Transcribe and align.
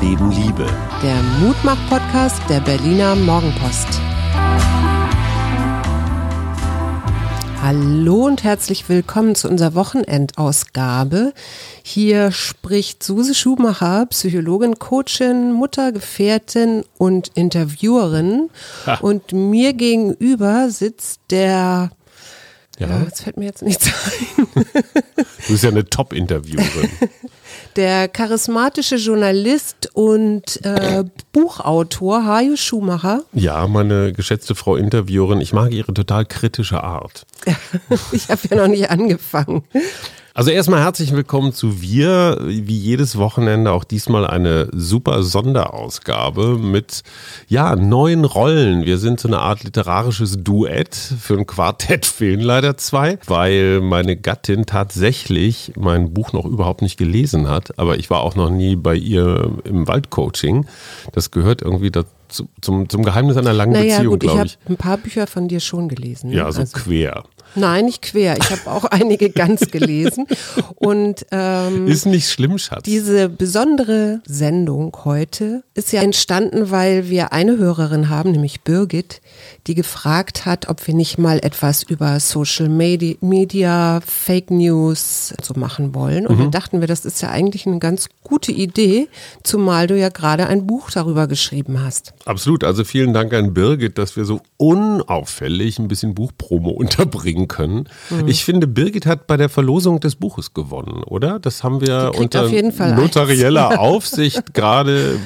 Leben 0.00 0.30
Liebe. 0.30 0.66
Der 1.02 1.22
Mutmach-Podcast 1.40 2.40
der 2.48 2.60
Berliner 2.60 3.14
Morgenpost. 3.16 3.86
Hallo 7.62 8.24
und 8.24 8.42
herzlich 8.42 8.88
willkommen 8.88 9.34
zu 9.34 9.46
unserer 9.48 9.74
Wochenendausgabe. 9.74 11.34
Hier 11.82 12.32
spricht 12.32 13.02
Suse 13.02 13.34
Schumacher, 13.34 14.06
Psychologin, 14.06 14.78
Coachin, 14.78 15.52
Mutter, 15.52 15.92
Gefährtin 15.92 16.84
und 16.96 17.28
Interviewerin. 17.34 18.48
Ha. 18.86 18.98
Und 19.02 19.32
mir 19.34 19.74
gegenüber 19.74 20.70
sitzt 20.70 21.20
der 21.30 21.90
Ja. 22.80 22.88
ja, 22.88 23.02
jetzt 23.04 23.22
fällt 23.22 23.36
mir 23.36 23.44
jetzt 23.44 23.62
nichts 23.62 23.86
ein. 23.86 24.46
Du 25.46 25.52
bist 25.54 25.64
ja 25.64 25.70
eine 25.70 25.84
Top-Interviewerin. 25.84 26.90
Der 27.76 28.08
charismatische 28.08 28.96
Journalist 28.96 29.90
und 29.94 30.64
äh, 30.64 31.04
Buchautor 31.32 32.24
Hajo 32.24 32.56
Schumacher. 32.56 33.22
ja, 33.32 33.66
meine 33.66 34.12
geschätzte 34.12 34.54
Frau 34.54 34.76
Interviewerin, 34.76 35.40
ich 35.40 35.52
mag 35.52 35.72
ihre 35.72 35.92
total 35.94 36.24
kritische 36.26 36.82
Art. 36.82 37.26
Ich 38.12 38.28
habe 38.28 38.40
ja 38.50 38.56
noch 38.56 38.68
nicht 38.68 38.90
angefangen. 38.90 39.62
Also 40.40 40.52
erstmal 40.52 40.80
herzlich 40.80 41.12
willkommen 41.12 41.52
zu 41.52 41.82
Wir, 41.82 42.38
wie 42.40 42.74
jedes 42.78 43.18
Wochenende 43.18 43.72
auch 43.72 43.84
diesmal 43.84 44.26
eine 44.26 44.68
super 44.72 45.22
Sonderausgabe 45.22 46.56
mit 46.56 47.02
ja, 47.48 47.76
neuen 47.76 48.24
Rollen. 48.24 48.86
Wir 48.86 48.96
sind 48.96 49.20
so 49.20 49.28
eine 49.28 49.40
Art 49.40 49.64
literarisches 49.64 50.42
Duett. 50.42 50.94
Für 50.94 51.36
ein 51.36 51.44
Quartett 51.44 52.06
fehlen 52.06 52.40
leider 52.40 52.78
zwei, 52.78 53.18
weil 53.26 53.82
meine 53.82 54.16
Gattin 54.16 54.64
tatsächlich 54.64 55.74
mein 55.76 56.14
Buch 56.14 56.32
noch 56.32 56.46
überhaupt 56.46 56.80
nicht 56.80 56.96
gelesen 56.96 57.46
hat, 57.50 57.78
aber 57.78 57.98
ich 57.98 58.08
war 58.08 58.20
auch 58.22 58.34
noch 58.34 58.48
nie 58.48 58.76
bei 58.76 58.94
ihr 58.94 59.58
im 59.64 59.86
Waldcoaching. 59.86 60.64
Das 61.12 61.30
gehört 61.32 61.60
irgendwie 61.60 61.90
dazu, 61.90 62.48
zum, 62.62 62.88
zum 62.88 63.02
Geheimnis 63.04 63.36
einer 63.36 63.52
langen 63.52 63.74
Naja, 63.74 63.96
Beziehung, 63.98 64.12
gut, 64.14 64.22
ich 64.22 64.28
glaube 64.30 64.38
habe 64.38 64.46
ich. 64.48 64.58
ein 64.70 64.76
paar 64.78 64.96
Bücher 64.96 65.26
von 65.26 65.48
dir 65.48 65.60
schon 65.60 65.90
gelesen. 65.90 66.30
ne? 66.30 66.36
Ja, 66.36 66.50
so 66.50 66.60
Also- 66.60 66.78
quer. 66.78 67.24
Nein, 67.54 67.86
nicht 67.86 68.02
quer. 68.02 68.36
Ich 68.38 68.50
habe 68.50 68.70
auch 68.70 68.84
einige 68.90 69.30
ganz 69.30 69.70
gelesen. 69.70 70.26
Und 70.76 71.26
ähm, 71.30 71.86
Ist 71.86 72.06
nicht 72.06 72.28
schlimm, 72.28 72.58
Schatz. 72.58 72.82
diese 72.84 73.28
besondere 73.28 74.20
Sendung 74.26 74.96
heute 75.04 75.62
ist 75.74 75.92
ja 75.92 76.02
entstanden, 76.02 76.70
weil 76.70 77.08
wir 77.10 77.32
eine 77.32 77.56
Hörerin 77.58 78.08
haben, 78.08 78.32
nämlich 78.32 78.62
Birgit, 78.62 79.20
die 79.66 79.74
gefragt 79.74 80.46
hat, 80.46 80.68
ob 80.68 80.86
wir 80.86 80.94
nicht 80.94 81.18
mal 81.18 81.38
etwas 81.42 81.82
über 81.82 82.18
Social 82.20 82.68
Medi- 82.68 83.18
Media, 83.20 84.00
Fake 84.06 84.50
News 84.50 85.34
so 85.42 85.54
machen 85.54 85.94
wollen. 85.94 86.26
Und 86.26 86.38
Mhm. 86.38 86.50
da 86.50 86.58
dachten 86.60 86.80
wir, 86.80 86.88
das 86.88 87.04
ist 87.04 87.20
ja 87.22 87.30
eigentlich 87.30 87.66
eine 87.66 87.78
ganz 87.78 88.08
gute 88.22 88.52
Idee, 88.52 89.08
zumal 89.42 89.86
du 89.86 89.98
ja 89.98 90.08
gerade 90.08 90.46
ein 90.46 90.66
Buch 90.66 90.90
darüber 90.90 91.26
geschrieben 91.26 91.82
hast. 91.82 92.12
Absolut. 92.24 92.64
Also 92.64 92.84
vielen 92.84 93.12
Dank 93.12 93.32
an 93.34 93.54
Birgit, 93.54 93.98
dass 93.98 94.16
wir 94.16 94.24
so 94.24 94.40
unauffällig 94.56 95.78
ein 95.78 95.88
bisschen 95.88 96.14
Buchpromo 96.14 96.70
unterbringen 97.10 97.39
können. 97.48 97.88
Mhm. 98.10 98.28
Ich 98.28 98.44
finde, 98.44 98.66
Birgit 98.66 99.06
hat 99.06 99.26
bei 99.26 99.36
der 99.36 99.48
Verlosung 99.48 100.00
des 100.00 100.16
Buches 100.16 100.54
gewonnen, 100.54 101.02
oder? 101.04 101.38
Das 101.38 101.62
haben 101.64 101.80
wir 101.80 102.12
unter 102.16 102.48
notarieller 102.48 103.78
Aufsicht 103.80 104.54
gerade 104.54 105.18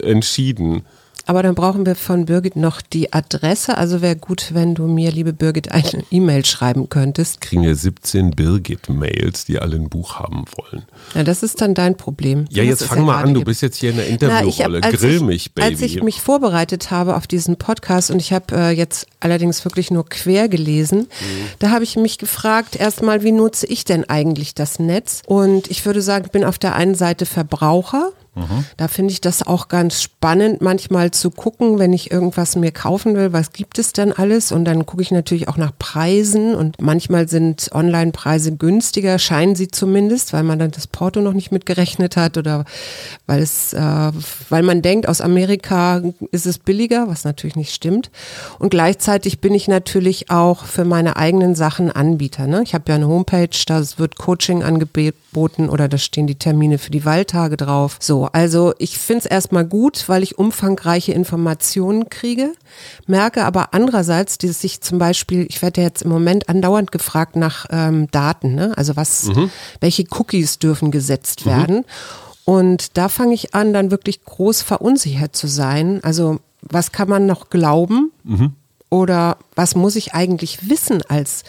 entschieden. 0.00 0.82
Aber 1.26 1.42
dann 1.42 1.54
brauchen 1.54 1.86
wir 1.86 1.94
von 1.94 2.26
Birgit 2.26 2.56
noch 2.56 2.80
die 2.80 3.12
Adresse. 3.12 3.76
Also 3.78 4.02
wäre 4.02 4.16
gut, 4.16 4.50
wenn 4.54 4.74
du 4.74 4.86
mir, 4.86 5.10
liebe 5.12 5.32
Birgit, 5.32 5.70
eine 5.72 6.04
E-Mail 6.10 6.44
schreiben 6.44 6.88
könntest. 6.88 7.40
Kriegen 7.40 7.62
wir 7.62 7.74
17 7.76 8.30
Birgit-Mails, 8.32 9.44
die 9.44 9.58
alle 9.58 9.76
ein 9.76 9.88
Buch 9.88 10.16
haben 10.18 10.44
wollen. 10.56 10.82
Ja, 11.14 11.22
das 11.24 11.42
ist 11.42 11.60
dann 11.60 11.74
dein 11.74 11.96
Problem. 11.96 12.46
Ja, 12.50 12.62
jetzt 12.62 12.84
fang 12.84 13.04
mal 13.04 13.12
gerade 13.18 13.28
an. 13.28 13.34
Du 13.34 13.44
bist 13.44 13.62
jetzt 13.62 13.76
hier 13.78 13.90
in 13.90 13.96
der 13.96 14.06
Interviewrolle. 14.08 14.80
Grill 14.80 15.16
ich, 15.16 15.22
mich, 15.22 15.52
Baby. 15.54 15.68
Als 15.68 15.80
ich 15.82 16.02
mich 16.02 16.20
vorbereitet 16.20 16.90
habe 16.90 17.16
auf 17.16 17.26
diesen 17.26 17.56
Podcast 17.56 18.10
und 18.10 18.20
ich 18.20 18.32
habe 18.32 18.54
äh, 18.56 18.70
jetzt 18.70 19.06
allerdings 19.20 19.64
wirklich 19.64 19.90
nur 19.90 20.08
quer 20.08 20.48
gelesen, 20.48 21.00
Mhm. 21.02 21.06
da 21.58 21.70
habe 21.70 21.84
ich 21.84 21.96
mich 21.96 22.18
gefragt, 22.18 22.76
erstmal, 22.76 23.22
wie 23.22 23.32
nutze 23.32 23.66
ich 23.66 23.84
denn 23.84 24.08
eigentlich 24.08 24.54
das 24.54 24.78
Netz? 24.78 25.22
Und 25.26 25.70
ich 25.70 25.84
würde 25.86 26.02
sagen, 26.02 26.24
ich 26.26 26.32
bin 26.32 26.44
auf 26.44 26.58
der 26.58 26.74
einen 26.74 26.94
Seite 26.94 27.26
Verbraucher. 27.26 28.10
Mhm. 28.34 28.64
Da 28.78 28.88
finde 28.88 29.12
ich 29.12 29.20
das 29.20 29.46
auch 29.46 29.68
ganz 29.68 30.00
spannend, 30.00 30.62
manchmal 30.62 31.10
zu 31.10 31.30
gucken, 31.30 31.78
wenn 31.78 31.92
ich 31.92 32.10
irgendwas 32.10 32.56
mir 32.56 32.72
kaufen 32.72 33.14
will, 33.14 33.34
was 33.34 33.52
gibt 33.52 33.78
es 33.78 33.92
denn 33.92 34.10
alles? 34.10 34.52
Und 34.52 34.64
dann 34.64 34.86
gucke 34.86 35.02
ich 35.02 35.10
natürlich 35.10 35.48
auch 35.48 35.58
nach 35.58 35.72
Preisen 35.78 36.54
und 36.54 36.80
manchmal 36.80 37.28
sind 37.28 37.68
Online-Preise 37.74 38.56
günstiger, 38.56 39.18
scheinen 39.18 39.54
sie 39.54 39.68
zumindest, 39.68 40.32
weil 40.32 40.44
man 40.44 40.58
dann 40.58 40.70
das 40.70 40.86
Porto 40.86 41.20
noch 41.20 41.34
nicht 41.34 41.52
mitgerechnet 41.52 42.16
hat 42.16 42.38
oder 42.38 42.64
weil 43.26 43.42
es, 43.42 43.74
äh, 43.74 44.12
weil 44.48 44.62
man 44.62 44.80
denkt, 44.80 45.08
aus 45.08 45.20
Amerika 45.20 46.02
ist 46.30 46.46
es 46.46 46.58
billiger, 46.58 47.08
was 47.08 47.24
natürlich 47.24 47.56
nicht 47.56 47.74
stimmt. 47.74 48.10
Und 48.58 48.70
gleichzeitig 48.70 49.40
bin 49.40 49.54
ich 49.54 49.68
natürlich 49.68 50.30
auch 50.30 50.64
für 50.64 50.86
meine 50.86 51.16
eigenen 51.16 51.54
Sachen 51.54 51.90
Anbieter. 51.92 52.46
Ne? 52.46 52.62
Ich 52.62 52.72
habe 52.72 52.84
ja 52.88 52.94
eine 52.94 53.08
Homepage, 53.08 53.48
da 53.66 53.82
wird 53.98 54.16
Coaching 54.16 54.62
angeboten 54.62 55.68
oder 55.68 55.88
da 55.88 55.98
stehen 55.98 56.26
die 56.26 56.36
Termine 56.36 56.78
für 56.78 56.90
die 56.90 57.04
Wahltage 57.04 57.58
drauf. 57.58 57.98
So, 58.00 58.21
also 58.26 58.74
ich 58.78 58.98
finde 58.98 59.20
es 59.20 59.26
erstmal 59.26 59.64
gut, 59.64 60.08
weil 60.08 60.22
ich 60.22 60.38
umfangreiche 60.38 61.12
Informationen 61.12 62.08
kriege, 62.08 62.52
merke 63.06 63.44
aber 63.44 63.74
andererseits, 63.74 64.38
dass 64.38 64.64
ich 64.64 64.80
zum 64.80 64.98
Beispiel, 64.98 65.46
ich 65.48 65.62
werde 65.62 65.80
ja 65.80 65.88
jetzt 65.88 66.02
im 66.02 66.10
Moment 66.10 66.48
andauernd 66.48 66.92
gefragt 66.92 67.36
nach 67.36 67.66
ähm, 67.70 68.10
Daten, 68.10 68.54
ne? 68.54 68.72
also 68.76 68.96
was, 68.96 69.28
welche 69.80 70.04
Cookies 70.10 70.58
dürfen 70.58 70.90
gesetzt 70.90 71.46
werden. 71.46 71.84
Und 72.44 72.96
da 72.96 73.08
fange 73.08 73.34
ich 73.34 73.54
an, 73.54 73.72
dann 73.72 73.90
wirklich 73.90 74.24
groß 74.24 74.62
verunsichert 74.62 75.36
zu 75.36 75.46
sein. 75.46 76.00
Also 76.02 76.40
was 76.60 76.92
kann 76.92 77.08
man 77.08 77.26
noch 77.26 77.50
glauben? 77.50 78.12
Oder 78.90 79.38
was 79.54 79.74
muss 79.74 79.96
ich 79.96 80.14
eigentlich 80.14 80.68
wissen 80.68 81.02
als 81.08 81.44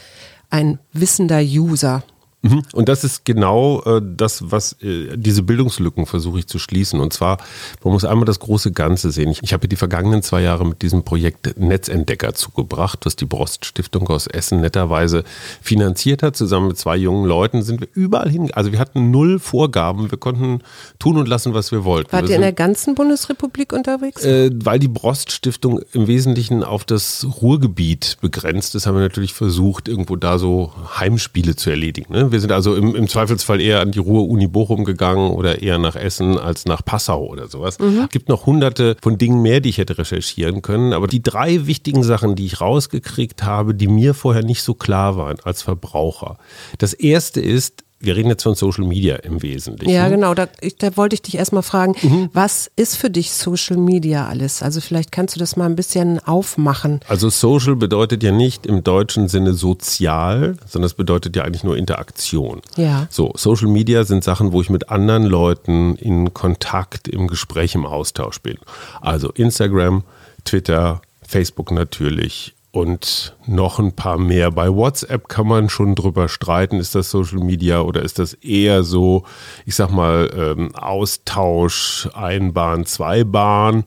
ein 0.49 0.79
wissender 0.93 1.41
User? 1.41 2.03
Mhm. 2.43 2.61
Und 2.73 2.89
das 2.89 3.03
ist 3.03 3.23
genau 3.23 3.81
äh, 3.83 4.01
das, 4.03 4.51
was 4.51 4.73
äh, 4.81 5.15
diese 5.15 5.43
Bildungslücken 5.43 6.05
versuche 6.05 6.39
ich 6.39 6.47
zu 6.47 6.59
schließen. 6.59 6.99
Und 6.99 7.13
zwar, 7.13 7.37
man 7.83 7.93
muss 7.93 8.03
einmal 8.03 8.25
das 8.25 8.39
große 8.39 8.73
Ganze 8.73 9.11
sehen. 9.11 9.31
Ich, 9.31 9.41
ich 9.41 9.53
habe 9.53 9.67
die 9.67 9.77
vergangenen 9.77 10.21
zwei 10.23 10.41
Jahre 10.41 10.65
mit 10.65 10.81
diesem 10.81 11.03
Projekt 11.03 11.57
Netzentdecker 11.57 12.33
zugebracht, 12.33 13.05
was 13.05 13.15
die 13.15 13.25
Brost 13.25 13.65
Stiftung 13.65 14.09
aus 14.09 14.27
Essen 14.27 14.59
netterweise 14.59 15.23
finanziert 15.61 16.21
hat. 16.21 16.35
Zusammen 16.35 16.67
mit 16.67 16.77
zwei 16.77 16.97
jungen 16.97 17.25
Leuten 17.25 17.63
sind 17.63 17.79
wir 17.79 17.87
überall 17.93 18.29
hin. 18.29 18.51
Also 18.53 18.73
wir 18.73 18.79
hatten 18.79 19.09
null 19.09 19.39
Vorgaben. 19.39 20.11
Wir 20.11 20.17
konnten 20.17 20.59
tun 20.99 21.17
und 21.17 21.29
lassen, 21.29 21.53
was 21.53 21.71
wir 21.71 21.85
wollten. 21.85 22.11
Wart 22.11 22.23
wir 22.23 22.31
ihr 22.31 22.35
in 22.35 22.41
der 22.41 22.51
ganzen 22.51 22.93
Bundesrepublik 22.93 23.71
unterwegs? 23.71 24.23
äh, 24.23 24.49
weil 24.53 24.79
die 24.79 24.87
Brost 24.87 25.31
Stiftung 25.31 25.81
im 25.93 26.07
Wesentlichen 26.07 26.63
auf 26.63 26.83
das 26.83 27.25
Ruhrgebiet 27.41 28.17
begrenzt 28.21 28.75
ist, 28.75 28.85
haben 28.85 28.95
wir 28.95 29.01
natürlich 29.01 29.33
versucht, 29.33 29.87
irgendwo 29.87 30.15
da 30.15 30.37
so 30.37 30.73
Heimspiele 30.99 31.55
zu 31.55 31.69
erledigen. 31.69 32.11
Ne? 32.13 32.31
Wir 32.33 32.39
sind 32.39 32.51
also 32.51 32.75
im, 32.75 32.95
im 32.95 33.07
Zweifelsfall 33.07 33.61
eher 33.61 33.79
an 33.79 33.91
die 33.91 33.99
Ruhr-Uni 33.99 34.47
Bochum 34.47 34.85
gegangen 34.85 35.31
oder 35.31 35.61
eher 35.61 35.77
nach 35.77 35.95
Essen 35.95 36.39
als 36.39 36.65
nach 36.65 36.83
Passau 36.83 37.27
oder 37.27 37.47
sowas. 37.47 37.77
Es 37.79 38.09
gibt 38.09 38.27
noch 38.27 38.47
hunderte 38.47 38.97
von 39.01 39.19
Dingen 39.19 39.43
mehr, 39.43 39.59
die 39.59 39.69
ich 39.69 39.77
hätte 39.77 39.99
recherchieren 39.99 40.63
können. 40.63 40.93
Aber 40.93 41.05
die 41.05 41.21
drei 41.21 41.67
wichtigen 41.67 42.03
Sachen, 42.03 42.35
die 42.35 42.47
ich 42.47 42.59
rausgekriegt 42.59 43.43
habe, 43.43 43.75
die 43.75 43.87
mir 43.87 44.15
vorher 44.15 44.43
nicht 44.43 44.63
so 44.63 44.73
klar 44.73 45.15
waren 45.15 45.37
als 45.43 45.61
Verbraucher. 45.61 46.37
Das 46.79 46.93
erste 46.93 47.39
ist, 47.39 47.83
wir 48.03 48.15
reden 48.15 48.29
jetzt 48.29 48.43
von 48.43 48.53
Social 48.55 48.83
Media 48.85 49.15
im 49.17 49.41
Wesentlichen. 49.41 49.91
Ja, 49.93 50.09
genau. 50.09 50.33
Da, 50.33 50.47
ich, 50.61 50.77
da 50.77 50.95
wollte 50.97 51.13
ich 51.15 51.21
dich 51.21 51.35
erstmal 51.37 51.63
fragen, 51.63 51.95
Mhm. 52.01 52.29
was 52.33 52.69
ist 52.75 52.97
für 52.97 53.09
dich 53.09 53.31
Social 53.31 53.77
Media 53.77 54.27
alles? 54.27 54.61
Also 54.61 54.81
vielleicht 54.81 55.11
kannst 55.11 55.35
du 55.35 55.39
das 55.39 55.55
mal 55.55 55.65
ein 55.65 55.75
bisschen 55.75 56.19
aufmachen. 56.19 56.99
Also 57.07 57.29
Social 57.29 57.75
bedeutet 57.75 58.21
ja 58.23 58.31
nicht 58.31 58.65
im 58.65 58.83
deutschen 58.83 59.27
Sinne 59.29 59.53
sozial, 59.53 60.57
sondern 60.67 60.87
es 60.87 60.93
bedeutet 60.93 61.35
ja 61.35 61.43
eigentlich 61.43 61.63
nur 61.63 61.77
Interaktion. 61.77 62.61
Ja. 62.75 63.07
So, 63.09 63.31
Social 63.35 63.67
Media 63.69 64.03
sind 64.03 64.23
Sachen, 64.23 64.51
wo 64.51 64.61
ich 64.61 64.69
mit 64.69 64.89
anderen 64.89 65.23
Leuten 65.23 65.95
in 65.95 66.33
Kontakt, 66.33 67.07
im 67.07 67.27
Gespräch, 67.27 67.75
im 67.75 67.85
Austausch 67.85 68.39
bin. 68.41 68.57
Also 69.01 69.29
Instagram, 69.31 70.03
Twitter, 70.45 71.01
Facebook 71.25 71.71
natürlich 71.71 72.53
und 72.73 73.37
noch 73.45 73.77
ein 73.77 73.91
paar 73.93 74.17
mehr. 74.17 74.49
Bei 74.49 74.73
WhatsApp 74.73 75.29
kann 75.29 75.47
man 75.47 75.69
schon 75.69 75.93
drüber 75.93 76.27
streiten, 76.27 76.79
ist 76.79 76.95
das 76.95 77.11
Social 77.11 77.37
Media 77.37 77.81
oder 77.81 78.01
ist 78.01 78.17
das 78.17 78.33
eher 78.33 78.81
so, 78.81 79.25
ich 79.67 79.75
sag 79.75 79.91
mal, 79.91 80.29
ähm, 80.35 80.75
Austausch, 80.75 82.09
Einbahn, 82.15 82.87
Zweibahn. 82.87 83.83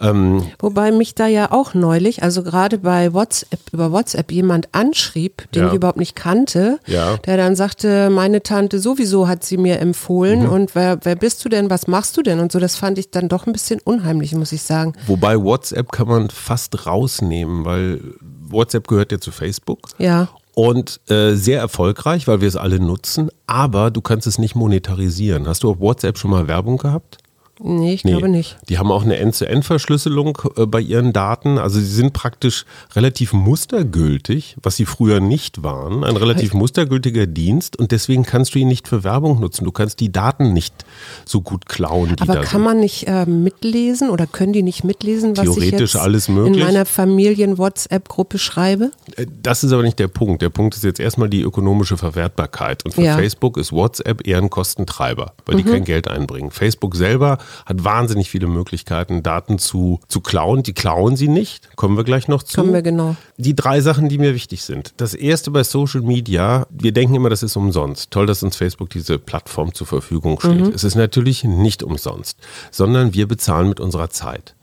Ähm, 0.00 0.42
Wobei 0.58 0.92
mich 0.92 1.14
da 1.14 1.26
ja 1.26 1.50
auch 1.52 1.74
neulich, 1.74 2.22
also 2.22 2.42
gerade 2.42 2.78
bei 2.78 3.12
WhatsApp, 3.12 3.60
über 3.72 3.90
WhatsApp 3.92 4.30
jemand 4.32 4.68
anschrieb, 4.72 5.50
den 5.52 5.62
Ja. 5.62 5.68
ich 5.68 5.74
überhaupt 5.74 5.98
nicht 5.98 6.14
kannte, 6.16 6.78
Ja. 6.86 7.16
der 7.18 7.36
dann 7.36 7.56
sagte, 7.56 8.10
meine 8.10 8.42
Tante 8.42 8.78
sowieso 8.78 9.28
hat 9.28 9.44
sie 9.44 9.56
mir 9.56 9.80
empfohlen 9.80 10.44
Mhm. 10.44 10.48
und 10.50 10.74
wer, 10.74 10.98
wer 11.02 11.16
bist 11.16 11.44
du 11.44 11.48
denn, 11.48 11.70
was 11.70 11.86
machst 11.86 12.16
du 12.16 12.22
denn 12.22 12.38
und 12.40 12.52
so, 12.52 12.58
das 12.58 12.76
fand 12.76 12.98
ich 12.98 13.10
dann 13.10 13.28
doch 13.28 13.46
ein 13.46 13.52
bisschen 13.52 13.80
unheimlich, 13.84 14.34
muss 14.34 14.52
ich 14.52 14.62
sagen. 14.62 14.92
Wobei 15.06 15.42
WhatsApp 15.42 15.90
kann 15.92 16.08
man 16.08 16.30
fast 16.30 16.86
rausnehmen, 16.86 17.64
weil 17.64 18.00
WhatsApp 18.48 18.86
gehört 18.88 19.12
ja 19.12 19.18
zu 19.18 19.30
Facebook. 19.30 19.80
Ja. 19.98 20.28
Und 20.54 21.00
äh, 21.08 21.34
sehr 21.34 21.60
erfolgreich, 21.60 22.26
weil 22.26 22.40
wir 22.40 22.48
es 22.48 22.56
alle 22.56 22.80
nutzen, 22.80 23.30
aber 23.46 23.90
du 23.92 24.00
kannst 24.00 24.26
es 24.26 24.38
nicht 24.38 24.56
monetarisieren. 24.56 25.46
Hast 25.46 25.62
du 25.62 25.70
auf 25.70 25.78
WhatsApp 25.80 26.18
schon 26.18 26.32
mal 26.32 26.48
Werbung 26.48 26.78
gehabt? 26.78 27.18
Nee, 27.60 27.94
ich 27.94 28.02
glaube 28.02 28.28
nicht. 28.28 28.56
Die 28.68 28.78
haben 28.78 28.90
auch 28.92 29.02
eine 29.02 29.16
End-zu-End-Verschlüsselung 29.16 30.38
äh, 30.56 30.66
bei 30.66 30.80
ihren 30.80 31.12
Daten. 31.12 31.58
Also 31.58 31.80
sie 31.80 31.86
sind 31.86 32.12
praktisch 32.12 32.64
relativ 32.94 33.32
mustergültig, 33.32 34.56
was 34.62 34.76
sie 34.76 34.84
früher 34.84 35.20
nicht 35.20 35.62
waren. 35.62 36.04
Ein 36.04 36.16
relativ 36.16 36.54
mustergültiger 36.54 37.26
Dienst 37.26 37.78
und 37.78 37.90
deswegen 37.90 38.22
kannst 38.22 38.54
du 38.54 38.58
ihn 38.60 38.68
nicht 38.68 38.88
für 38.88 39.04
Werbung 39.04 39.40
nutzen. 39.40 39.64
Du 39.64 39.72
kannst 39.72 40.00
die 40.00 40.12
Daten 40.12 40.52
nicht 40.52 40.84
so 41.24 41.40
gut 41.40 41.66
klauen. 41.66 42.14
Aber 42.20 42.34
kann 42.36 42.46
sind. 42.46 42.62
man 42.62 42.80
nicht 42.80 43.08
äh, 43.08 43.26
mitlesen 43.26 44.10
oder 44.10 44.26
können 44.26 44.52
die 44.52 44.62
nicht 44.62 44.84
mitlesen, 44.84 45.36
was 45.36 45.44
Theoretisch 45.44 45.94
ich 45.94 46.04
jetzt 46.12 46.28
in 46.28 46.58
meiner 46.58 46.84
Familien-WhatsApp-Gruppe 46.84 48.38
schreibe? 48.38 48.90
Äh, 49.16 49.26
das 49.42 49.64
ist 49.64 49.72
aber 49.72 49.82
nicht 49.82 49.98
der 49.98 50.08
Punkt. 50.08 50.42
Der 50.42 50.50
Punkt 50.50 50.76
ist 50.76 50.84
jetzt 50.84 51.00
erstmal 51.00 51.28
die 51.28 51.42
ökonomische 51.42 51.96
Verwertbarkeit. 51.96 52.84
Und 52.84 52.94
für 52.94 53.02
Ja. 53.02 53.16
Facebook 53.16 53.56
ist 53.56 53.72
WhatsApp 53.72 54.26
eher 54.26 54.38
ein 54.38 54.50
Kostentreiber, 54.50 55.32
weil 55.46 55.56
die 55.56 55.64
kein 55.64 55.84
Geld 55.84 56.08
einbringen. 56.08 56.50
Facebook 56.50 56.94
selber 56.94 57.38
hat 57.66 57.84
wahnsinnig 57.84 58.30
viele 58.30 58.46
Möglichkeiten, 58.46 59.22
Daten 59.22 59.58
zu, 59.58 60.00
zu 60.08 60.20
klauen. 60.20 60.62
Die 60.62 60.72
klauen 60.72 61.16
sie 61.16 61.28
nicht. 61.28 61.74
Kommen 61.76 61.96
wir 61.96 62.04
gleich 62.04 62.28
noch 62.28 62.42
zu. 62.42 62.60
Kommen 62.60 62.72
wir 62.72 62.82
genau. 62.82 63.16
Die 63.36 63.54
drei 63.54 63.80
Sachen, 63.80 64.08
die 64.08 64.18
mir 64.18 64.34
wichtig 64.34 64.62
sind. 64.62 64.92
Das 64.96 65.14
erste 65.14 65.50
bei 65.50 65.64
Social 65.64 66.02
Media, 66.02 66.66
wir 66.70 66.92
denken 66.92 67.14
immer, 67.14 67.30
das 67.30 67.42
ist 67.42 67.56
umsonst. 67.56 68.10
Toll, 68.10 68.26
dass 68.26 68.42
uns 68.42 68.56
Facebook 68.56 68.90
diese 68.90 69.18
Plattform 69.18 69.74
zur 69.74 69.86
Verfügung 69.86 70.40
steht. 70.40 70.74
Es 70.74 70.84
ist 70.84 70.94
natürlich 70.94 71.44
nicht 71.44 71.82
umsonst, 71.82 72.38
sondern 72.70 73.14
wir 73.14 73.26
bezahlen 73.26 73.68
mit 73.68 73.80
unserer 73.80 74.10
Zeit. 74.10 74.54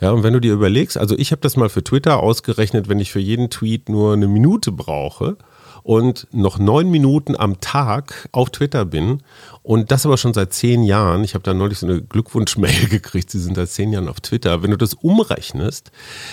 Ja, 0.00 0.10
und 0.10 0.24
wenn 0.24 0.32
du 0.32 0.40
dir 0.40 0.52
überlegst, 0.52 0.98
also 0.98 1.16
ich 1.16 1.30
habe 1.30 1.40
das 1.40 1.56
mal 1.56 1.68
für 1.68 1.84
Twitter 1.84 2.18
ausgerechnet, 2.18 2.88
wenn 2.88 2.98
ich 2.98 3.12
für 3.12 3.20
jeden 3.20 3.48
Tweet 3.48 3.88
nur 3.88 4.12
eine 4.12 4.26
Minute 4.26 4.72
brauche 4.72 5.36
und 5.82 6.26
noch 6.32 6.58
neun 6.58 6.90
Minuten 6.90 7.36
am 7.36 7.60
Tag 7.60 8.28
auf 8.32 8.50
Twitter 8.50 8.84
bin 8.84 9.22
und 9.62 9.90
das 9.90 10.06
aber 10.06 10.16
schon 10.16 10.34
seit 10.34 10.52
zehn 10.52 10.82
Jahren. 10.82 11.24
Ich 11.24 11.34
habe 11.34 11.44
da 11.44 11.54
neulich 11.54 11.78
so 11.78 11.86
eine 11.86 12.02
Glückwunschmail 12.02 12.86
gekriegt, 12.90 13.30
sie 13.30 13.40
sind 13.40 13.56
seit 13.56 13.68
zehn 13.68 13.92
Jahren 13.92 14.08
auf 14.08 14.20
Twitter. 14.20 14.62
Wenn 14.62 14.70
du 14.70 14.76
das 14.76 14.94
umrechnest, 14.94 15.90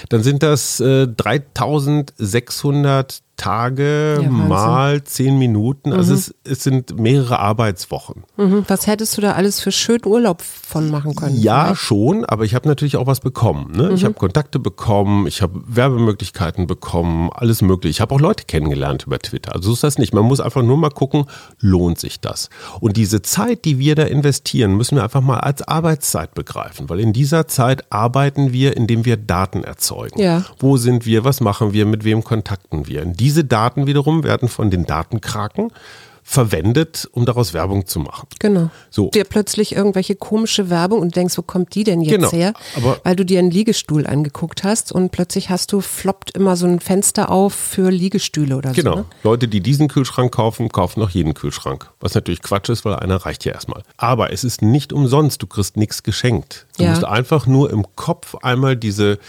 dann 0.09 0.23
sind 0.23 0.43
das 0.43 0.79
äh, 0.79 1.07
3600 1.07 3.21
Tage 3.39 4.19
Ja, 4.21 4.29
mal 4.29 5.03
zehn 5.05 5.39
Minuten. 5.39 5.93
Also 5.93 6.13
es, 6.13 6.35
es 6.43 6.61
sind 6.61 6.99
mehrere 6.99 7.39
Arbeitswochen. 7.39 8.25
Mhm. 8.35 8.65
Was 8.67 8.85
hättest 8.85 9.17
du 9.17 9.21
da 9.21 9.31
alles 9.31 9.61
für 9.61 9.71
schönen 9.71 10.05
Urlaub 10.05 10.41
von 10.41 10.91
machen 10.91 11.15
können? 11.15 11.39
Ja, 11.39 11.73
schon, 11.73 12.25
aber 12.25 12.43
ich 12.43 12.53
habe 12.53 12.67
natürlich 12.67 12.97
auch 12.97 13.07
was 13.07 13.21
bekommen. 13.21 13.71
Ne? 13.71 13.91
Ich 13.93 14.03
habe 14.03 14.13
Kontakte 14.13 14.59
bekommen, 14.59 15.25
ich 15.25 15.41
habe 15.41 15.61
Werbemöglichkeiten 15.65 16.67
bekommen, 16.67 17.29
alles 17.31 17.61
mögliche. 17.61 17.91
Ich 17.91 18.01
habe 18.01 18.13
auch 18.13 18.19
Leute 18.19 18.43
kennengelernt 18.43 19.05
über 19.07 19.19
Twitter. 19.19 19.55
Also 19.55 19.69
so 19.69 19.73
ist 19.73 19.83
das 19.83 19.97
nicht. 19.97 20.13
Man 20.13 20.25
muss 20.25 20.41
einfach 20.41 20.61
nur 20.61 20.77
mal 20.77 20.89
gucken, 20.89 21.25
lohnt 21.59 21.97
sich 21.97 22.19
das? 22.19 22.49
Und 22.81 22.97
diese 22.97 23.21
Zeit, 23.21 23.63
die 23.63 23.79
wir 23.79 23.95
da 23.95 24.03
investieren, 24.03 24.75
müssen 24.75 24.97
wir 24.97 25.03
einfach 25.03 25.21
mal 25.21 25.39
als 25.39 25.61
Arbeitszeit 25.61 26.33
begreifen, 26.33 26.89
weil 26.89 26.99
in 26.99 27.13
dieser 27.13 27.47
Zeit 27.47 27.89
arbeiten 27.89 28.51
wir, 28.51 28.75
indem 28.75 29.05
wir 29.05 29.15
Daten 29.15 29.63
erzeugen. 29.63 30.19
Ja. 30.19 30.43
Wo 30.59 30.75
sind 30.75 31.05
wir? 31.05 31.23
Was 31.23 31.39
machen 31.39 31.71
wir? 31.71 31.85
Mit 31.85 32.03
wem 32.03 32.21
kontakten 32.23 32.87
wir? 32.87 33.03
Und 33.03 33.19
diese 33.29 33.43
Daten 33.45 33.85
wiederum 33.85 34.23
werden 34.23 34.49
von 34.49 34.71
den 34.71 34.87
Datenkraken 34.87 35.71
verwendet, 36.23 37.07
um 37.11 37.25
daraus 37.25 37.53
Werbung 37.53 37.85
zu 37.87 37.99
machen. 37.99 38.27
Genau. 38.39 38.69
So. 38.89 39.09
Dir 39.09 39.23
plötzlich 39.23 39.75
irgendwelche 39.75 40.15
komische 40.15 40.69
Werbung 40.69 40.99
und 40.99 41.15
denkst, 41.15 41.37
wo 41.37 41.41
kommt 41.43 41.73
die 41.75 41.83
denn 41.83 42.01
jetzt 42.01 42.11
Genau, 42.15 42.31
her? 42.31 42.53
aber- 42.75 42.99
Weil 43.03 43.15
du 43.15 43.25
dir 43.25 43.39
einen 43.39 43.49
Liegestuhl 43.51 44.05
angeguckt 44.05 44.63
hast 44.63 44.91
und 44.91 45.11
plötzlich 45.11 45.49
hast 45.49 45.71
du, 45.71 45.81
floppt 45.81 46.31
immer 46.35 46.55
so 46.55 46.65
ein 46.67 46.79
Fenster 46.79 47.29
auf 47.31 47.53
für 47.53 47.89
Liegestühle 47.91 48.57
oder 48.57 48.71
Genau. 48.73 48.91
so. 48.91 48.97
Ne? 48.99 49.05
Leute, 49.23 49.47
die 49.47 49.61
diesen 49.61 49.87
Kühlschrank 49.87 50.31
kaufen, 50.33 50.69
kaufen 50.69 51.01
auch 51.03 51.09
jeden 51.11 51.33
Kühlschrank. 51.35 51.89
Was 51.99 52.13
natürlich 52.15 52.41
Quatsch 52.41 52.69
ist, 52.69 52.83
weil 52.85 52.95
einer 52.95 53.17
reicht 53.17 53.45
ja 53.45 53.53
erstmal. 53.53 53.81
Aber 53.97 54.31
es 54.33 54.43
ist 54.43 54.61
nicht 54.61 54.91
umsonst. 54.93 55.41
Du 55.41 55.47
kriegst 55.47 55.77
nichts 55.77 56.03
geschenkt. 56.03 56.67
Du 56.79 56.85
Ja. 56.85 56.91
musst 56.91 57.03
einfach 57.03 57.45
nur 57.45 57.69
im 57.71 57.85
Kopf 57.95 58.35
einmal 58.41 58.75
diese, 58.77 59.19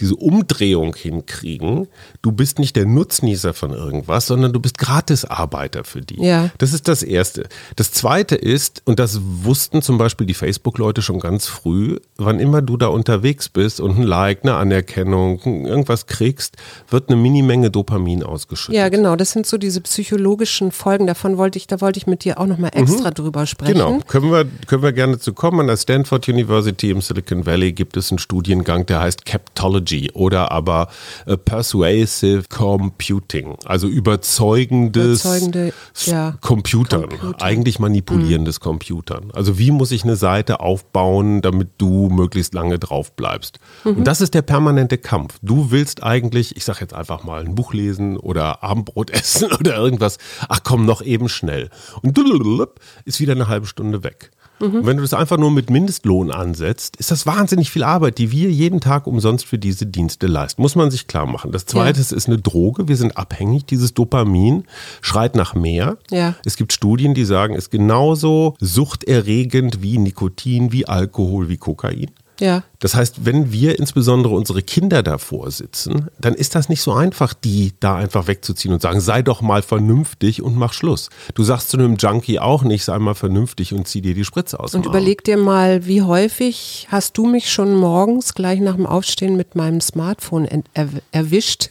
diese 0.00 0.14
Umdrehung 0.14 0.94
hinkriegen. 0.94 1.88
Du 2.22 2.30
bist 2.32 2.58
nicht 2.60 2.76
der 2.76 2.86
Nutznießer 2.86 3.52
von 3.52 3.72
irgendwas, 3.72 4.26
sondern 4.28 4.52
du 4.52 4.60
bist 4.60 4.78
Gratisarbeiter 4.78 5.84
für 5.84 6.00
die. 6.00 6.22
Ja. 6.22 6.50
Das 6.58 6.72
ist 6.72 6.86
das 6.88 7.02
Erste. 7.02 7.48
Das 7.76 7.90
Zweite 7.92 8.36
ist, 8.36 8.82
und 8.84 8.98
das 9.00 9.20
wussten 9.22 9.82
zum 9.82 9.98
Beispiel 9.98 10.26
die 10.26 10.34
Facebook-Leute 10.34 11.02
schon 11.02 11.18
ganz 11.20 11.46
früh, 11.46 11.96
wann 12.16 12.38
immer 12.38 12.62
du 12.62 12.76
da 12.76 12.86
unterwegs 12.86 13.48
bist 13.48 13.80
und 13.80 13.98
ein 13.98 14.02
Like, 14.04 14.40
eine 14.44 14.54
Anerkennung, 14.54 15.40
irgendwas 15.66 16.06
kriegst, 16.06 16.56
wird 16.88 17.08
eine 17.08 17.16
Minimenge 17.20 17.70
Dopamin 17.70 18.22
ausgeschüttet. 18.22 18.76
Ja, 18.76 18.88
genau. 18.88 19.16
Das 19.16 19.32
sind 19.32 19.46
so 19.46 19.58
diese 19.58 19.80
psychologischen 19.80 20.70
Folgen. 20.70 21.06
Davon 21.08 21.38
wollte 21.38 21.58
ich, 21.58 21.66
da 21.66 21.80
wollte 21.80 21.98
ich 21.98 22.06
mit 22.06 22.24
dir 22.24 22.38
auch 22.38 22.46
nochmal 22.46 22.70
extra 22.74 23.10
drüber 23.10 23.46
sprechen. 23.46 23.74
Genau, 23.74 23.98
können 24.06 24.30
wir, 24.30 24.46
können 24.66 24.82
wir 24.84 24.92
gerne 24.92 25.18
zu 25.18 25.32
kommen. 25.32 25.58
An 25.60 25.66
der 25.66 25.76
Stanford 25.76 26.28
University 26.28 26.90
im 26.90 26.99
Silicon 27.00 27.46
Valley 27.46 27.72
gibt 27.72 27.96
es 27.96 28.10
einen 28.10 28.18
Studiengang, 28.18 28.86
der 28.86 29.00
heißt 29.00 29.24
Captology 29.24 30.10
oder 30.12 30.50
aber 30.50 30.88
äh, 31.26 31.36
Persuasive 31.36 32.44
Computing, 32.48 33.56
also 33.64 33.88
überzeugendes 33.88 35.24
Überzeugende, 35.24 35.72
ja, 36.04 36.34
Computern, 36.40 37.08
Computer. 37.08 37.44
eigentlich 37.44 37.78
manipulierendes 37.78 38.60
Computern. 38.60 39.30
Also 39.32 39.58
wie 39.58 39.70
muss 39.70 39.92
ich 39.92 40.04
eine 40.04 40.16
Seite 40.16 40.60
aufbauen, 40.60 41.42
damit 41.42 41.70
du 41.78 42.08
möglichst 42.08 42.54
lange 42.54 42.78
drauf 42.78 43.12
bleibst? 43.12 43.58
Und 43.84 44.04
das 44.04 44.20
ist 44.20 44.34
der 44.34 44.42
permanente 44.42 44.98
Kampf. 44.98 45.38
Du 45.42 45.70
willst 45.70 46.02
eigentlich, 46.02 46.56
ich 46.56 46.64
sag 46.64 46.80
jetzt 46.80 46.94
einfach 46.94 47.24
mal, 47.24 47.44
ein 47.44 47.54
Buch 47.54 47.72
lesen 47.72 48.16
oder 48.16 48.62
Abendbrot 48.62 49.10
essen 49.20 49.52
oder 49.52 49.76
irgendwas. 49.76 50.18
Ach 50.48 50.60
komm, 50.62 50.86
noch 50.86 51.02
eben 51.02 51.28
schnell. 51.28 51.70
Und 52.02 52.18
ist 53.04 53.20
wieder 53.20 53.32
eine 53.32 53.48
halbe 53.48 53.66
Stunde 53.66 54.02
weg. 54.02 54.30
Und 54.60 54.86
wenn 54.86 54.96
du 54.96 55.02
das 55.02 55.14
einfach 55.14 55.38
nur 55.38 55.50
mit 55.50 55.70
Mindestlohn 55.70 56.30
ansetzt, 56.30 56.96
ist 56.96 57.10
das 57.10 57.26
wahnsinnig 57.26 57.70
viel 57.70 57.82
Arbeit, 57.82 58.18
die 58.18 58.30
wir 58.30 58.50
jeden 58.50 58.80
Tag 58.80 59.06
umsonst 59.06 59.46
für 59.46 59.58
diese 59.58 59.86
Dienste 59.86 60.26
leisten. 60.26 60.60
Muss 60.62 60.76
man 60.76 60.90
sich 60.90 61.06
klar 61.06 61.26
machen. 61.26 61.50
Das 61.52 61.66
zweite 61.66 62.00
Ja. 62.00 62.16
ist 62.16 62.26
eine 62.26 62.38
Droge. 62.38 62.86
Wir 62.88 62.96
sind 62.96 63.16
abhängig. 63.16 63.64
Dieses 63.66 63.94
Dopamin 63.94 64.64
schreit 65.00 65.34
nach 65.34 65.54
mehr. 65.54 65.96
Ja. 66.10 66.34
Es 66.44 66.56
gibt 66.56 66.72
Studien, 66.72 67.14
die 67.14 67.24
sagen, 67.24 67.54
es 67.54 67.64
ist 67.64 67.70
genauso 67.70 68.54
suchterregend 68.60 69.82
wie 69.82 69.98
Nikotin, 69.98 70.72
wie 70.72 70.86
Alkohol, 70.86 71.48
wie 71.48 71.56
Kokain. 71.56 72.10
Ja. 72.40 72.64
Das 72.78 72.94
heißt, 72.94 73.26
wenn 73.26 73.52
wir 73.52 73.78
insbesondere 73.78 74.34
unsere 74.34 74.62
Kinder 74.62 75.02
davor 75.02 75.50
sitzen, 75.50 76.08
dann 76.18 76.34
ist 76.34 76.54
das 76.54 76.68
nicht 76.68 76.80
so 76.80 76.92
einfach, 76.92 77.34
die 77.34 77.74
da 77.78 77.96
einfach 77.96 78.26
wegzuziehen 78.26 78.72
und 78.72 78.80
sagen, 78.80 79.00
sei 79.00 79.22
doch 79.22 79.42
mal 79.42 79.62
vernünftig 79.62 80.42
und 80.42 80.56
mach 80.56 80.72
Schluss. 80.72 81.10
Du 81.34 81.44
sagst 81.44 81.70
zu 81.70 81.76
einem 81.76 81.96
Junkie 81.96 82.38
auch 82.38 82.62
nicht, 82.62 82.84
sei 82.84 82.98
mal 82.98 83.14
vernünftig 83.14 83.74
und 83.74 83.86
zieh 83.86 84.00
dir 84.00 84.14
die 84.14 84.24
Spritze 84.24 84.58
aus. 84.58 84.74
Und 84.74 84.86
überleg 84.86 85.22
dir 85.24 85.36
mal, 85.36 85.86
wie 85.86 86.02
häufig 86.02 86.88
hast 86.90 87.18
du 87.18 87.26
mich 87.26 87.50
schon 87.50 87.74
morgens 87.74 88.34
gleich 88.34 88.60
nach 88.60 88.76
dem 88.76 88.86
Aufstehen 88.86 89.36
mit 89.36 89.54
meinem 89.54 89.80
Smartphone 89.80 90.48
er 90.72 90.88
erwischt 91.12 91.68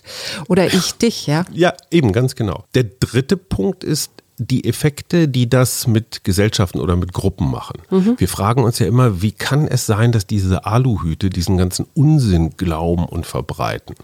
oder 0.47 0.67
ich 0.67 0.93
dich, 0.93 1.27
ja? 1.27 1.45
Ja, 1.51 1.73
eben, 1.91 2.13
ganz 2.13 2.35
genau. 2.35 2.65
Der 2.75 2.83
dritte 2.83 3.37
Punkt 3.37 3.83
ist 3.83 4.11
die 4.39 4.63
Effekte, 4.63 5.27
die 5.27 5.49
das 5.49 5.85
mit 5.85 6.23
Gesellschaften 6.23 6.79
oder 6.79 6.95
mit 6.95 7.13
Gruppen 7.13 7.51
machen. 7.51 7.81
Wir 8.17 8.27
fragen 8.27 8.63
uns 8.63 8.79
ja 8.79 8.87
immer, 8.87 9.21
wie 9.21 9.33
kann 9.33 9.67
es 9.67 9.85
sein, 9.85 10.11
dass 10.11 10.25
diese 10.25 10.65
Aluhüte 10.65 11.29
diesen 11.29 11.57
ganzen 11.57 11.85
Unsinn 11.93 12.55
glauben 12.55 13.05
und 13.05 13.25
verbreiten? 13.25 13.95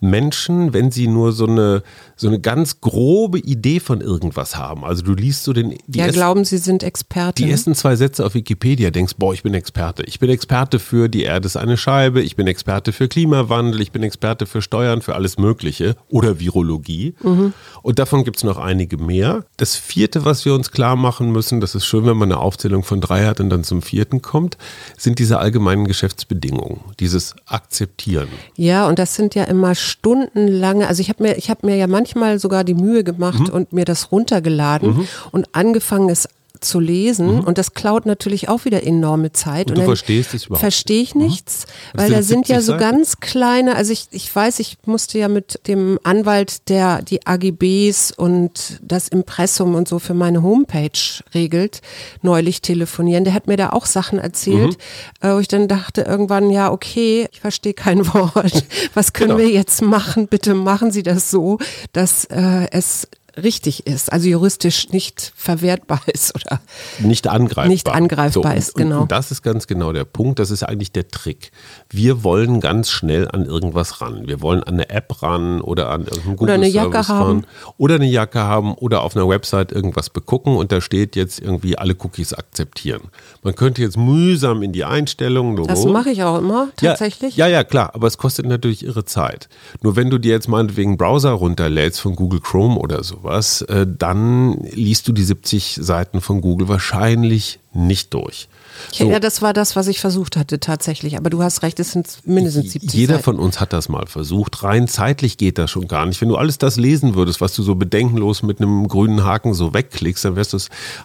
Menschen, 0.09 0.73
wenn 0.73 0.91
sie 0.91 1.07
nur 1.07 1.31
so 1.31 1.47
eine, 1.47 1.83
so 2.15 2.27
eine 2.27 2.39
ganz 2.39 2.81
grobe 2.81 3.39
Idee 3.39 3.79
von 3.79 4.01
irgendwas 4.01 4.55
haben. 4.55 4.83
Also 4.85 5.03
du 5.03 5.13
liest 5.13 5.43
so 5.43 5.53
den 5.53 5.77
die 5.87 5.99
ja, 5.99 6.05
ersten, 6.05 6.19
glauben, 6.19 6.45
sie 6.45 6.57
sind 6.57 6.83
Experte. 6.83 7.43
Die 7.43 7.49
ersten 7.49 7.75
zwei 7.75 7.95
Sätze 7.95 8.25
auf 8.25 8.33
Wikipedia 8.33 8.91
denkst, 8.91 9.13
boah, 9.17 9.33
ich 9.33 9.43
bin 9.43 9.53
Experte. 9.53 10.03
Ich 10.03 10.19
bin 10.19 10.29
Experte 10.29 10.79
für 10.79 11.09
die 11.09 11.23
Erde 11.23 11.45
ist 11.45 11.57
eine 11.57 11.77
Scheibe, 11.77 12.21
ich 12.21 12.35
bin 12.35 12.47
Experte 12.47 12.91
für 12.91 13.07
Klimawandel, 13.07 13.81
ich 13.81 13.91
bin 13.91 14.03
Experte 14.03 14.45
für 14.45 14.61
Steuern, 14.61 15.01
für 15.01 15.15
alles 15.15 15.37
Mögliche 15.37 15.95
oder 16.09 16.39
Virologie. 16.39 17.15
Mhm. 17.21 17.53
Und 17.81 17.99
davon 17.99 18.23
gibt 18.23 18.37
es 18.37 18.43
noch 18.43 18.57
einige 18.57 18.97
mehr. 18.97 19.45
Das 19.57 19.75
vierte, 19.75 20.25
was 20.25 20.45
wir 20.45 20.53
uns 20.53 20.71
klar 20.71 20.95
machen 20.95 21.31
müssen, 21.31 21.61
das 21.61 21.75
ist 21.75 21.85
schön, 21.85 22.05
wenn 22.05 22.17
man 22.17 22.31
eine 22.31 22.39
Aufzählung 22.39 22.83
von 22.83 23.01
drei 23.01 23.25
hat 23.25 23.39
und 23.39 23.49
dann 23.49 23.63
zum 23.63 23.81
vierten 23.81 24.21
kommt, 24.21 24.57
sind 24.97 25.19
diese 25.19 25.39
allgemeinen 25.39 25.85
Geschäftsbedingungen, 25.85 26.81
dieses 26.99 27.35
Akzeptieren. 27.45 28.27
Ja, 28.55 28.87
und 28.87 28.99
das 28.99 29.15
sind 29.15 29.35
ja 29.35 29.43
immer 29.43 29.75
stundenlange, 29.99 30.87
also 30.87 31.01
ich 31.01 31.09
habe 31.09 31.23
mir, 31.23 31.37
ich 31.37 31.49
habe 31.49 31.65
mir 31.65 31.75
ja 31.75 31.87
manchmal 31.87 32.39
sogar 32.39 32.63
die 32.63 32.73
Mühe 32.73 33.03
gemacht 33.03 33.47
mhm. 33.47 33.53
und 33.53 33.73
mir 33.73 33.85
das 33.85 34.11
runtergeladen 34.11 34.89
mhm. 34.89 35.07
und 35.31 35.47
angefangen, 35.53 36.09
es 36.09 36.27
zu 36.65 36.79
lesen 36.79 37.35
mhm. 37.35 37.39
und 37.41 37.57
das 37.57 37.73
klaut 37.73 38.05
natürlich 38.05 38.49
auch 38.49 38.65
wieder 38.65 38.83
enorme 38.83 39.31
Zeit. 39.31 39.67
Und, 39.67 39.77
und 39.77 39.83
du 39.83 39.85
verstehst 39.85 40.33
es 40.33 40.45
überhaupt 40.45 40.61
Verstehe 40.61 41.01
ich 41.01 41.15
mhm. 41.15 41.23
nichts, 41.23 41.65
mhm. 41.93 41.99
weil 41.99 42.11
da 42.11 42.21
sind 42.21 42.47
ja 42.47 42.61
so 42.61 42.73
Seiten? 42.73 42.79
ganz 42.79 43.19
kleine, 43.19 43.75
also 43.75 43.93
ich, 43.93 44.07
ich 44.11 44.33
weiß, 44.35 44.59
ich 44.59 44.77
musste 44.85 45.17
ja 45.19 45.27
mit 45.27 45.67
dem 45.67 45.99
Anwalt, 46.03 46.69
der 46.69 47.01
die 47.01 47.25
AGBs 47.25 48.11
und 48.11 48.79
das 48.81 49.07
Impressum 49.07 49.75
und 49.75 49.87
so 49.87 49.99
für 49.99 50.13
meine 50.13 50.43
Homepage 50.43 50.89
regelt, 51.33 51.81
neulich 52.21 52.61
telefonieren. 52.61 53.23
Der 53.23 53.33
hat 53.33 53.47
mir 53.47 53.57
da 53.57 53.69
auch 53.69 53.85
Sachen 53.85 54.19
erzählt, 54.19 54.77
mhm. 55.21 55.27
wo 55.35 55.39
ich 55.39 55.47
dann 55.47 55.67
dachte 55.67 56.01
irgendwann, 56.01 56.49
ja, 56.49 56.71
okay, 56.71 57.27
ich 57.31 57.39
verstehe 57.41 57.73
kein 57.73 58.05
Wort. 58.13 58.65
Was 58.93 59.13
können 59.13 59.37
genau. 59.37 59.39
wir 59.39 59.49
jetzt 59.49 59.81
machen? 59.81 60.27
Bitte 60.27 60.53
machen 60.53 60.91
Sie 60.91 61.03
das 61.03 61.29
so, 61.29 61.59
dass 61.93 62.25
äh, 62.25 62.67
es 62.71 63.07
richtig 63.41 63.87
ist, 63.87 64.11
also 64.11 64.27
juristisch 64.27 64.89
nicht 64.89 65.33
verwertbar 65.35 66.01
ist 66.07 66.35
oder 66.35 66.61
nicht 66.99 67.27
angreifbar, 67.27 67.67
nicht 67.67 67.89
angreifbar 67.89 68.51
so, 68.51 68.57
ist, 68.57 68.75
genau. 68.75 69.01
Und 69.03 69.11
das 69.11 69.31
ist 69.31 69.41
ganz 69.41 69.67
genau 69.67 69.93
der 69.93 70.05
Punkt, 70.05 70.39
das 70.39 70.51
ist 70.51 70.63
eigentlich 70.63 70.91
der 70.91 71.07
Trick. 71.07 71.51
Wir 71.95 72.23
wollen 72.23 72.61
ganz 72.61 72.89
schnell 72.89 73.27
an 73.27 73.45
irgendwas 73.45 74.01
ran. 74.01 74.27
Wir 74.27 74.41
wollen 74.41 74.63
an 74.63 74.75
eine 74.75 74.89
App 74.89 75.21
ran 75.23 75.61
oder 75.61 75.89
an 75.89 76.01
irgendeinen 76.01 76.35
Google 76.35 76.43
oder 76.43 76.53
eine 76.53 76.67
Jacke 76.67 76.91
Service 76.91 77.09
haben 77.09 77.39
ran 77.39 77.47
oder 77.77 77.95
eine 77.95 78.05
Jacke 78.05 78.39
haben 78.39 78.73
oder 78.75 79.01
auf 79.01 79.15
einer 79.15 79.27
Website 79.27 79.71
irgendwas 79.71 80.11
begucken 80.11 80.55
und 80.55 80.71
da 80.71 80.81
steht 80.81 81.15
jetzt 81.15 81.39
irgendwie 81.39 81.77
alle 81.77 81.95
Cookies 81.97 82.33
akzeptieren. 82.33 83.01
Man 83.41 83.55
könnte 83.55 83.81
jetzt 83.81 83.97
mühsam 83.97 84.61
in 84.61 84.71
die 84.71 84.85
Einstellungen. 84.85 85.65
Das 85.65 85.85
mache 85.85 86.11
ich 86.11 86.23
auch 86.23 86.37
immer 86.37 86.67
tatsächlich. 86.75 87.37
Ja, 87.37 87.47
ja, 87.47 87.55
ja, 87.55 87.63
klar, 87.63 87.91
aber 87.95 88.07
es 88.07 88.17
kostet 88.17 88.45
natürlich 88.45 88.85
irre 88.85 89.05
Zeit. 89.05 89.49
Nur 89.81 89.95
wenn 89.95 90.09
du 90.09 90.19
dir 90.19 90.31
jetzt 90.31 90.47
meinetwegen 90.47 90.97
Browser 90.97 91.31
runterlädst 91.31 92.01
von 92.01 92.15
Google 92.15 92.39
Chrome 92.39 92.77
oder 92.77 93.03
so 93.03 93.15
sowas, 93.15 93.61
äh, 93.63 93.85
dann 93.87 94.57
liest 94.71 95.07
du 95.07 95.13
die 95.13 95.23
70 95.23 95.79
Seiten 95.81 96.21
von 96.21 96.41
Google 96.41 96.67
wahrscheinlich 96.67 97.59
nicht 97.73 98.13
durch. 98.13 98.47
So. 98.91 99.09
Ja, 99.09 99.19
das 99.19 99.41
war 99.41 99.53
das, 99.53 99.75
was 99.75 99.87
ich 99.87 99.99
versucht 99.99 100.37
hatte 100.37 100.59
tatsächlich. 100.59 101.17
Aber 101.17 101.29
du 101.29 101.41
hast 101.43 101.63
recht, 101.63 101.79
es 101.79 101.91
sind 101.91 102.19
mindestens 102.25 102.71
70 102.71 102.93
Jeder 102.93 103.13
Seiten. 103.15 103.23
von 103.23 103.39
uns 103.39 103.59
hat 103.59 103.73
das 103.73 103.89
mal 103.89 104.05
versucht. 104.07 104.63
Rein 104.63 104.87
zeitlich 104.87 105.37
geht 105.37 105.57
das 105.57 105.71
schon 105.71 105.87
gar 105.87 106.05
nicht. 106.05 106.21
Wenn 106.21 106.29
du 106.29 106.37
alles 106.37 106.57
das 106.57 106.77
lesen 106.77 107.15
würdest, 107.15 107.41
was 107.41 107.53
du 107.53 107.63
so 107.63 107.75
bedenkenlos 107.75 108.43
mit 108.43 108.59
einem 108.61 108.87
grünen 108.87 109.23
Haken 109.23 109.53
so 109.53 109.73
wegklickst, 109.73 110.25
dann 110.25 110.35
wärst 110.35 110.53
du, 110.53 110.57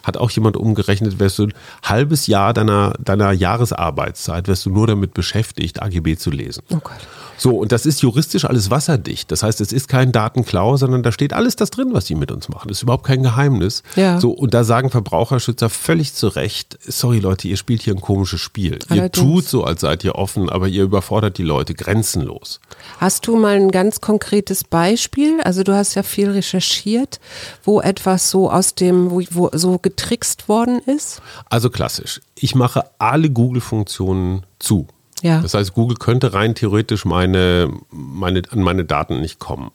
hat 0.03 0.17
auch 0.17 0.31
jemand 0.31 0.57
umgerechnet, 0.57 1.19
wärst 1.19 1.39
du 1.39 1.47
ein 1.47 1.53
halbes 1.83 2.27
Jahr 2.27 2.53
deiner, 2.53 2.93
deiner 3.03 3.31
Jahresarbeitszeit, 3.31 4.47
wärst 4.47 4.65
du 4.65 4.69
nur 4.69 4.87
damit 4.87 5.13
beschäftigt, 5.13 5.81
AGB 5.81 6.17
zu 6.17 6.31
lesen. 6.31 6.63
Oh 6.71 6.77
Gott. 6.83 6.99
So, 7.37 7.57
und 7.57 7.71
das 7.71 7.87
ist 7.87 8.03
juristisch 8.03 8.45
alles 8.45 8.69
wasserdicht. 8.69 9.31
Das 9.31 9.41
heißt, 9.41 9.61
es 9.61 9.73
ist 9.73 9.87
kein 9.87 10.11
Datenklau, 10.11 10.77
sondern 10.77 11.01
da 11.01 11.11
steht 11.11 11.33
alles 11.33 11.55
das 11.55 11.71
drin, 11.71 11.89
was 11.91 12.05
die 12.05 12.13
mit 12.13 12.31
uns 12.31 12.49
machen. 12.49 12.67
Das 12.67 12.77
ist 12.77 12.83
überhaupt 12.83 13.03
kein 13.03 13.23
Geheimnis. 13.23 13.81
Ja. 13.95 14.19
So, 14.19 14.29
und 14.29 14.53
da 14.53 14.63
sagen 14.63 14.91
Verbraucherschützer 14.91 15.71
völlig 15.71 16.13
zu 16.13 16.27
Recht, 16.27 16.77
sorry 16.85 17.17
Leute, 17.17 17.47
ihr 17.47 17.57
spielt 17.61 17.81
hier 17.81 17.93
ein 17.93 18.01
komisches 18.01 18.41
Spiel. 18.41 18.79
Allerdings. 18.89 19.17
Ihr 19.17 19.23
tut 19.23 19.45
so, 19.45 19.63
als 19.63 19.81
seid 19.81 20.03
ihr 20.03 20.15
offen, 20.15 20.49
aber 20.49 20.67
ihr 20.67 20.83
überfordert 20.83 21.37
die 21.37 21.43
Leute 21.43 21.73
grenzenlos. 21.73 22.59
Hast 22.99 23.27
du 23.27 23.37
mal 23.37 23.55
ein 23.55 23.71
ganz 23.71 24.01
konkretes 24.01 24.65
Beispiel? 24.65 25.39
Also 25.41 25.63
du 25.63 25.73
hast 25.73 25.95
ja 25.95 26.03
viel 26.03 26.29
recherchiert, 26.31 27.19
wo 27.63 27.79
etwas 27.79 28.29
so 28.29 28.51
aus 28.51 28.75
dem, 28.75 29.09
wo, 29.11 29.21
wo 29.31 29.49
so 29.53 29.77
getrickst 29.77 30.49
worden 30.49 30.79
ist? 30.79 31.21
Also 31.49 31.69
klassisch. 31.69 32.19
Ich 32.35 32.55
mache 32.55 32.83
alle 32.97 33.29
Google-Funktionen 33.29 34.45
zu. 34.59 34.87
Ja. 35.21 35.39
Das 35.41 35.53
heißt, 35.53 35.73
Google 35.73 35.97
könnte 35.97 36.33
rein 36.33 36.55
theoretisch 36.55 37.05
meine, 37.05 37.71
meine, 37.91 38.41
an 38.49 38.61
meine 38.61 38.83
Daten 38.83 39.21
nicht 39.21 39.39
kommen. 39.39 39.71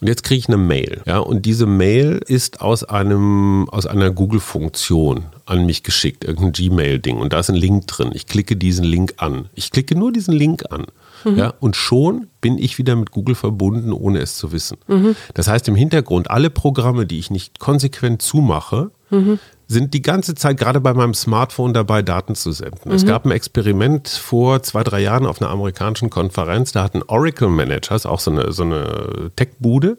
Und 0.00 0.08
jetzt 0.08 0.24
kriege 0.24 0.38
ich 0.38 0.48
eine 0.48 0.56
Mail. 0.56 1.02
Ja, 1.06 1.18
und 1.18 1.46
diese 1.46 1.66
Mail 1.66 2.20
ist 2.26 2.60
aus 2.60 2.84
einem, 2.84 3.68
aus 3.70 3.86
einer 3.86 4.10
Google-Funktion 4.10 5.24
an 5.46 5.66
mich 5.66 5.82
geschickt, 5.82 6.24
irgendein 6.24 6.52
Gmail-Ding. 6.52 7.16
Und 7.16 7.32
da 7.32 7.40
ist 7.40 7.50
ein 7.50 7.56
Link 7.56 7.86
drin. 7.86 8.10
Ich 8.14 8.26
klicke 8.26 8.56
diesen 8.56 8.84
Link 8.84 9.14
an. 9.18 9.48
Ich 9.54 9.70
klicke 9.70 9.96
nur 9.96 10.12
diesen 10.12 10.34
Link 10.34 10.64
an. 10.70 10.86
Mhm. 11.24 11.36
Ja, 11.36 11.54
und 11.60 11.76
schon 11.76 12.28
bin 12.40 12.58
ich 12.58 12.78
wieder 12.78 12.96
mit 12.96 13.10
Google 13.10 13.34
verbunden, 13.34 13.92
ohne 13.92 14.20
es 14.20 14.36
zu 14.36 14.52
wissen. 14.52 14.78
Mhm. 14.86 15.16
Das 15.34 15.48
heißt 15.48 15.68
im 15.68 15.74
Hintergrund, 15.74 16.30
alle 16.30 16.50
Programme, 16.50 17.06
die 17.06 17.18
ich 17.18 17.30
nicht 17.30 17.58
konsequent 17.58 18.22
zumache, 18.22 18.90
mhm 19.14 19.38
sind 19.66 19.94
die 19.94 20.02
ganze 20.02 20.34
Zeit 20.34 20.58
gerade 20.58 20.80
bei 20.80 20.92
meinem 20.92 21.14
Smartphone 21.14 21.72
dabei, 21.72 22.02
Daten 22.02 22.34
zu 22.34 22.52
senden. 22.52 22.90
Mhm. 22.90 22.94
Es 22.94 23.06
gab 23.06 23.24
ein 23.24 23.30
Experiment 23.30 24.08
vor 24.08 24.62
zwei, 24.62 24.84
drei 24.84 25.00
Jahren 25.00 25.26
auf 25.26 25.40
einer 25.40 25.50
amerikanischen 25.50 26.10
Konferenz, 26.10 26.72
da 26.72 26.82
hatten 26.82 27.02
Oracle 27.06 27.48
Managers, 27.48 28.06
auch 28.06 28.20
so 28.20 28.30
eine, 28.30 28.52
so 28.52 28.62
eine 28.62 29.30
Tech-Bude, 29.36 29.96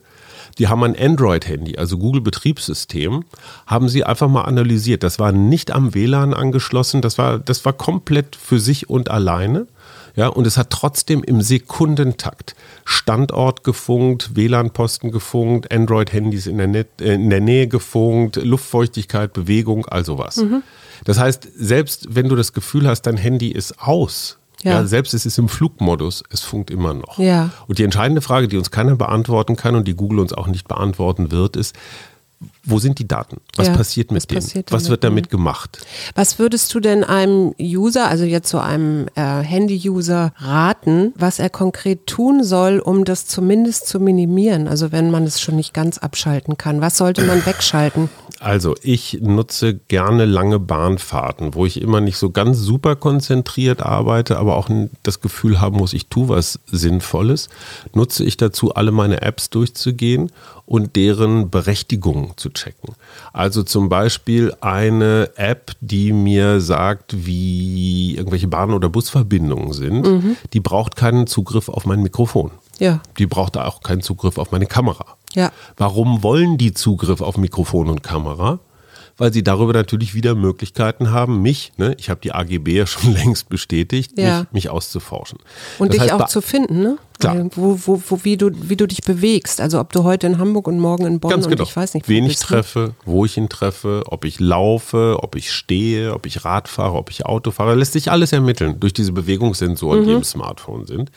die 0.58 0.68
haben 0.68 0.84
ein 0.84 0.98
Android-Handy, 0.98 1.78
also 1.78 1.98
Google-Betriebssystem, 1.98 3.26
haben 3.66 3.90
sie 3.90 4.04
einfach 4.04 4.30
mal 4.30 4.44
analysiert. 4.44 5.04
Das 5.04 5.20
war 5.20 5.32
nicht 5.32 5.72
am 5.72 5.94
WLAN 5.94 6.34
angeschlossen, 6.34 7.02
das 7.02 7.18
war, 7.18 7.40
das 7.40 7.66
war 7.66 7.74
komplett 7.74 8.36
für 8.36 8.60
sich 8.60 8.90
und 8.90 9.10
alleine. 9.10 9.68
Ja, 10.16 10.28
und 10.28 10.48
es 10.48 10.58
hat 10.58 10.70
trotzdem 10.70 11.24
im 11.24 11.42
Sekundentakt 11.42 12.56
Standort 12.86 13.64
gefunkt, 13.64 14.36
WLAN-Posten 14.36 15.12
gefunkt, 15.12 15.74
Android-Handys 15.74 16.48
in, 16.48 16.60
äh, 16.60 16.86
in, 17.00 17.30
der 17.30 17.42
Nähe 17.42 17.68
gefunkt, 17.68 18.38
Luftfeuchtigkeit, 18.38 19.34
Bewegung, 19.34 19.86
also 19.86 20.18
was. 20.18 20.38
Mhm. 20.38 20.64
Das 21.04 21.20
heißt, 21.20 21.50
selbst 21.56 22.16
wenn 22.16 22.30
du 22.30 22.36
das 22.36 22.54
Gefühl 22.54 22.88
hast, 22.88 23.02
dein 23.04 23.18
Handy 23.18 23.50
ist 23.50 23.80
aus, 23.80 24.38
ja. 24.64 24.72
ja. 24.72 24.86
selbst 24.86 25.14
es 25.14 25.26
ist 25.26 25.38
im 25.38 25.50
Flugmodus, 25.50 26.24
es 26.30 26.42
funkt 26.42 26.72
immer 26.72 26.94
noch. 26.94 27.20
Ja. 27.20 27.52
Und 27.68 27.80
die 27.80 27.84
entscheidende 27.84 28.22
Frage, 28.22 28.48
die 28.48 28.58
uns 28.58 28.72
keiner 28.72 28.96
beantworten 28.96 29.56
kann 29.58 29.76
und 29.76 29.88
die 29.88 29.96
Google 29.96 30.20
uns 30.20 30.34
auch 30.34 30.48
nicht 30.48 30.68
beantworten 30.68 31.32
wird, 31.32 31.58
ist, 31.58 31.76
wo 32.66 32.80
sind 32.80 33.00
die 33.00 33.08
Daten? 33.08 33.38
Was 33.56 33.68
ja, 33.68 33.76
passiert 33.76 34.12
mit 34.12 34.24
was 34.24 34.28
denen? 34.28 34.42
Passiert 34.42 34.72
was 34.72 34.90
wird 34.90 35.04
damit 35.04 35.30
gemacht? 35.30 35.86
Was 36.16 36.40
würdest 36.40 36.74
du 36.74 36.80
denn 36.80 37.04
einem 37.04 37.54
User, 37.60 38.08
also 38.08 38.24
jetzt 38.24 38.50
so 38.50 38.60
einem 38.60 39.08
äh, 39.16 39.22
Handy-User 39.22 40.34
raten, 40.38 41.14
was 41.16 41.40
er 41.40 41.50
konkret 41.50 42.08
tun 42.08 42.44
soll, 42.44 42.80
um 42.80 43.06
das 43.06 43.28
zumindest 43.28 43.88
zu 43.88 44.00
minimieren? 44.00 44.68
Also 44.68 44.92
wenn 44.92 45.12
man 45.12 45.24
es 45.24 45.40
schon 45.40 45.56
nicht 45.56 45.74
ganz 45.74 45.98
abschalten 45.98 46.58
kann, 46.58 46.82
was 46.82 46.98
sollte 46.98 47.24
man 47.24 47.46
wegschalten? 47.46 48.10
Also 48.40 48.76
ich 48.82 49.20
nutze 49.22 49.76
gerne 49.76 50.26
lange 50.26 50.60
Bahnfahrten, 50.60 51.54
wo 51.54 51.66
ich 51.66 51.82
immer 51.82 52.02
nicht 52.02 52.18
so 52.18 52.32
ganz 52.32 52.60
super 52.60 52.96
konzentriert 52.96 53.82
arbeite, 53.82 54.38
aber 54.38 54.58
auch 54.58 54.70
das 55.04 55.22
Gefühl 55.22 55.62
haben 55.62 55.78
muss, 55.78 55.94
ich 55.94 56.08
tue 56.08 56.30
was 56.30 56.60
Sinnvolles. 56.68 57.50
Nutze 57.94 58.24
ich 58.24 58.38
dazu, 58.38 58.74
alle 58.74 58.92
meine 58.92 59.22
Apps 59.22 59.50
durchzugehen 59.50 60.32
und 60.66 60.96
deren 60.96 61.50
Berechtigung 61.50 62.34
zu 62.38 62.50
checken. 62.56 62.96
Also 63.32 63.62
zum 63.64 63.90
Beispiel 63.90 64.54
eine 64.62 65.30
App, 65.36 65.74
die 65.82 66.12
mir 66.12 66.60
sagt, 66.60 67.26
wie 67.26 68.16
irgendwelche 68.16 68.48
Bahn- 68.48 68.74
oder 68.74 68.90
Busverbindungen 68.90 69.74
sind, 69.74 70.06
mhm. 70.06 70.38
die 70.54 70.60
braucht 70.60 70.96
keinen 70.96 71.28
Zugriff 71.28 71.70
auf 71.70 71.86
mein 71.86 72.02
Mikrofon. 72.02 72.52
Ja. 72.80 73.02
Die 73.18 73.28
braucht 73.28 73.58
auch 73.58 73.82
keinen 73.82 74.02
Zugriff 74.02 74.38
auf 74.38 74.52
meine 74.52 74.66
Kamera. 74.66 75.18
Ja. 75.34 75.52
Warum 75.78 76.24
wollen 76.24 76.58
die 76.58 76.74
Zugriff 76.74 77.22
auf 77.22 77.38
Mikrofon 77.38 77.90
und 77.90 78.04
Kamera? 78.04 78.60
Weil 79.18 79.32
sie 79.32 79.44
darüber 79.44 79.74
natürlich 79.74 80.14
wieder 80.14 80.36
Möglichkeiten 80.36 81.12
haben, 81.12 81.42
mich, 81.42 81.72
ne, 81.78 81.96
ich 82.00 82.10
habe 82.10 82.20
die 82.22 82.34
AGB 82.34 82.76
ja 82.76 82.86
schon 82.86 83.14
längst 83.16 83.50
bestätigt, 83.50 84.14
ja. 84.18 84.40
mich, 84.40 84.66
mich, 84.66 84.70
auszuforschen. 84.70 85.40
Und 85.80 85.90
das 85.90 86.02
dich 86.02 86.12
heißt, 86.12 86.24
auch 86.24 86.28
zu 86.28 86.42
finden, 86.42 86.82
ne? 86.82 86.98
Klar. 87.18 87.48
Wo, 87.56 87.80
wo, 87.86 88.02
wo, 88.10 88.20
wie, 88.24 88.36
du, 88.36 88.52
wie 88.54 88.76
du 88.76 88.88
dich 88.88 89.02
bewegst. 89.02 89.62
Also 89.62 89.80
ob 89.80 89.94
du 89.94 90.04
heute 90.04 90.28
in 90.28 90.38
Hamburg 90.38 90.68
und 90.68 90.80
morgen 90.80 91.06
in 91.06 91.22
Bonn 91.22 91.32
Ganz 91.32 91.48
genau. 91.48 91.62
und 91.62 91.70
ich 91.70 91.76
weiß 91.76 91.94
nicht, 91.94 92.10
wen 92.10 92.26
ich 92.26 92.40
ne? 92.42 92.46
treffe, 92.46 92.94
wo 93.06 93.24
ich 93.24 93.38
ihn 93.38 93.48
treffe, 93.48 94.04
ob 94.08 94.26
ich 94.26 94.42
laufe, 94.42 95.18
ob 95.22 95.38
ich 95.38 95.54
stehe, 95.54 96.14
ob 96.14 96.26
ich 96.26 96.44
Rad 96.44 96.68
fahre, 96.68 96.96
ob 96.96 97.10
ich 97.10 97.26
Auto 97.26 97.52
fahre, 97.52 97.76
lässt 97.76 97.94
sich 97.94 98.12
alles 98.12 98.34
ermitteln 98.34 98.82
durch 98.82 98.92
diese 98.92 99.14
Bewegungssensoren, 99.14 100.02
mhm. 100.02 100.06
die 100.08 100.12
im 100.12 100.24
Smartphone 100.26 100.88
sind. 100.88 101.10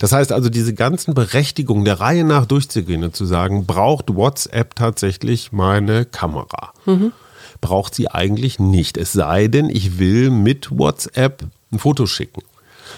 Das 0.00 0.10
heißt 0.10 0.32
also, 0.32 0.48
diese 0.48 0.74
ganzen 0.74 1.14
Berechtigungen 1.14 1.84
der 1.84 2.00
Reihe 2.00 2.24
nach 2.24 2.46
durchzugehen 2.46 3.04
und 3.04 3.14
zu 3.14 3.24
sagen, 3.24 3.64
braucht 3.64 4.12
WhatsApp 4.12 4.74
tatsächlich 4.74 5.52
meine 5.52 6.04
Kamera? 6.04 6.72
Mhm 6.84 7.12
braucht 7.64 7.94
sie 7.94 8.08
eigentlich 8.08 8.58
nicht. 8.58 8.98
Es 8.98 9.14
sei 9.14 9.48
denn, 9.48 9.70
ich 9.70 9.98
will 9.98 10.28
mit 10.28 10.68
WhatsApp 10.70 11.44
ein 11.72 11.78
Foto 11.78 12.04
schicken. 12.04 12.42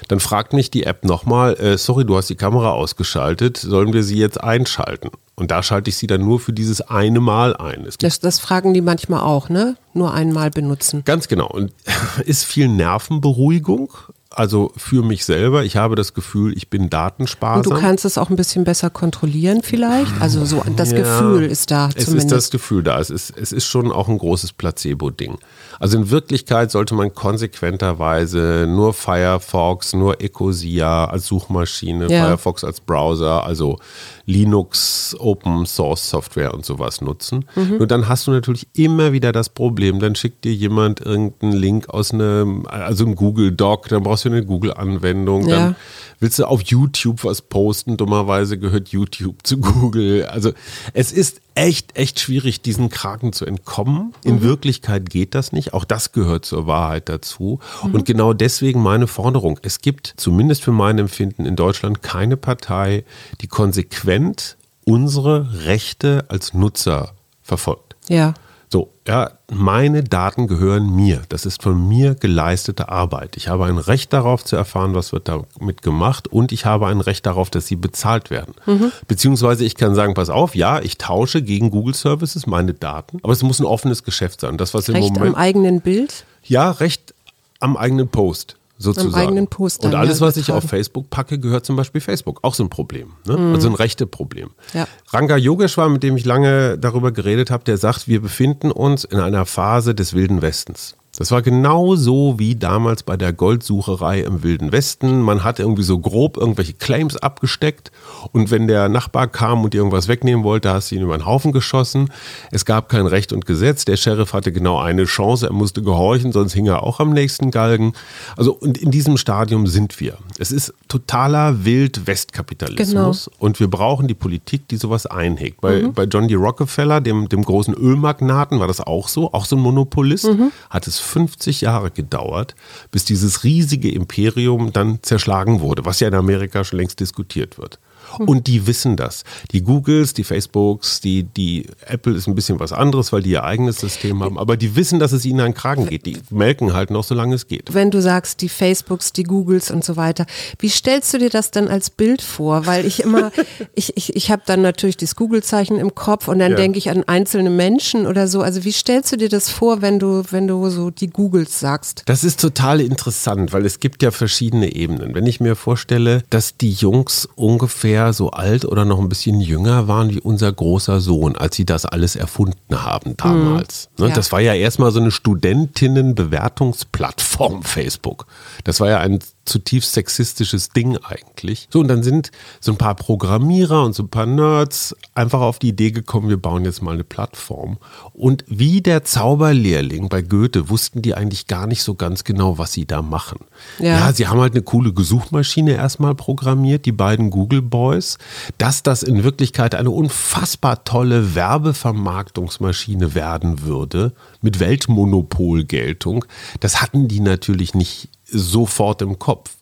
Dann 0.09 0.19
fragt 0.19 0.53
mich 0.53 0.73
die 0.73 0.83
App 0.83 1.05
nochmal, 1.05 1.55
äh, 1.55 1.79
sorry, 1.79 2.05
du 2.05 2.17
hast 2.17 2.29
die 2.29 2.35
Kamera 2.35 2.73
ausgeschaltet, 2.73 3.57
sollen 3.59 3.93
wir 3.93 4.03
sie 4.03 4.19
jetzt 4.19 4.43
einschalten? 4.43 5.11
Und 5.37 5.53
da 5.53 5.63
schalte 5.63 5.89
ich 5.89 5.97
sie 5.97 6.09
dann 6.09 6.23
nur 6.23 6.41
für 6.41 6.53
dieses 6.53 6.81
eine 6.81 7.21
Mal 7.21 7.57
ein. 7.57 7.87
Das, 8.01 8.19
das, 8.19 8.41
fragen 8.41 8.75
die 8.75 8.81
manchmal 8.81 9.21
auch, 9.21 9.49
ne? 9.49 9.77
Nur 9.95 10.13
einmal 10.13 10.51
benutzen. 10.51 11.03
Ganz 11.05 11.29
genau. 11.29 11.47
Und 11.49 11.73
ist 12.25 12.45
viel 12.45 12.69
Nervenberuhigung 12.69 13.93
also 14.37 14.73
für 14.77 15.03
mich 15.03 15.25
selber. 15.25 15.65
Ich 15.65 15.77
habe 15.77 15.97
das 15.97 16.15
Gefühl, 16.15 16.57
ich 16.57 16.69
bin 16.69 16.91
datensparsam. 16.91 17.73
Und 17.73 17.79
du 17.79 17.81
kannst 17.81 18.05
es 18.05 18.19
auch 18.19 18.31
ein 18.31 18.37
bisschen 18.37 18.65
besser 18.65 18.91
kontrollieren 18.91 19.63
vielleicht? 19.63 20.13
Also 20.21 20.45
so 20.45 20.63
das 20.77 20.93
ja, 20.93 20.99
Gefühl 20.99 21.45
ist 21.45 21.71
da 21.71 21.89
es 21.89 22.05
zumindest. 22.05 22.17
Es 22.17 22.25
ist 22.25 22.31
das 22.33 22.51
Gefühl 22.51 22.83
da. 22.83 23.01
Es 23.01 23.11
ist, 23.11 23.37
es 23.37 23.53
ist 23.53 23.65
schon 23.65 23.91
auch 23.91 24.09
ein 24.09 24.19
großes 24.19 24.53
Placebo-Ding. 24.53 25.39
Also 25.79 25.99
in 25.99 26.11
Wirklichkeit 26.11 26.71
sollte 26.71 26.95
man 26.95 27.15
konsequenterweise 27.15 28.67
nur 28.69 28.95
Firefox, 28.95 29.95
nur 29.95 30.21
Ecosia 30.21 31.07
als 31.07 31.27
Suchmaschine, 31.27 32.11
ja. 32.11 32.25
Firefox 32.25 32.65
als 32.65 32.81
Browser, 32.81 33.45
also 33.45 33.79
Linux, 34.27 35.17
Open 35.19 35.67
Source 35.67 36.11
Software 36.11 36.53
und 36.53 36.65
sowas 36.65 37.01
nutzen. 37.01 37.45
Mhm. 37.55 37.79
Nur 37.79 37.87
dann 37.87 38.09
hast 38.09 38.27
du 38.27 38.33
natürlich 38.33 38.67
immer 38.75 39.13
wieder 39.13 39.33
das 39.33 39.49
Problem, 39.49 40.01
dann 40.01 40.15
schickt 40.15 40.45
dir 40.45 40.53
jemand 40.53 41.01
irgendeinen 41.01 41.53
Link 41.53 41.89
aus 41.89 42.13
einem, 42.13 42.67
also 42.67 43.05
einem 43.05 43.15
Google 43.15 43.53
Doc, 43.53 43.89
dann 43.89 44.03
brauchst 44.03 44.25
du 44.25 44.26
eine 44.29 44.45
Google-Anwendung, 44.45 45.49
ja. 45.49 45.57
dann 45.57 45.77
willst 46.21 46.39
du 46.39 46.45
auf 46.45 46.63
YouTube 46.63 47.25
was 47.25 47.43
posten, 47.43 47.97
dummerweise 47.97 48.59
gehört 48.59 48.89
YouTube 48.89 49.47
zu 49.47 49.59
Google. 49.59 50.27
Also 50.27 50.53
es 50.93 51.13
ist 51.13 51.41
echt, 51.55 51.97
echt 51.97 52.21
schwierig, 52.21 52.63
diesen 52.63 52.89
Kraken 52.89 53.33
zu 53.33 53.47
entkommen. 53.47 54.13
In 54.23 54.37
mhm. 54.37 54.43
Wirklichkeit 54.43 55.11
geht 55.11 55.35
das 55.35 55.53
nicht. 55.53 55.75
Auch 55.75 55.85
das 55.85 56.13
gehört 56.13 56.45
zur 56.45 56.67
Wahrheit 56.67 57.09
dazu. 57.09 57.61
Mhm. 57.85 57.95
Und 57.95 58.05
genau 58.05 58.33
deswegen 58.33 58.83
meine 58.83 59.07
Forderung. 59.07 59.59
Es 59.63 59.81
gibt 59.81 60.15
zumindest 60.17 60.63
für 60.63 60.73
mein 60.73 60.99
Empfinden 60.99 61.47
in 61.47 61.57
Deutschland 61.57 62.03
keine 62.03 62.37
Partei, 62.37 63.05
die 63.41 63.49
konsequent 63.49 64.57
unsere 64.85 65.65
Rechte 65.65 66.27
als 66.29 66.55
Nutzer 66.55 67.13
verfolgt. 67.43 67.97
Ja. 68.09 68.35
So, 68.69 68.93
ja, 69.07 69.31
meine 69.53 70.03
Daten 70.03 70.49
gehören 70.49 70.95
mir. 70.95 71.23
Das 71.29 71.47
ist 71.47 71.63
von 71.63 71.89
mir 71.89 72.17
geleistete 72.17 72.89
Arbeit. 72.89 73.37
Ich 73.37 73.49
habe 73.49 73.65
ein 73.67 73.79
Recht 73.79 74.13
darauf 74.13 74.45
zu 74.45 74.57
erfahren, 74.57 74.95
was 74.95 75.13
wird 75.13 75.29
damit 75.29 75.83
gemacht 75.83 76.27
und 76.29 76.51
ich 76.51 76.67
habe 76.67 76.89
ein 76.89 77.01
Recht 77.01 77.27
darauf, 77.27 77.49
dass 77.49 77.67
sie 77.67 77.77
bezahlt 77.77 78.31
werden. 78.31 78.55
Mhm. 78.67 78.91
Beziehungsweise 79.07 79.65
ich 79.65 79.77
kann 79.77 79.95
sagen, 79.95 80.15
pass 80.15 80.31
auf, 80.31 80.57
ja, 80.57 80.81
ich 80.81 80.99
tausche 80.99 81.43
gegen 81.43 81.71
Google 81.71 81.95
Services 81.95 82.47
meine 82.47 82.75
Daten, 82.75 83.19
aber 83.23 83.33
es 83.33 83.43
muss 83.43 83.61
ein 83.61 83.67
offenes 83.67 84.03
Geschäft 84.03 84.41
sein. 84.41 84.57
Das, 84.57 84.75
was 84.75 84.89
Recht 84.89 85.09
im 85.09 85.15
Moment, 85.15 85.37
am 85.37 85.41
eigenen 85.41 85.81
Bild? 85.81 86.25
Ja, 86.43 86.73
Recht 86.73 87.15
am 87.61 87.77
eigenen 87.77 88.09
Post 88.09 88.57
sozusagen. 88.79 89.15
Am 89.15 89.21
eigenen 89.21 89.47
Post 89.49 89.85
und 89.85 89.95
alles, 89.95 90.21
was 90.21 90.37
ich 90.37 90.53
auf 90.53 90.65
Facebook 90.65 91.11
packe, 91.11 91.39
gehört 91.39 91.67
zum 91.67 91.77
Beispiel 91.77 92.01
Facebook. 92.01 92.41
Auch 92.43 92.55
so 92.55 92.63
ein 92.63 92.71
Problem. 92.71 93.13
Ne? 93.27 93.37
Mhm. 93.37 93.55
Also 93.55 93.69
ein 93.69 93.75
rechte 93.75 94.07
Problem. 94.07 94.51
Ja. 94.75 94.87
Ranga 95.11 95.37
Yogeshwar, 95.37 95.89
mit 95.89 96.03
dem 96.03 96.17
ich 96.17 96.25
lange 96.25 96.79
darüber 96.79 97.13
geredet 97.13 97.51
habe, 97.51 97.65
der 97.65 97.77
sagt, 97.79 98.09
wir 98.09 98.21
befinden 98.21 98.71
uns 98.71 99.05
in 99.05 99.21
einer 99.21 99.47
Phase 99.47 99.95
des 99.95 100.15
Wilden 100.15 100.43
Westens. 100.43 100.97
Das 101.19 101.31
war 101.31 101.43
genau 101.43 101.97
so 101.97 102.39
wie 102.39 102.57
damals 102.57 103.03
bei 103.03 103.17
der 103.17 103.33
Goldsucherei 103.33 104.21
im 104.21 104.43
Wilden 104.43 104.73
Westen. 104.73 105.23
Man 105.23 105.45
hat 105.45 105.59
irgendwie 105.59 105.83
so 105.83 105.99
grob 105.99 106.37
irgendwelche 106.37 106.75
Claims 106.75 107.17
abgesteckt 107.17 107.91
und 108.33 108.51
wenn 108.51 108.69
der 108.69 108.89
Nachbar 108.89 109.27
kam 109.27 109.65
und 109.65 109.73
dir 109.73 109.79
irgendwas 109.79 110.09
wegnehmen 110.09 110.45
wollte, 110.45 110.71
hast 110.71 110.91
du 110.91 110.97
ihn 110.97 111.03
über 111.03 111.17
den 111.17 111.27
Haufen 111.27 111.53
geschossen. 111.53 112.11
Es 112.51 112.65
gab 112.65 112.89
kein 112.89 113.07
Recht 113.07 113.33
und 113.33 113.47
Gesetz. 113.47 113.85
Der 113.85 113.97
Sheriff 113.97 114.33
hatte 114.33 114.53
genau 114.53 114.79
eine 114.79 115.05
Chance. 115.05 115.47
Er 115.47 115.53
musste 115.53 115.83
gehorchen, 115.83 116.33
sonst 116.33 116.53
hing 116.53 116.67
er 116.67 116.83
auch 116.83 117.01
am 117.01 117.13
nächsten 117.13 117.51
Galgen. 117.51 117.95
Also 118.37 118.53
und 118.53 118.79
in 118.79 118.91
diesem 118.91 119.17
Stadium 119.17 119.67
sind 119.67 119.99
wir. 120.01 120.19
Es 120.39 120.53
ist 120.53 120.75
totaler 120.89 121.65
Wild-West-Kapitalismus 121.65 123.25
genau. 123.25 123.37
und 123.39 123.59
wir 123.59 123.69
brauchen 123.69 124.07
die 124.07 124.15
Politik, 124.15 124.69
die 124.69 124.77
sowas 124.77 125.07
einhegt. 125.07 125.61
Bei, 125.61 125.83
mhm. 125.83 125.93
bei 125.95 126.05
John 126.05 126.29
D. 126.29 126.35
Rockefeller, 126.35 127.01
dem, 127.01 127.29
dem 127.29 127.43
großen 127.43 127.75
Ölmagnaten, 127.75 128.61
war 128.61 128.69
das 128.69 128.81
auch 128.81 129.09
so. 129.09 129.33
Auch 129.33 129.47
so 129.47 129.57
ein 129.57 129.63
Monopolist. 129.63 130.27
Mhm. 130.27 130.53
Hat 130.71 130.87
es 130.87 131.06
50 131.07 131.63
Jahre 131.63 131.91
gedauert, 131.91 132.55
bis 132.91 133.05
dieses 133.05 133.45
riesige 133.45 133.91
Imperium 133.91 134.73
dann 134.73 134.99
zerschlagen 135.03 135.61
wurde, 135.61 135.85
was 135.85 136.01
ja 136.01 136.09
in 136.09 136.15
Amerika 136.15 136.65
schon 136.65 136.79
längst 136.79 137.01
diskutiert 137.01 137.59
wird. 137.59 137.79
Und 138.19 138.47
die 138.47 138.67
wissen 138.67 138.97
das. 138.97 139.25
Die 139.53 139.63
Googles, 139.63 140.15
die 140.15 140.25
Facebooks, 140.25 141.01
die, 141.01 141.25
die 141.25 141.67
Apple 141.87 142.15
ist 142.15 142.27
ein 142.27 142.35
bisschen 142.35 142.61
was 142.61 142.73
anderes, 142.73 143.13
weil 143.13 143.23
die 143.23 143.31
ihr 143.31 143.45
eigenes 143.45 143.79
System 143.81 144.23
haben. 144.23 144.39
Aber 144.39 144.57
die 144.57 144.77
wissen, 144.77 144.99
dass 144.99 145.13
es 145.13 145.25
ihnen 145.25 145.41
an 145.41 145.47
den 145.49 145.55
Kragen 145.55 145.87
geht. 145.87 146.07
Die 146.07 146.19
melken 146.31 146.73
halt 146.73 146.91
noch, 146.91 147.05
solange 147.05 147.35
es 147.35 147.47
geht. 147.47 147.75
Wenn 147.75 147.91
du 147.91 148.01
sagst, 148.01 148.43
die 148.43 148.49
Facebooks, 148.49 149.13
die 149.13 149.25
Googles 149.25 149.71
und 149.71 149.85
so 149.85 149.97
weiter, 149.97 150.27
wie 150.59 150.69
stellst 150.69 151.13
du 151.15 151.19
dir 151.19 151.31
das 151.31 151.51
dann 151.51 151.69
als 151.69 151.91
Bild 151.91 152.23
vor? 152.23 152.67
Weil 152.67 152.87
ich 152.87 153.01
immer, 153.03 153.33
ich, 153.75 153.97
ich, 153.97 154.15
ich 154.15 154.31
habe 154.31 154.43
dann 154.47 154.63
natürlich 154.63 154.97
das 154.97 155.17
Google-Zeichen 155.17 155.79
im 155.79 155.95
Kopf 155.95 156.29
und 156.29 156.39
dann 156.39 156.53
ja. 156.53 156.57
denke 156.57 156.79
ich 156.79 156.91
an 156.91 157.05
einzelne 157.05 157.51
Menschen 157.51 158.07
oder 158.07 158.29
so. 158.29 158.43
Also 158.43 158.65
wie 158.65 158.73
stellst 158.73 159.13
du 159.13 159.17
dir 159.17 159.29
das 159.29 159.51
vor, 159.51 159.83
wenn 159.83 159.99
du, 159.99 160.23
wenn 160.31 160.47
du 160.47 160.69
so 160.71 160.91
die 160.91 161.09
Googles 161.09 161.61
sagst? 161.61 162.03
Das 162.07 162.25
ist 162.25 162.41
total 162.41 162.81
interessant, 162.81 163.53
weil 163.53 163.67
es 163.67 163.81
gibt 163.81 164.03
ja 164.03 164.11
verschiedene 164.11 164.75
Ebenen. 164.75 165.15
Wenn 165.15 165.27
ich 165.27 165.41
mir 165.41 165.57
vorstelle, 165.57 166.23
dass 166.31 166.57
die 166.57 166.73
Jungs 166.73 167.29
ungefähr 167.35 167.96
so 168.13 168.31
alt 168.31 168.65
oder 168.65 168.85
noch 168.85 169.01
ein 169.01 169.09
bisschen 169.09 169.41
jünger 169.41 169.89
waren 169.89 170.11
wie 170.11 170.21
unser 170.21 170.53
großer 170.53 171.01
Sohn, 171.01 171.35
als 171.37 171.57
sie 171.57 171.65
das 171.65 171.87
alles 171.87 172.15
erfunden 172.17 172.85
haben 172.85 173.17
damals. 173.17 173.89
Mhm. 173.97 174.05
Ne? 174.05 174.11
Ja. 174.11 174.17
Das 174.17 174.31
war 174.33 174.41
ja 174.41 174.55
erstmal 174.55 174.93
so 174.93 175.01
eine 175.01 175.11
Studentinnenbewertungsplattform 175.11 177.63
Facebook. 177.63 178.27
Das 178.65 178.81
war 178.81 178.89
ja 178.89 178.99
ein 178.99 179.21
zutiefst 179.47 179.93
sexistisches 179.93 180.71
Ding 180.71 180.97
eigentlich. 180.99 181.69
So, 181.71 181.81
und 181.81 181.89
dann 181.89 182.03
sind 182.03 182.31
so 182.61 182.73
ein 182.73 182.79
paar 182.79 182.95
Programmierer 182.95 183.85
und 183.85 183.95
so 183.95 184.03
ein 184.03 184.09
paar 184.09 184.27
Nerds 184.27 184.95
einfach 185.15 185.41
auf 185.41 185.59
die 185.59 185.69
Idee 185.69 185.91
gekommen, 185.91 186.29
wir 186.29 186.37
bauen 186.37 186.65
jetzt 186.65 186.83
mal 186.83 186.93
eine 186.93 187.05
Plattform. 187.05 187.79
Und 188.13 188.45
wie 188.49 188.81
der 188.81 189.05
Zauberlehrling 189.05 190.09
bei 190.09 190.23
Goethe 190.23 190.69
wussten 190.69 191.03
die 191.03 191.15
eigentlich 191.15 191.47
gar 191.47 191.67
nicht 191.67 191.83
so 191.83 191.95
ganz 191.95 192.25
genau, 192.25 192.59
was 192.59 192.73
sie 192.73 192.87
da 192.87 193.03
machen. 193.03 193.39
Ja, 193.79 193.99
ja 193.99 194.13
sie 194.13 194.27
haben 194.27 194.41
halt 194.41 194.55
eine 194.55 194.63
coole 194.63 194.93
Gesuchmaschine 194.93 195.73
erstmal 195.73 196.15
programmiert, 196.15 196.85
die 196.87 196.93
beiden 196.93 197.31
Google 197.31 197.63
Boys. 197.63 198.19
Dass 198.59 198.83
das 198.83 199.03
in 199.03 199.25
Wirklichkeit 199.25 199.75
eine 199.75 199.91
unfassbar 199.91 200.85
tolle 200.85 201.35
Werbevermarktungsmaschine 201.35 203.15
werden 203.15 203.63
würde, 203.63 204.13
mit 204.43 204.61
Weltmonopolgeltung, 204.61 206.25
das 206.61 206.83
hatten 206.83 207.09
die 207.09 207.21
natürlich 207.21 207.75
nicht 207.75 208.09
sofort 208.27 209.03
im 209.03 209.19
Kopf. 209.19 209.57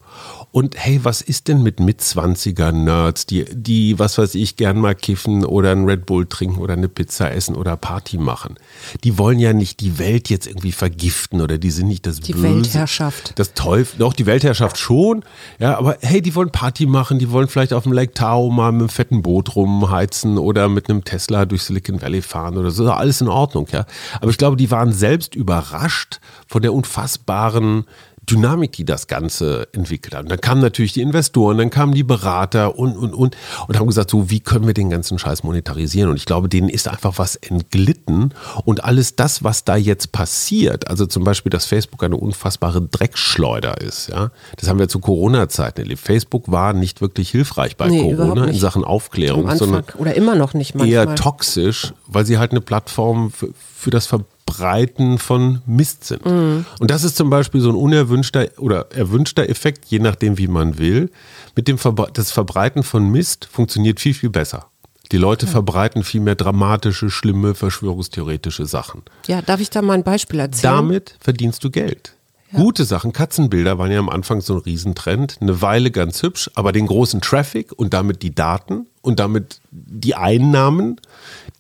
Und 0.53 0.77
hey, 0.79 1.01
was 1.03 1.21
ist 1.21 1.49
denn 1.49 1.65
mit 1.65 1.81
Mitzwanziger-Nerds, 1.81 3.27
die, 3.27 3.45
die, 3.53 3.99
was 3.99 4.19
weiß 4.19 4.37
ich, 4.37 4.55
gern 4.55 4.79
mal 4.79 4.95
kiffen 4.95 5.45
oder 5.45 5.73
ein 5.73 5.85
Red 5.85 6.07
Bull 6.07 6.27
trinken 6.27 6.61
oder 6.61 6.75
eine 6.75 6.89
Pizza 6.89 7.33
essen 7.33 7.57
oder 7.57 7.77
Party 7.77 8.19
machen? 8.19 8.55
Die 9.03 9.19
wollen 9.19 9.41
ja 9.41 9.53
nicht 9.53 9.81
die 9.81 9.99
Welt 9.99 10.31
jetzt 10.31 10.47
irgendwie 10.47 10.71
vergiften 10.71 11.41
oder 11.41 11.59
die 11.59 11.73
sind 11.73 11.89
nicht 11.89 12.07
das 12.07 12.21
die 12.21 12.35
Böse. 12.35 12.47
Die 12.47 12.55
Weltherrschaft. 12.55 13.33
Das 13.37 13.55
Teufel, 13.55 13.99
doch, 13.99 14.13
die 14.13 14.27
Weltherrschaft 14.27 14.79
schon. 14.79 15.25
Ja, 15.59 15.77
aber 15.77 15.97
hey, 16.03 16.23
die 16.23 16.37
wollen 16.37 16.51
Party 16.51 16.87
machen, 16.87 17.19
die 17.19 17.33
wollen 17.33 17.49
vielleicht 17.49 17.73
auf 17.73 17.83
dem 17.83 17.93
Lake 17.93 18.15
Tahoe 18.15 18.53
mal 18.53 18.71
mit 18.71 18.83
einem 18.83 18.89
fetten 18.91 19.23
Boot 19.23 19.57
rumheizen 19.57 20.39
oder 20.39 20.69
mit 20.69 20.89
einem 20.89 21.03
Tesla 21.03 21.47
durch 21.47 21.65
Silicon 21.65 22.01
Valley 22.01 22.23
fahren 22.23 22.57
oder 22.57 22.71
so. 22.71 22.89
Alles 22.93 23.21
in 23.21 23.29
Ordnung, 23.29 23.67
ja. 23.73 23.87
Aber 24.21 24.31
ich 24.31 24.39
glaube, 24.39 24.57
die 24.57 24.71
waren 24.71 24.93
selbst 24.93 25.35
überrascht 25.35 26.21
von 26.47 26.63
der 26.63 26.73
unfassbaren 26.73 27.87
Dynamik, 28.31 28.73
die 28.73 28.85
das 28.85 29.07
Ganze 29.07 29.69
entwickelt 29.73 30.15
hat. 30.15 30.23
Und 30.25 30.31
dann 30.31 30.41
kamen 30.41 30.61
natürlich 30.61 30.93
die 30.93 31.03
Investoren, 31.03 31.59
dann 31.59 31.71
kamen 31.71 31.93
die 31.95 32.03
Berater 32.03 32.79
und, 32.79 32.97
und, 32.97 33.13
und, 33.13 33.37
und 33.69 33.79
haben 33.79 33.87
gesagt, 33.87 34.11
so, 34.11 34.31
wie 34.31 34.41
können 34.41 34.67
wir 34.67 34.75
den 34.75 34.91
ganzen 34.91 35.19
Scheiß 35.19 35.43
monetarisieren? 35.43 36.11
Und 36.11 36.17
ich 36.17 36.25
glaube, 36.25 36.49
denen 36.49 36.69
ist 36.69 36.89
einfach 36.89 37.19
was 37.19 37.37
entglitten 37.37 38.33
und 38.65 38.85
alles 38.85 39.17
das, 39.17 39.45
was 39.45 39.65
da 39.65 39.77
jetzt 39.77 40.13
passiert, 40.13 40.89
also 40.89 41.07
zum 41.07 41.25
Beispiel, 41.25 41.51
dass 41.51 41.67
Facebook 41.67 42.03
eine 42.03 42.17
unfassbare 42.17 42.81
Dreckschleuder 42.83 43.81
ist, 43.81 44.09
ja, 44.09 44.31
das 44.57 44.69
haben 44.69 44.79
wir 44.79 44.89
zu 44.89 45.01
Corona-Zeiten 45.01 45.83
erlebt. 45.83 46.01
Facebook 46.01 46.51
war 46.51 46.73
nicht 46.73 47.01
wirklich 47.01 47.31
hilfreich 47.31 47.77
bei 47.77 47.89
nee, 47.89 48.15
Corona 48.15 48.47
in 48.47 48.59
Sachen 48.59 48.85
Aufklärung, 48.85 49.55
sondern 49.57 49.85
oder 49.99 50.15
immer 50.15 50.35
noch 50.35 50.55
nicht 50.55 50.75
manchmal. 50.75 51.09
eher 51.09 51.15
toxisch, 51.15 51.93
weil 52.07 52.25
sie 52.25 52.39
halt 52.39 52.53
eine 52.53 52.61
Plattform 52.61 53.31
für, 53.31 53.51
für 53.77 53.91
das 53.91 54.07
Ver 54.07 54.21
Breiten 54.47 55.19
von 55.19 55.63
Mist 55.67 56.05
sind. 56.05 56.25
Mhm. 56.25 56.65
Und 56.79 56.91
das 56.91 57.05
ist 57.05 57.17
zum 57.17 57.31
Beispiel 57.31 57.61
so 57.61 57.71
ein 57.71 57.75
unerwünschter 57.77 58.49
oder 58.59 58.93
erwünschter 58.93 59.49
Effekt, 59.49 59.87
je 59.87 59.99
nachdem, 59.99 60.39
wie 60.39 60.49
man 60.49 60.79
will. 60.79 61.11
Mit 61.57 61.69
dem 61.69 61.79
Verbre 61.79 62.09
das 62.13 62.31
Verbreiten 62.31 62.83
von 62.83 63.11
Mist 63.11 63.49
funktioniert 63.51 64.01
viel, 64.01 64.15
viel 64.15 64.31
besser. 64.31 64.67
Die 65.13 65.19
Leute 65.19 65.47
ja. 65.47 65.53
verbreiten 65.53 66.03
viel 66.03 66.21
mehr 66.21 66.35
dramatische, 66.35 67.11
schlimme, 67.11 67.55
verschwörungstheoretische 67.55 68.67
Sachen. 68.67 69.03
Ja, 69.27 69.43
darf 69.43 69.61
ich 69.61 69.71
da 69.71 69.83
mal 69.83 69.95
ein 69.95 70.03
Beispiel 70.03 70.41
erzählen? 70.41 70.75
Damit 70.75 71.17
verdienst 71.21 71.63
du 71.63 71.71
Geld. 71.71 72.15
Ja. 72.53 72.59
Gute 72.59 72.85
Sachen, 72.85 73.13
Katzenbilder 73.13 73.79
waren 73.79 73.91
ja 73.91 73.99
am 73.99 74.09
Anfang 74.09 74.41
so 74.41 74.55
ein 74.55 74.61
Riesentrend, 74.61 75.39
eine 75.41 75.61
Weile 75.61 75.91
ganz 75.91 76.23
hübsch, 76.23 76.51
aber 76.55 76.73
den 76.73 76.87
großen 76.87 77.21
Traffic 77.21 77.73
und 77.73 77.93
damit 77.93 78.23
die 78.23 78.35
Daten 78.35 78.87
und 79.03 79.19
damit 79.19 79.61
die 79.71 80.15
Einnahmen, 80.15 81.01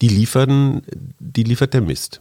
die 0.01 0.09
liefern, 0.09 0.83
die 1.18 1.42
liefert 1.42 1.75
der 1.75 1.81
Mist. 1.81 2.20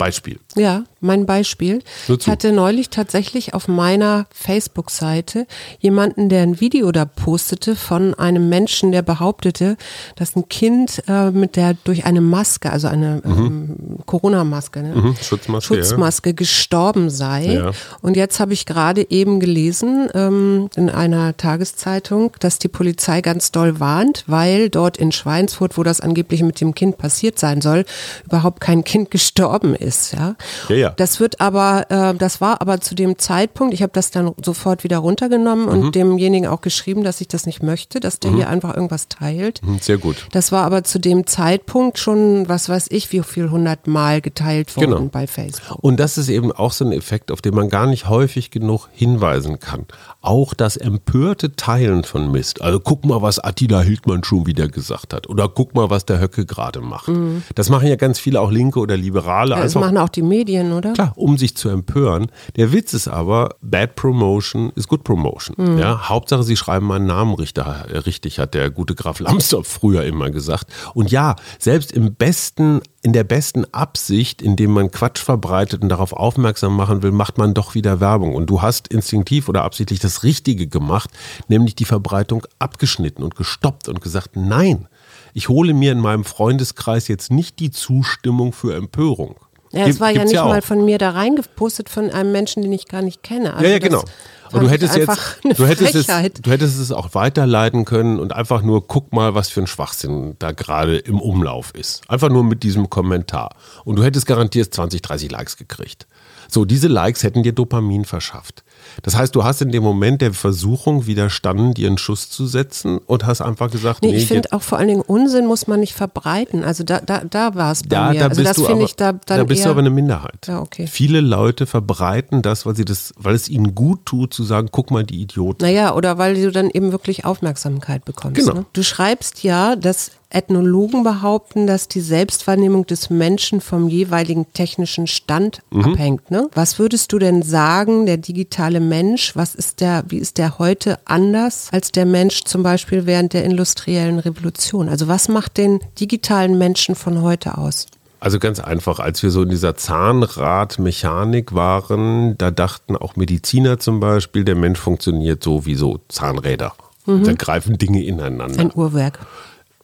Beispiel. 0.00 0.40
Ja, 0.56 0.84
mein 1.00 1.26
Beispiel. 1.26 1.80
Ich 2.08 2.26
hatte 2.26 2.52
neulich 2.52 2.88
tatsächlich 2.88 3.52
auf 3.52 3.68
meiner 3.68 4.24
Facebook-Seite 4.32 5.46
jemanden, 5.78 6.30
der 6.30 6.42
ein 6.42 6.58
Video 6.58 6.90
da 6.90 7.04
postete 7.04 7.76
von 7.76 8.14
einem 8.14 8.48
Menschen, 8.48 8.92
der 8.92 9.02
behauptete, 9.02 9.76
dass 10.16 10.36
ein 10.36 10.48
Kind 10.48 11.02
äh, 11.06 11.30
mit 11.30 11.56
der 11.56 11.74
durch 11.84 12.06
eine 12.06 12.22
Maske, 12.22 12.72
also 12.72 12.88
eine 12.88 13.20
mhm. 13.22 13.46
ähm, 13.46 13.76
Corona-Maske, 14.06 14.82
ne? 14.82 14.94
mhm, 14.94 15.16
Schutzmaske, 15.20 15.74
Schutzmaske 15.74 16.30
ja. 16.30 16.34
gestorben 16.34 17.10
sei. 17.10 17.44
Ja. 17.56 17.72
Und 18.00 18.16
jetzt 18.16 18.40
habe 18.40 18.54
ich 18.54 18.64
gerade 18.64 19.10
eben 19.10 19.38
gelesen 19.38 20.08
ähm, 20.14 20.70
in 20.76 20.88
einer 20.88 21.36
Tageszeitung, 21.36 22.32
dass 22.40 22.58
die 22.58 22.68
Polizei 22.68 23.20
ganz 23.20 23.52
doll 23.52 23.80
warnt, 23.80 24.24
weil 24.28 24.70
dort 24.70 24.96
in 24.96 25.12
Schweinsfurt, 25.12 25.76
wo 25.76 25.82
das 25.82 26.00
angeblich 26.00 26.42
mit 26.42 26.58
dem 26.62 26.74
Kind 26.74 26.96
passiert 26.96 27.38
sein 27.38 27.60
soll, 27.60 27.84
überhaupt 28.24 28.62
kein 28.62 28.82
Kind 28.82 29.10
gestorben 29.10 29.74
ist. 29.74 29.89
Ja, 30.12 30.36
ja. 30.68 30.76
ja. 30.76 30.90
Das 30.90 31.20
wird 31.20 31.40
aber, 31.40 31.86
äh, 31.90 32.14
das 32.14 32.40
war 32.40 32.60
aber 32.60 32.80
zu 32.80 32.94
dem 32.94 33.18
Zeitpunkt, 33.18 33.74
ich 33.74 33.82
habe 33.82 33.92
das 33.92 34.10
dann 34.10 34.32
sofort 34.44 34.84
wieder 34.84 34.98
runtergenommen 34.98 35.66
mhm. 35.66 35.70
und 35.70 35.94
demjenigen 35.94 36.48
auch 36.48 36.60
geschrieben, 36.60 37.04
dass 37.04 37.20
ich 37.20 37.28
das 37.28 37.46
nicht 37.46 37.62
möchte, 37.62 38.00
dass 38.00 38.20
der 38.20 38.30
mhm. 38.30 38.36
hier 38.36 38.48
einfach 38.48 38.74
irgendwas 38.74 39.08
teilt. 39.08 39.60
Mhm, 39.64 39.78
sehr 39.80 39.98
gut. 39.98 40.26
Das 40.32 40.52
war 40.52 40.64
aber 40.64 40.84
zu 40.84 40.98
dem 40.98 41.26
Zeitpunkt 41.26 41.98
schon, 41.98 42.48
was 42.48 42.68
weiß 42.68 42.86
ich, 42.90 43.12
wie 43.12 43.22
viel 43.22 43.50
hundert 43.50 43.86
Mal 43.86 44.20
geteilt 44.20 44.76
worden 44.76 44.90
genau. 44.90 45.08
bei 45.10 45.26
Facebook. 45.26 45.82
Und 45.82 45.98
das 45.98 46.18
ist 46.18 46.28
eben 46.28 46.52
auch 46.52 46.72
so 46.72 46.84
ein 46.84 46.92
Effekt, 46.92 47.30
auf 47.30 47.42
den 47.42 47.54
man 47.54 47.68
gar 47.68 47.86
nicht 47.86 48.08
häufig 48.08 48.50
genug 48.50 48.88
hinweisen 48.92 49.58
kann. 49.58 49.86
Auch 50.20 50.54
das 50.54 50.76
empörte 50.76 51.56
Teilen 51.56 52.04
von 52.04 52.30
Mist. 52.30 52.62
Also 52.62 52.80
guck 52.80 53.04
mal, 53.04 53.22
was 53.22 53.38
Attila 53.38 53.80
Hildmann 53.80 54.24
schon 54.24 54.46
wieder 54.46 54.68
gesagt 54.68 55.14
hat. 55.14 55.28
Oder 55.28 55.48
guck 55.48 55.74
mal, 55.74 55.90
was 55.90 56.04
der 56.04 56.20
Höcke 56.20 56.46
gerade 56.46 56.80
macht. 56.80 57.08
Mhm. 57.08 57.42
Das 57.54 57.70
machen 57.70 57.88
ja 57.88 57.96
ganz 57.96 58.18
viele 58.18 58.40
auch 58.40 58.50
Linke 58.50 58.80
oder 58.80 58.96
Liberale. 58.96 59.54
Ja, 59.54 59.62
das 59.80 59.86
machen 59.90 59.98
auch 59.98 60.08
die 60.08 60.22
Medien, 60.22 60.72
oder? 60.72 60.92
Klar, 60.92 61.12
um 61.16 61.38
sich 61.38 61.56
zu 61.56 61.68
empören. 61.68 62.30
Der 62.56 62.72
Witz 62.72 62.94
ist 62.94 63.08
aber, 63.08 63.56
Bad 63.60 63.96
Promotion 63.96 64.72
ist 64.74 64.88
Good 64.88 65.04
Promotion. 65.04 65.56
Mhm. 65.58 65.78
Ja, 65.78 66.08
Hauptsache, 66.08 66.42
sie 66.42 66.56
schreiben 66.56 66.86
meinen 66.86 67.06
Namen 67.06 67.34
richtig, 67.34 67.64
richtig, 68.06 68.38
hat 68.38 68.54
der 68.54 68.70
gute 68.70 68.94
Graf 68.94 69.20
Lambsdorff 69.20 69.66
früher 69.66 70.04
immer 70.04 70.30
gesagt. 70.30 70.66
Und 70.94 71.10
ja, 71.10 71.36
selbst 71.58 71.92
im 71.92 72.14
besten 72.14 72.80
in 73.02 73.12
der 73.14 73.24
besten 73.24 73.64
Absicht, 73.72 74.42
indem 74.42 74.72
man 74.72 74.90
Quatsch 74.90 75.20
verbreitet 75.20 75.82
und 75.82 75.88
darauf 75.88 76.12
aufmerksam 76.12 76.76
machen 76.76 77.02
will, 77.02 77.12
macht 77.12 77.38
man 77.38 77.54
doch 77.54 77.74
wieder 77.74 77.98
Werbung. 77.98 78.34
Und 78.34 78.50
du 78.50 78.60
hast 78.60 78.88
instinktiv 78.88 79.48
oder 79.48 79.62
absichtlich 79.64 80.00
das 80.00 80.22
Richtige 80.22 80.66
gemacht, 80.66 81.10
nämlich 81.48 81.74
die 81.74 81.86
Verbreitung 81.86 82.46
abgeschnitten 82.58 83.22
und 83.22 83.36
gestoppt 83.36 83.88
und 83.88 84.02
gesagt, 84.02 84.36
nein, 84.36 84.86
ich 85.32 85.48
hole 85.48 85.72
mir 85.72 85.92
in 85.92 86.00
meinem 86.00 86.24
Freundeskreis 86.24 87.08
jetzt 87.08 87.30
nicht 87.30 87.58
die 87.58 87.70
Zustimmung 87.70 88.52
für 88.52 88.74
Empörung. 88.74 89.36
Ja, 89.72 89.86
es 89.86 90.00
war 90.00 90.10
ja 90.10 90.24
nicht 90.24 90.34
ja 90.34 90.44
mal 90.44 90.62
von 90.62 90.84
mir 90.84 90.98
da 90.98 91.10
reingepostet 91.10 91.88
von 91.88 92.10
einem 92.10 92.32
Menschen, 92.32 92.62
den 92.62 92.72
ich 92.72 92.88
gar 92.88 93.02
nicht 93.02 93.22
kenne. 93.22 93.54
Also 93.54 93.64
ja, 93.64 93.70
ja, 93.72 93.78
genau. 93.78 94.04
Und 94.52 94.62
du 94.62 94.68
hättest 94.68 94.96
jetzt, 94.96 95.38
du 95.44 95.66
hättest, 95.66 95.94
es, 95.94 96.06
du 96.06 96.50
hättest 96.50 96.80
es 96.80 96.90
auch 96.90 97.14
weiterleiten 97.14 97.84
können 97.84 98.18
und 98.18 98.32
einfach 98.32 98.62
nur 98.62 98.86
guck 98.86 99.12
mal, 99.12 99.34
was 99.34 99.48
für 99.48 99.60
ein 99.60 99.68
Schwachsinn 99.68 100.34
da 100.40 100.50
gerade 100.50 100.98
im 100.98 101.20
Umlauf 101.20 101.72
ist. 101.74 102.02
Einfach 102.08 102.30
nur 102.30 102.42
mit 102.42 102.64
diesem 102.64 102.90
Kommentar. 102.90 103.54
Und 103.84 103.96
du 103.96 104.04
hättest 104.04 104.26
garantiert 104.26 104.74
20, 104.74 105.02
30 105.02 105.30
Likes 105.30 105.56
gekriegt. 105.56 106.08
So, 106.48 106.64
diese 106.64 106.88
Likes 106.88 107.22
hätten 107.22 107.44
dir 107.44 107.52
Dopamin 107.52 108.04
verschafft. 108.04 108.64
Das 109.02 109.16
heißt, 109.16 109.34
du 109.34 109.44
hast 109.44 109.62
in 109.62 109.70
dem 109.70 109.82
Moment 109.82 110.22
der 110.22 110.32
Versuchung 110.32 111.06
widerstanden, 111.06 111.74
dir 111.74 111.88
einen 111.88 111.98
Schuss 111.98 112.30
zu 112.30 112.46
setzen 112.46 112.98
und 112.98 113.26
hast 113.26 113.40
einfach 113.40 113.70
gesagt, 113.70 114.02
nee. 114.02 114.12
nee 114.12 114.18
ich 114.18 114.26
finde 114.26 114.52
auch 114.52 114.62
vor 114.62 114.78
allen 114.78 114.88
Dingen 114.88 115.02
Unsinn 115.02 115.46
muss 115.46 115.66
man 115.66 115.80
nicht 115.80 115.94
verbreiten. 115.94 116.64
Also 116.64 116.84
da, 116.84 117.00
da, 117.00 117.22
da 117.24 117.54
war 117.54 117.72
es 117.72 117.82
bei 117.82 117.88
da, 117.88 118.10
mir. 118.10 118.20
Da 118.20 118.26
also 118.28 118.42
das 118.42 118.60
finde 118.60 118.84
ich 118.84 118.96
da 118.96 119.12
dann 119.12 119.38
Da 119.38 119.44
bist 119.44 119.64
du 119.64 119.70
aber 119.70 119.80
eine 119.80 119.90
Minderheit. 119.90 120.46
Ja, 120.46 120.60
okay. 120.60 120.86
Viele 120.86 121.20
Leute 121.20 121.66
verbreiten 121.66 122.42
das, 122.42 122.66
weil 122.66 122.76
sie 122.76 122.84
das, 122.84 123.12
weil 123.16 123.34
es 123.34 123.48
ihnen 123.48 123.74
gut 123.74 124.06
tut, 124.06 124.34
zu 124.34 124.44
sagen, 124.44 124.68
guck 124.70 124.90
mal, 124.90 125.04
die 125.04 125.20
Idioten. 125.20 125.64
Naja, 125.64 125.94
oder 125.94 126.18
weil 126.18 126.34
du 126.34 126.50
dann 126.50 126.70
eben 126.70 126.92
wirklich 126.92 127.24
Aufmerksamkeit 127.24 128.04
bekommst. 128.04 128.40
Genau. 128.40 128.54
Ne? 128.54 128.66
Du 128.72 128.82
schreibst 128.82 129.42
ja, 129.42 129.76
dass 129.76 130.12
Ethnologen 130.30 131.02
behaupten, 131.02 131.66
dass 131.66 131.88
die 131.88 132.00
Selbstwahrnehmung 132.00 132.86
des 132.86 133.10
Menschen 133.10 133.60
vom 133.60 133.88
jeweiligen 133.88 134.52
technischen 134.52 135.06
Stand 135.06 135.60
mhm. 135.70 135.84
abhängt. 135.84 136.30
Ne? 136.30 136.48
Was 136.54 136.78
würdest 136.78 137.12
du 137.12 137.18
denn 137.18 137.42
sagen, 137.42 138.06
der 138.06 138.16
digitale 138.16 138.80
Mensch, 138.80 139.34
was 139.34 139.54
ist 139.54 139.80
der, 139.80 140.04
wie 140.08 140.18
ist 140.18 140.38
der 140.38 140.58
heute 140.58 140.98
anders 141.04 141.68
als 141.72 141.92
der 141.92 142.06
Mensch 142.06 142.44
zum 142.44 142.62
Beispiel 142.62 143.06
während 143.06 143.32
der 143.32 143.44
industriellen 143.44 144.20
Revolution? 144.20 144.88
Also 144.88 145.08
was 145.08 145.28
macht 145.28 145.56
den 145.56 145.80
digitalen 145.98 146.58
Menschen 146.58 146.94
von 146.94 147.22
heute 147.22 147.58
aus? 147.58 147.86
Also 148.20 148.38
ganz 148.38 148.60
einfach, 148.60 149.00
als 149.00 149.22
wir 149.22 149.30
so 149.30 149.42
in 149.42 149.48
dieser 149.48 149.76
Zahnradmechanik 149.76 151.54
waren, 151.54 152.36
da 152.36 152.50
dachten 152.50 152.94
auch 152.94 153.16
Mediziner 153.16 153.78
zum 153.78 153.98
Beispiel, 153.98 154.44
der 154.44 154.56
Mensch 154.56 154.78
funktioniert 154.78 155.42
so 155.42 155.64
wie 155.64 155.74
so 155.74 156.00
Zahnräder. 156.08 156.74
Mhm. 157.06 157.24
Da 157.24 157.32
greifen 157.32 157.78
Dinge 157.78 158.04
ineinander. 158.04 158.60
Ein 158.60 158.72
Uhrwerk. 158.74 159.20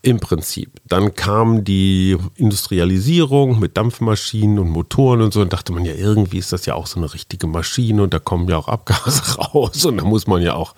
Im 0.06 0.20
Prinzip. 0.20 0.70
Dann 0.84 1.16
kam 1.16 1.64
die 1.64 2.16
Industrialisierung 2.36 3.58
mit 3.58 3.76
Dampfmaschinen 3.76 4.60
und 4.60 4.68
Motoren 4.68 5.20
und 5.20 5.32
so 5.32 5.40
und 5.40 5.52
dachte 5.52 5.72
man 5.72 5.84
ja, 5.84 5.94
irgendwie 5.94 6.38
ist 6.38 6.52
das 6.52 6.64
ja 6.64 6.74
auch 6.74 6.86
so 6.86 7.00
eine 7.00 7.12
richtige 7.12 7.48
Maschine 7.48 8.04
und 8.04 8.14
da 8.14 8.20
kommen 8.20 8.48
ja 8.48 8.56
auch 8.56 8.68
Abgase 8.68 9.36
raus 9.38 9.84
und 9.84 9.96
da 9.96 10.04
muss 10.04 10.28
man 10.28 10.42
ja 10.42 10.54
auch 10.54 10.76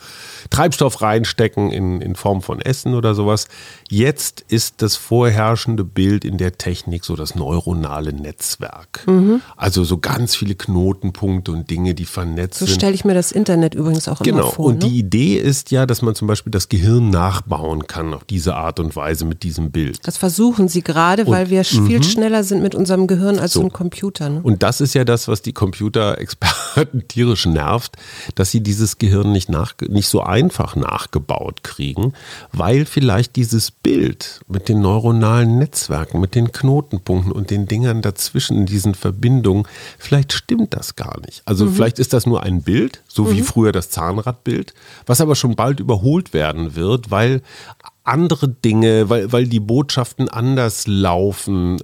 Treibstoff 0.51 1.03
reinstecken 1.03 1.71
in, 1.71 2.01
in 2.01 2.15
Form 2.15 2.43
von 2.43 2.61
Essen 2.61 2.95
oder 2.95 3.15
sowas. 3.15 3.49
Jetzt 3.91 4.45
ist 4.49 4.83
das 4.83 4.97
vorherrschende 4.97 5.85
Bild 5.85 6.25
in 6.25 6.39
der 6.39 6.57
Technik 6.59 7.05
so 7.05 7.17
das 7.17 7.35
neuronale 7.35 8.13
Netzwerk. 8.13 9.05
Mhm. 9.07 9.43
Also 9.57 9.85
so 9.85 9.99
ganz 9.99 10.35
viele 10.35 10.55
Knotenpunkte 10.55 11.53
und 11.53 11.71
Dinge, 11.71 11.95
die 11.95 12.05
vernetzt 12.05 12.59
sind. 12.59 12.69
So 12.69 12.75
stelle 12.75 12.95
ich 12.95 13.05
mir 13.05 13.15
das 13.15 13.33
Internet 13.33 13.75
übrigens 13.75 14.09
auch 14.09 14.21
genau. 14.21 14.39
immer 14.39 14.51
vor. 14.51 14.73
Genau. 14.73 14.77
Und 14.77 14.83
ne? 14.83 14.91
die 14.91 14.99
Idee 14.99 15.37
ist 15.37 15.71
ja, 15.71 15.87
dass 15.87 16.03
man 16.03 16.15
zum 16.15 16.29
Beispiel 16.29 16.51
das 16.51 16.69
Gehirn 16.69 17.11
nachbauen 17.11 17.87
kann 17.87 18.15
auf 18.15 18.25
diese 18.25 18.55
Art 18.55 18.81
und 18.81 18.97
Weise 18.97 19.25
mit 19.25 19.43
diesem 19.43 19.71
Bild. 19.71 20.01
Das 20.07 20.17
versuchen 20.17 20.69
sie 20.69 20.83
gerade, 20.83 21.27
weil 21.27 21.51
wir 21.51 21.65
viel 21.65 21.99
mhm. 21.99 22.03
schneller 22.03 22.45
sind 22.45 22.63
mit 22.63 22.75
unserem 22.75 23.07
Gehirn 23.07 23.39
als 23.39 23.53
so. 23.53 23.61
ein 23.61 23.73
Computer. 23.73 24.29
Ne? 24.29 24.41
Und 24.43 24.63
das 24.63 24.81
ist 24.81 24.95
ja 24.95 25.05
das, 25.05 25.29
was 25.29 25.43
die 25.43 25.53
Computerexperten 25.53 27.07
tierisch 27.09 27.47
nervt, 27.47 27.97
dass 28.35 28.51
sie 28.51 28.63
dieses 28.63 28.99
Gehirn 28.99 29.33
nicht, 29.33 29.49
nach, 29.49 29.75
nicht 29.89 30.09
so 30.09 30.23
einfach 30.23 30.38
nachgebaut 30.77 31.62
kriegen, 31.62 32.12
weil 32.53 32.85
vielleicht 32.85 33.37
dieses 33.37 33.70
Bild 33.70 34.40
mit 34.48 34.68
den 34.68 34.81
neuronalen 34.81 35.59
Netzwerken, 35.59 36.20
mit 36.20 36.35
den 36.35 36.53
Knotenpunkten 36.53 37.33
und 37.33 37.51
den 37.51 37.66
Dingern 37.66 38.03
dazwischen, 38.03 38.57
in 38.59 38.66
diesen 38.66 38.94
Verbindungen, 38.94 39.66
vielleicht 39.98 40.33
stimmt 40.33 40.74
das 40.74 40.96
gar 40.96 41.20
nicht. 41.20 41.42
Also 41.44 41.66
mhm. 41.66 41.74
vielleicht 41.74 41.98
ist 41.98 42.12
das 42.12 42.27
nur 42.27 42.42
ein 42.42 42.62
Bild, 42.62 43.03
so 43.09 43.24
mhm. 43.24 43.33
wie 43.33 43.42
früher 43.42 43.72
das 43.72 43.90
Zahnradbild, 43.90 44.74
was 45.07 45.20
aber 45.20 45.35
schon 45.35 45.57
bald 45.57 45.81
überholt 45.81 46.33
werden 46.33 46.77
wird, 46.77 47.11
weil 47.11 47.42
andere 48.05 48.48
Dinge, 48.48 49.11
weil, 49.11 49.33
weil 49.33 49.46
die 49.46 49.61
Botschaften 49.61 50.29
anders 50.29 50.87
laufen 50.87 51.79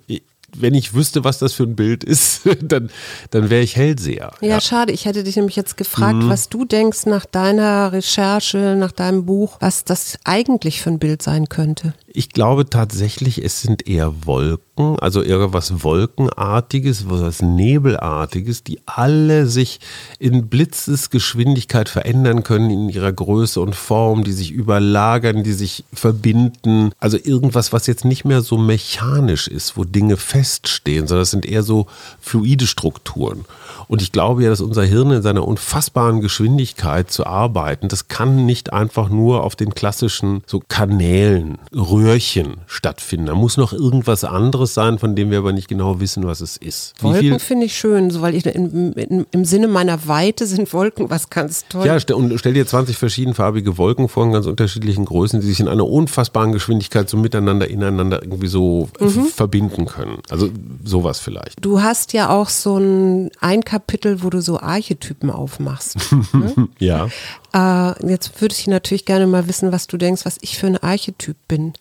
wenn 0.57 0.75
ich 0.75 0.95
wüsste, 0.95 1.25
was 1.25 1.39
das 1.39 1.53
für 1.53 1.65
ein 1.65 1.77
Bild 1.77 2.05
ist, 2.05 2.43
dann, 2.63 2.91
dann 3.31 3.51
wäre 3.51 3.63
ich 3.63 3.77
Hellseher. 3.77 4.33
Ja, 4.41 4.49
ja, 4.49 4.61
schade. 4.61 4.93
Ich 4.93 5.05
hätte 5.05 5.25
dich 5.25 5.37
nämlich 5.37 5.57
jetzt 5.57 5.77
gefragt, 5.77 6.17
mhm. 6.17 6.29
was 6.29 6.49
du 6.49 6.65
denkst 6.65 7.07
nach 7.07 7.27
deiner 7.27 7.93
Recherche, 7.93 8.77
nach 8.79 8.93
deinem 8.93 9.27
Buch, 9.27 9.57
was 9.61 9.85
das 9.85 10.19
eigentlich 10.25 10.81
für 10.81 10.91
ein 10.91 10.99
Bild 10.99 11.23
sein 11.23 11.49
könnte. 11.49 11.95
Ich 12.17 12.29
glaube 12.29 12.71
tatsächlich, 12.71 13.45
es 13.45 13.61
sind 13.61 13.89
eher 13.89 14.25
Wolken, 14.25 14.97
also 15.01 15.21
irgendwas 15.21 15.83
Wolkenartiges, 15.83 17.11
was 17.11 17.43
Nebelartiges, 17.43 18.63
die 18.63 18.79
alle 18.87 19.49
sich 19.49 19.81
in 20.21 20.47
Blitzesgeschwindigkeit 20.47 21.89
verändern 21.89 22.45
können 22.45 22.71
in 22.71 22.89
ihrer 22.89 23.13
Größe 23.13 23.61
und 23.61 23.75
Form, 23.75 24.23
die 24.23 24.31
sich 24.31 24.53
überlagern, 24.53 25.43
die 25.43 25.55
sich 25.55 25.83
verbinden. 25.93 26.93
Also 27.01 27.19
irgendwas, 27.21 27.73
was 27.73 27.89
jetzt 27.89 28.05
nicht 28.05 28.25
mehr 28.25 28.43
so 28.43 28.59
mechanisch 28.59 29.49
ist, 29.49 29.77
wo 29.77 29.83
Dinge 29.83 30.17
feststehen, 30.17 31.09
sondern 31.09 31.25
es 31.25 31.33
sind 31.33 31.45
eher 31.45 31.65
so 31.65 31.89
fluide 32.21 32.69
Strukturen. 32.69 33.45
Und 33.89 34.03
ich 34.03 34.13
glaube 34.13 34.45
ja, 34.45 34.51
dass 34.51 34.61
unser 34.61 34.85
Hirn 34.85 35.11
in 35.11 35.23
seiner 35.23 35.47
unfassbaren 35.47 36.21
Geschwindigkeit 36.21 37.11
zu 37.11 37.27
arbeiten, 37.27 37.89
das 37.89 38.07
kann 38.07 38.47
nicht 38.47 38.73
einfach 38.73 39.09
nur 39.09 39.43
auf 39.43 39.57
den 39.57 39.75
klassischen 39.75 40.43
so 40.47 40.63
Kanälen, 40.69 41.59
Röhren, 41.75 42.04
Röhrchen 42.05 42.59
stattfinden. 42.67 43.27
Da 43.27 43.35
muss 43.35 43.57
noch 43.57 43.73
irgendwas 43.73 44.25
anderes 44.25 44.75
sein, 44.75 44.99
von 44.99 45.17
dem 45.17 45.31
wir 45.31 45.39
aber 45.39 45.53
nicht 45.53 45.69
genau 45.69 46.01
wissen, 46.01 46.27
was 46.27 46.41
es 46.41 46.57
ist. 46.57 46.95
Wolken 47.01 47.41
finde 47.41 47.67
ich 47.67 47.77
schön, 47.77 48.11
so, 48.11 48.21
weil 48.21 48.35
ich 48.35 48.47
in, 48.47 48.93
in, 48.93 49.27
im 49.31 49.45
Sinne 49.45 49.69
meiner 49.69 50.07
Weite 50.07 50.47
sind 50.47 50.73
Wolken 50.73 51.11
was 51.11 51.31
ganz 51.31 51.65
toll. 51.69 51.87
Ja, 51.87 51.97
und 52.15 52.39
stell 52.39 52.53
dir 52.53 52.67
20 52.67 52.97
verschiedenfarbige 52.97 53.79
Wolken 53.79 54.09
vor 54.09 54.25
in 54.25 54.33
ganz 54.33 54.47
unterschiedlichen 54.47 55.05
Größen, 55.05 55.41
die 55.41 55.47
sich 55.47 55.61
in 55.61 55.69
einer 55.69 55.87
unfassbaren 55.87 56.53
Geschwindigkeit 56.53 57.09
so 57.09 57.17
miteinander, 57.17 57.69
ineinander 57.69 58.23
irgendwie 58.23 58.49
so 58.49 58.89
mhm. 59.01 59.27
verbinden 59.27 59.87
können. 59.87 60.19
Also 60.31 60.51
sowas 60.85 61.21
vielleicht. 61.21 61.65
Du 61.65 61.83
hast 61.83 62.13
ja 62.13 62.31
auch 62.31 62.49
so 62.49 62.79
ein, 62.79 63.31
ein 63.41 63.65
Kapitel, 63.65 64.23
wo 64.23 64.31
du 64.31 64.43
so 64.43 64.61
Archetypen 64.61 65.31
aufmachst. 65.31 65.97
ne? 66.33 66.69
ja. 66.79 67.09
Äh, 67.55 68.09
jetzt 68.09 68.41
würde 68.41 68.55
ich 68.59 68.67
natürlich 68.67 69.05
gerne 69.05 69.27
mal 69.29 69.47
wissen, 69.47 69.71
was 69.71 69.87
du 69.87 69.97
denkst, 69.97 70.25
was 70.27 70.39
ich 70.41 70.59
für 70.59 70.67
ein 70.67 70.77
Archetyp 70.77 71.37
bin. 71.47 71.73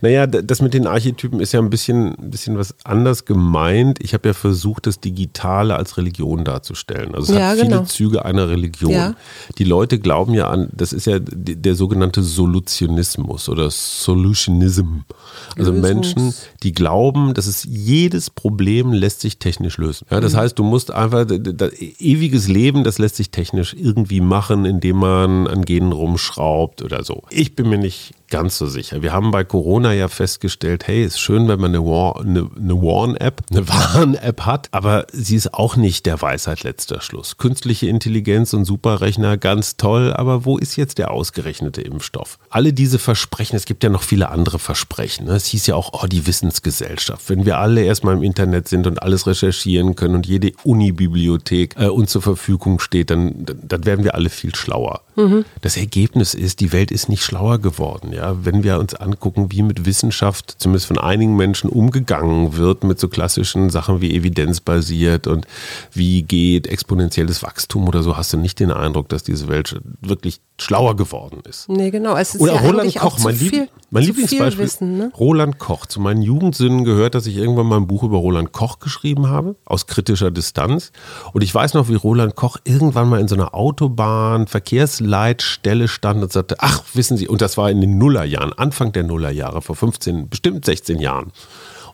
Naja, 0.00 0.26
das 0.26 0.62
mit 0.62 0.72
den 0.74 0.86
Archetypen 0.86 1.40
ist 1.40 1.52
ja 1.52 1.60
ein 1.60 1.70
bisschen, 1.70 2.14
ein 2.18 2.30
bisschen 2.30 2.56
was 2.58 2.74
anders 2.84 3.24
gemeint. 3.24 3.98
Ich 4.02 4.14
habe 4.14 4.28
ja 4.28 4.34
versucht, 4.34 4.86
das 4.86 5.00
Digitale 5.00 5.74
als 5.76 5.96
Religion 5.96 6.44
darzustellen. 6.44 7.14
Also 7.14 7.32
es 7.32 7.38
Ja, 7.38 7.48
hat 7.48 7.56
viele 7.58 7.68
genau. 7.70 7.84
Züge 7.84 8.24
einer 8.24 8.48
Religion. 8.48 8.92
Ja. 8.92 9.14
Die 9.58 9.64
Leute 9.64 9.98
glauben 9.98 10.32
ja 10.34 10.48
an, 10.48 10.68
das 10.72 10.92
ist 10.92 11.06
ja 11.06 11.18
der 11.20 11.74
sogenannte 11.74 12.22
Solutionismus 12.22 13.48
oder 13.48 13.70
Solutionism. 13.70 15.00
Also 15.58 15.72
Lösungs- 15.72 15.80
Menschen, 15.82 16.34
die 16.62 16.72
glauben, 16.72 17.34
dass 17.34 17.46
es 17.46 17.64
jedes 17.64 18.30
Problem 18.30 18.92
lässt 18.92 19.20
sich 19.20 19.38
technisch 19.38 19.78
lösen. 19.78 20.06
Ja, 20.10 20.20
das 20.20 20.32
Mhm. 20.34 20.36
heißt, 20.38 20.58
du 20.58 20.62
musst 20.64 20.90
einfach, 20.92 21.24
d- 21.26 21.38
d- 21.38 21.70
ewiges 21.98 22.48
Leben, 22.48 22.84
das 22.84 22.98
lässt 22.98 23.16
sich 23.16 23.30
technisch 23.30 23.74
irgendwie 23.74 24.20
machen, 24.20 24.64
indem 24.64 24.96
man 24.96 25.15
an 25.24 25.64
Genen 25.64 25.92
rumschraubt 25.92 26.82
oder 26.82 27.04
so. 27.04 27.22
Ich 27.30 27.56
bin 27.56 27.68
mir 27.68 27.78
nicht 27.78 28.14
ganz 28.30 28.58
so 28.58 28.66
sicher. 28.66 29.02
Wir 29.02 29.12
haben 29.12 29.30
bei 29.30 29.44
Corona 29.44 29.92
ja 29.92 30.08
festgestellt, 30.08 30.86
hey, 30.86 31.04
ist 31.04 31.20
schön, 31.20 31.48
wenn 31.48 31.60
man 31.60 31.74
eine, 31.74 31.84
War, 31.84 32.20
eine, 32.20 32.50
eine 32.56 32.74
Warn-App, 32.82 33.42
eine 33.50 33.68
Warn-App 33.68 34.42
hat, 34.42 34.68
aber 34.72 35.06
sie 35.12 35.36
ist 35.36 35.54
auch 35.54 35.76
nicht 35.76 36.06
der 36.06 36.20
Weisheit 36.20 36.62
letzter 36.62 37.00
Schluss. 37.00 37.38
Künstliche 37.38 37.88
Intelligenz 37.88 38.52
und 38.52 38.64
Superrechner, 38.64 39.36
ganz 39.36 39.76
toll, 39.76 40.12
aber 40.12 40.44
wo 40.44 40.58
ist 40.58 40.76
jetzt 40.76 40.98
der 40.98 41.10
ausgerechnete 41.10 41.82
Impfstoff? 41.82 42.38
Alle 42.50 42.72
diese 42.72 42.98
Versprechen, 42.98 43.56
es 43.56 43.64
gibt 43.64 43.84
ja 43.84 43.90
noch 43.90 44.02
viele 44.02 44.28
andere 44.30 44.58
Versprechen. 44.58 45.26
Ne? 45.26 45.32
Es 45.32 45.46
hieß 45.46 45.66
ja 45.68 45.74
auch, 45.76 45.92
oh, 45.92 46.06
die 46.06 46.26
Wissensgesellschaft. 46.26 47.28
Wenn 47.28 47.46
wir 47.46 47.58
alle 47.58 47.84
erstmal 47.84 48.14
im 48.14 48.22
Internet 48.22 48.68
sind 48.68 48.86
und 48.86 49.02
alles 49.02 49.26
recherchieren 49.26 49.94
können 49.94 50.16
und 50.16 50.26
jede 50.26 50.52
Uni-Bibliothek 50.64 51.76
äh, 51.78 51.86
uns 51.86 52.10
zur 52.10 52.22
Verfügung 52.22 52.80
steht, 52.80 53.10
dann, 53.10 53.46
dann 53.46 53.84
werden 53.84 54.04
wir 54.04 54.14
alle 54.14 54.30
viel 54.30 54.54
schlauer. 54.54 55.02
Das 55.62 55.76
Ergebnis 55.76 56.34
ist, 56.34 56.60
die 56.60 56.72
Welt 56.72 56.90
ist 56.90 57.08
nicht 57.08 57.22
schlauer 57.22 57.58
geworden. 57.58 58.12
Ja? 58.12 58.44
Wenn 58.44 58.62
wir 58.62 58.78
uns 58.78 58.94
angucken, 58.94 59.50
wie 59.50 59.62
mit 59.62 59.86
Wissenschaft, 59.86 60.56
zumindest 60.58 60.86
von 60.86 60.98
einigen 60.98 61.36
Menschen, 61.36 61.70
umgegangen 61.70 62.56
wird, 62.56 62.84
mit 62.84 63.00
so 63.00 63.08
klassischen 63.08 63.70
Sachen 63.70 64.00
wie 64.00 64.14
evidenzbasiert 64.14 65.26
und 65.26 65.46
wie 65.92 66.22
geht 66.22 66.66
exponentielles 66.66 67.42
Wachstum 67.42 67.88
oder 67.88 68.02
so, 68.02 68.16
hast 68.16 68.32
du 68.32 68.36
nicht 68.36 68.60
den 68.60 68.70
Eindruck, 68.70 69.08
dass 69.08 69.22
diese 69.22 69.48
Welt 69.48 69.80
wirklich 70.00 70.40
schlauer 70.58 70.96
geworden 70.96 71.40
ist. 71.48 71.68
Nee, 71.68 71.90
genau. 71.90 72.16
Es 72.16 72.34
ist 72.34 72.40
Oder 72.40 72.54
ja 72.54 72.60
Roland 72.60 72.94
Koch, 72.94 73.18
mein, 73.20 73.38
Lieb 73.38 73.68
mein 73.90 74.02
zu 74.02 74.08
Lieblingsbeispiel. 74.08 74.64
Wissen, 74.64 74.98
ne? 74.98 75.12
Roland 75.18 75.58
Koch. 75.58 75.86
Zu 75.86 76.00
meinen 76.00 76.22
Jugendsinnen 76.22 76.84
gehört, 76.84 77.14
dass 77.14 77.26
ich 77.26 77.36
irgendwann 77.36 77.66
mal 77.66 77.76
ein 77.76 77.86
Buch 77.86 78.02
über 78.02 78.18
Roland 78.18 78.52
Koch 78.52 78.78
geschrieben 78.78 79.28
habe, 79.28 79.56
aus 79.64 79.86
kritischer 79.86 80.30
Distanz. 80.30 80.92
Und 81.32 81.42
ich 81.42 81.54
weiß 81.54 81.74
noch, 81.74 81.88
wie 81.88 81.94
Roland 81.94 82.34
Koch 82.34 82.58
irgendwann 82.64 83.08
mal 83.08 83.20
in 83.20 83.28
so 83.28 83.34
einer 83.34 83.54
Autobahn, 83.54 84.46
Verkehrsleitstelle 84.46 85.88
stand 85.88 86.22
und 86.22 86.32
sagte, 86.32 86.56
ach, 86.58 86.82
wissen 86.94 87.16
Sie, 87.16 87.28
und 87.28 87.40
das 87.40 87.56
war 87.56 87.70
in 87.70 87.80
den 87.80 87.98
Nullerjahren, 87.98 88.52
Anfang 88.52 88.92
der 88.92 89.04
Nullerjahre, 89.04 89.62
vor 89.62 89.76
15, 89.76 90.28
bestimmt 90.28 90.64
16 90.64 90.98
Jahren. 90.98 91.32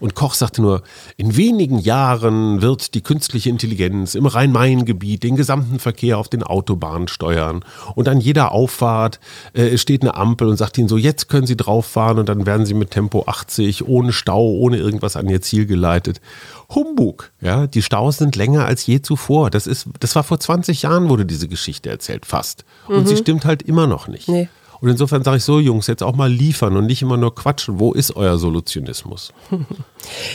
Und 0.03 0.17
Koch 0.17 0.35
sagte 0.35 0.61
nur, 0.61 0.83
in 1.17 1.37
wenigen 1.37 1.79
Jahren 1.79 2.61
wird 2.61 2.95
die 2.95 3.03
künstliche 3.03 3.51
Intelligenz 3.51 4.17
im 4.17 4.27
Rhein-Main-Gebiet 4.27 5.23
den 5.23 5.37
gesamten 5.37 5.79
Verkehr 5.79 6.19
auf 6.19 6.29
den 6.29 6.43
Autobahnen 6.43 7.07
steuern. 7.07 7.65
Und 7.95 8.09
an 8.09 8.19
jeder 8.19 8.51
Auffahrt 8.51 9.21
äh, 9.53 9.79
steht 9.79 10.03
eine 10.03 10.17
Ampel 10.17 10.49
und 10.49 10.57
sagt 10.57 10.77
ihnen 10.77 10.89
so, 10.89 10.97
jetzt 10.97 11.29
können 11.29 11.47
Sie 11.47 11.57
drauf 11.57 11.87
fahren 11.87 12.19
und 12.19 12.29
dann 12.29 12.47
werden 12.47 12.67
Sie 12.67 12.75
mit 12.75 12.91
Tempo 12.91 13.27
80, 13.29 13.87
ohne 13.87 14.13
Stau, 14.13 14.45
ohne 14.45 14.79
irgendwas 14.79 15.15
an 15.15 15.29
Ihr 15.29 15.41
Ziel 15.41 15.67
geleitet. 15.67 16.21
Humbug, 16.69 17.31
ja, 17.41 17.69
die 17.69 17.83
Staus 17.83 18.19
sind 18.19 18.35
länger 18.35 18.65
als 18.65 18.85
je 18.85 19.03
zuvor. 19.03 19.51
Das 19.51 19.69
ist, 19.69 19.87
das 20.01 20.17
war 20.17 20.25
vor 20.25 20.41
20 20.41 20.83
Jahren, 20.83 21.11
wurde 21.11 21.27
diese 21.27 21.47
Geschichte 21.47 21.91
erzählt, 21.91 22.27
fast. 22.27 22.65
Und 22.89 23.07
sie 23.07 23.17
stimmt 23.17 23.45
halt 23.45 23.63
immer 23.63 23.87
noch 23.87 24.09
nicht. 24.09 24.29
Nee. 24.29 24.49
Und 24.83 24.89
insofern 24.89 25.23
sage 25.23 25.37
ich 25.37 25.45
so, 25.45 25.61
Jungs, 25.61 25.87
jetzt 25.87 26.03
auch 26.03 26.17
mal 26.17 26.31
liefern 26.31 26.77
und 26.77 26.87
nicht 26.87 27.01
immer 27.03 27.17
nur 27.17 27.35
quatschen. 27.35 27.79
Wo 27.79 27.93
ist 27.93 28.17
euer 28.17 28.37
Solutionismus? 28.37 29.33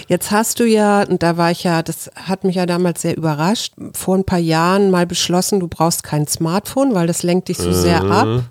Jetzt 0.07 0.31
hast 0.31 0.61
du 0.61 0.65
ja, 0.65 1.03
und 1.03 1.21
da 1.21 1.35
war 1.35 1.51
ich 1.51 1.63
ja, 1.63 1.83
das 1.83 2.09
hat 2.15 2.45
mich 2.45 2.55
ja 2.55 2.65
damals 2.65 3.01
sehr 3.01 3.17
überrascht, 3.17 3.73
vor 3.93 4.15
ein 4.15 4.23
paar 4.23 4.39
Jahren 4.39 4.89
mal 4.89 5.05
beschlossen, 5.05 5.59
du 5.59 5.67
brauchst 5.67 6.03
kein 6.03 6.25
Smartphone, 6.25 6.95
weil 6.95 7.05
das 7.07 7.21
lenkt 7.23 7.49
dich 7.49 7.57
so 7.57 7.73
sehr 7.73 8.01
Mhm. 8.03 8.11
ab 8.13 8.43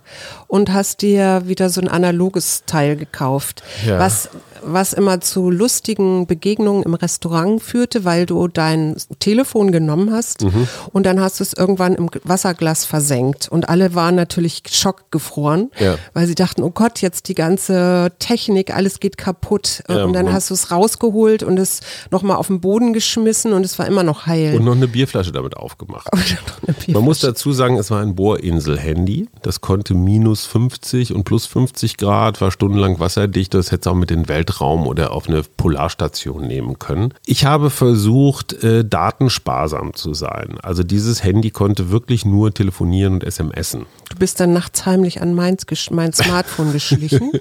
und 0.48 0.72
hast 0.72 1.02
dir 1.02 1.42
wieder 1.46 1.68
so 1.70 1.80
ein 1.80 1.88
analoges 1.88 2.64
Teil 2.66 2.96
gekauft, 2.96 3.62
Ja. 3.87 3.98
was, 3.98 4.28
was 4.62 4.92
immer 4.92 5.20
zu 5.20 5.50
lustigen 5.50 6.26
Begegnungen 6.26 6.82
im 6.82 6.94
Restaurant 6.94 7.62
führte, 7.62 8.04
weil 8.04 8.26
du 8.26 8.48
dein 8.48 8.96
Telefon 9.20 9.70
genommen 9.70 10.11
hast 10.12 10.42
Mhm. 10.44 10.66
und 10.92 11.06
dann 11.06 11.20
hast 11.20 11.38
du 11.40 11.44
es 11.44 11.52
irgendwann 11.52 11.94
im 11.94 12.09
Wasserglas 12.24 12.85
versenkt 12.85 13.48
und 13.48 13.68
alle 13.68 13.94
waren 13.94 14.14
natürlich 14.16 14.62
schockgefroren, 14.70 15.70
Ja. 15.78 15.96
weil 16.14 16.26
sie 16.26 16.35
dachten, 16.35 16.62
oh 16.62 16.70
Gott, 16.70 17.00
jetzt 17.02 17.28
die 17.28 17.35
ganze 17.35 18.12
Technik, 18.18 18.74
alles 18.74 18.98
geht 18.98 19.18
kaputt 19.18 19.82
Ja, 19.88 20.04
und 20.04 20.14
dann 20.14 20.26
man- 20.26 20.35
hast 20.35 20.50
du 20.50 20.54
es 20.54 20.70
rausgeholt 20.70 21.42
und 21.42 21.59
es 21.59 21.80
nochmal 22.11 22.37
auf 22.37 22.48
den 22.48 22.61
Boden 22.61 22.92
geschmissen 22.92 23.52
und 23.52 23.64
es 23.64 23.78
war 23.78 23.87
immer 23.87 24.02
noch 24.02 24.26
heil. 24.26 24.56
Und 24.56 24.64
noch 24.64 24.74
eine 24.74 24.88
Bierflasche 24.88 25.32
damit 25.32 25.56
aufgemacht. 25.56 26.09
Man 26.88 27.02
muss 27.04 27.20
dazu 27.20 27.52
sagen, 27.52 27.76
es 27.78 27.90
war 27.90 28.00
ein 28.00 28.14
Bohrinsel-Handy. 28.14 29.28
Das 29.42 29.61
konnte 29.61 29.94
minus 29.94 30.36
50 30.44 31.14
und 31.14 31.25
plus 31.25 31.46
50 31.46 31.96
Grad, 31.96 32.40
war 32.40 32.51
stundenlang 32.51 33.01
wasserdicht. 33.01 33.55
Das 33.55 33.72
hätte 33.72 33.88
es 33.88 33.92
auch 33.92 33.96
mit 33.96 34.11
in 34.11 34.25
den 34.25 34.29
Weltraum 34.29 34.87
oder 34.87 35.12
auf 35.12 35.29
eine 35.29 35.42
Polarstation 35.57 36.46
nehmen 36.46 36.79
können. 36.79 37.14
Ich 37.25 37.44
habe 37.46 37.70
versucht, 37.70 38.53
äh, 38.62 38.85
datensparsam 38.85 39.94
zu 39.94 40.12
sein. 40.14 40.59
Also 40.62 40.83
dieses 40.83 41.25
Handy 41.25 41.51
konnte 41.51 41.90
wirklich 41.90 42.25
nur 42.25 42.53
telefonieren 42.53 43.14
und 43.14 43.25
SMSen. 43.25 43.87
Du 44.11 44.16
bist 44.18 44.38
dann 44.40 44.53
nachts 44.53 44.85
heimlich 44.87 45.22
an 45.22 45.35
gesch- 45.38 45.92
mein 45.92 46.12
Smartphone 46.12 46.72
geschlichen. 46.72 47.33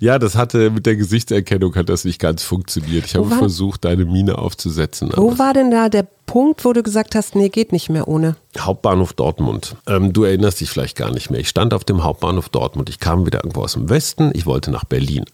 Ja, 0.00 0.18
das 0.18 0.36
hatte 0.36 0.70
mit 0.70 0.86
der 0.86 0.96
Gesichtserkennung 0.96 1.74
hat 1.74 1.88
das 1.88 2.04
nicht 2.04 2.20
ganz 2.20 2.42
funktioniert. 2.42 3.06
Ich 3.06 3.14
habe 3.16 3.30
war- 3.30 3.38
versucht, 3.38 3.84
deine 3.84 4.04
Miene 4.04 4.38
aufzusetzen. 4.38 5.10
Wo 5.14 5.38
war 5.38 5.52
denn 5.52 5.70
da 5.70 5.88
der 5.88 6.06
Punkt, 6.26 6.64
wo 6.64 6.72
du 6.72 6.82
gesagt 6.82 7.14
hast, 7.14 7.36
nee, 7.36 7.48
geht 7.48 7.72
nicht 7.72 7.88
mehr 7.88 8.08
ohne? 8.08 8.36
Hauptbahnhof 8.58 9.12
Dortmund. 9.12 9.76
Ähm, 9.86 10.12
du 10.12 10.24
erinnerst 10.24 10.60
dich 10.60 10.70
vielleicht 10.70 10.96
gar 10.96 11.12
nicht 11.12 11.30
mehr. 11.30 11.40
Ich 11.40 11.48
stand 11.48 11.72
auf 11.72 11.84
dem 11.84 12.02
Hauptbahnhof 12.02 12.48
Dortmund. 12.48 12.88
Ich 12.88 12.98
kam 12.98 13.26
wieder 13.26 13.38
irgendwo 13.38 13.62
aus 13.62 13.74
dem 13.74 13.88
Westen. 13.88 14.30
Ich 14.34 14.44
wollte 14.44 14.70
nach 14.70 14.84
Berlin. 14.84 15.24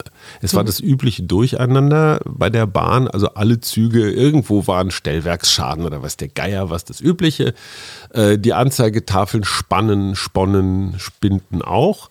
Es 0.40 0.54
war 0.54 0.64
das 0.64 0.80
übliche 0.80 1.22
Durcheinander 1.22 2.20
bei 2.24 2.50
der 2.50 2.66
Bahn. 2.66 3.08
Also 3.08 3.28
alle 3.34 3.60
Züge, 3.60 4.10
irgendwo 4.10 4.66
waren 4.66 4.90
Stellwerksschaden 4.90 5.84
oder 5.84 6.02
was 6.02 6.16
der 6.16 6.28
Geier, 6.28 6.70
was 6.70 6.84
das 6.84 7.00
Übliche. 7.00 7.54
Äh, 8.10 8.38
die 8.38 8.52
Anzeigetafeln 8.52 9.44
spannen, 9.44 10.14
sponnen, 10.14 10.94
spinnten 10.98 11.62
auch. 11.62 12.10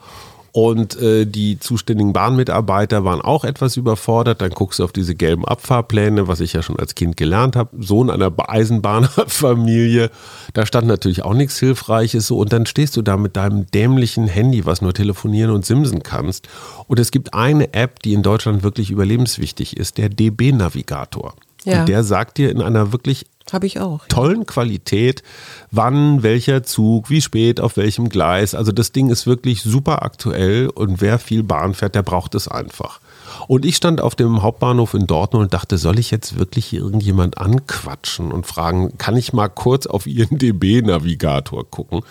Und 0.53 0.99
äh, 0.99 1.25
die 1.25 1.59
zuständigen 1.59 2.11
Bahnmitarbeiter 2.11 3.05
waren 3.05 3.21
auch 3.21 3.45
etwas 3.45 3.77
überfordert. 3.77 4.41
Dann 4.41 4.49
guckst 4.49 4.79
du 4.79 4.83
auf 4.83 4.91
diese 4.91 5.15
gelben 5.15 5.45
Abfahrpläne, 5.45 6.27
was 6.27 6.41
ich 6.41 6.51
ja 6.51 6.61
schon 6.61 6.77
als 6.77 6.93
Kind 6.93 7.15
gelernt 7.15 7.55
habe. 7.55 7.69
Sohn 7.81 8.09
einer 8.09 8.29
Ba- 8.29 8.49
Eisenbahnfamilie. 8.49 10.09
Da 10.53 10.65
stand 10.65 10.87
natürlich 10.87 11.23
auch 11.23 11.33
nichts 11.33 11.57
Hilfreiches. 11.57 12.27
So. 12.27 12.37
Und 12.37 12.51
dann 12.51 12.65
stehst 12.65 12.97
du 12.97 13.01
da 13.01 13.15
mit 13.15 13.37
deinem 13.37 13.65
dämlichen 13.71 14.27
Handy, 14.27 14.65
was 14.65 14.81
nur 14.81 14.93
telefonieren 14.93 15.51
und 15.51 15.65
simsen 15.65 16.03
kannst. 16.03 16.49
Und 16.87 16.99
es 16.99 17.11
gibt 17.11 17.33
eine 17.33 17.73
App, 17.73 18.01
die 18.01 18.13
in 18.13 18.21
Deutschland 18.21 18.63
wirklich 18.63 18.91
überlebenswichtig 18.91 19.77
ist, 19.77 19.97
der 19.97 20.09
DB-Navigator. 20.09 21.33
Ja. 21.63 21.81
Und 21.81 21.89
der 21.89 22.03
sagt 22.03 22.37
dir 22.39 22.49
in 22.51 22.61
einer 22.61 22.91
wirklich 22.91 23.25
Habe 23.51 23.67
ich 23.67 23.79
auch. 23.79 24.07
tollen 24.07 24.45
Qualität, 24.45 25.23
wann, 25.71 26.23
welcher 26.23 26.63
Zug, 26.63 27.09
wie 27.09 27.21
spät, 27.21 27.59
auf 27.59 27.77
welchem 27.77 28.09
Gleis. 28.09 28.55
Also 28.55 28.71
das 28.71 28.91
Ding 28.91 29.09
ist 29.09 29.27
wirklich 29.27 29.61
super 29.61 30.03
aktuell 30.03 30.69
und 30.69 31.01
wer 31.01 31.19
viel 31.19 31.43
Bahn 31.43 31.73
fährt, 31.73 31.95
der 31.95 32.03
braucht 32.03 32.35
es 32.35 32.47
einfach. 32.47 32.99
Und 33.47 33.65
ich 33.65 33.75
stand 33.75 34.01
auf 34.01 34.15
dem 34.15 34.41
Hauptbahnhof 34.41 34.93
in 34.93 35.07
Dortmund 35.07 35.43
und 35.45 35.53
dachte, 35.53 35.77
soll 35.77 35.99
ich 35.99 36.11
jetzt 36.11 36.37
wirklich 36.37 36.73
irgendjemand 36.73 37.37
anquatschen 37.37 38.31
und 38.31 38.45
fragen, 38.47 38.97
kann 38.97 39.15
ich 39.17 39.33
mal 39.33 39.49
kurz 39.49 39.87
auf 39.87 40.07
Ihren 40.07 40.37
DB-Navigator 40.37 41.69
gucken? 41.69 42.01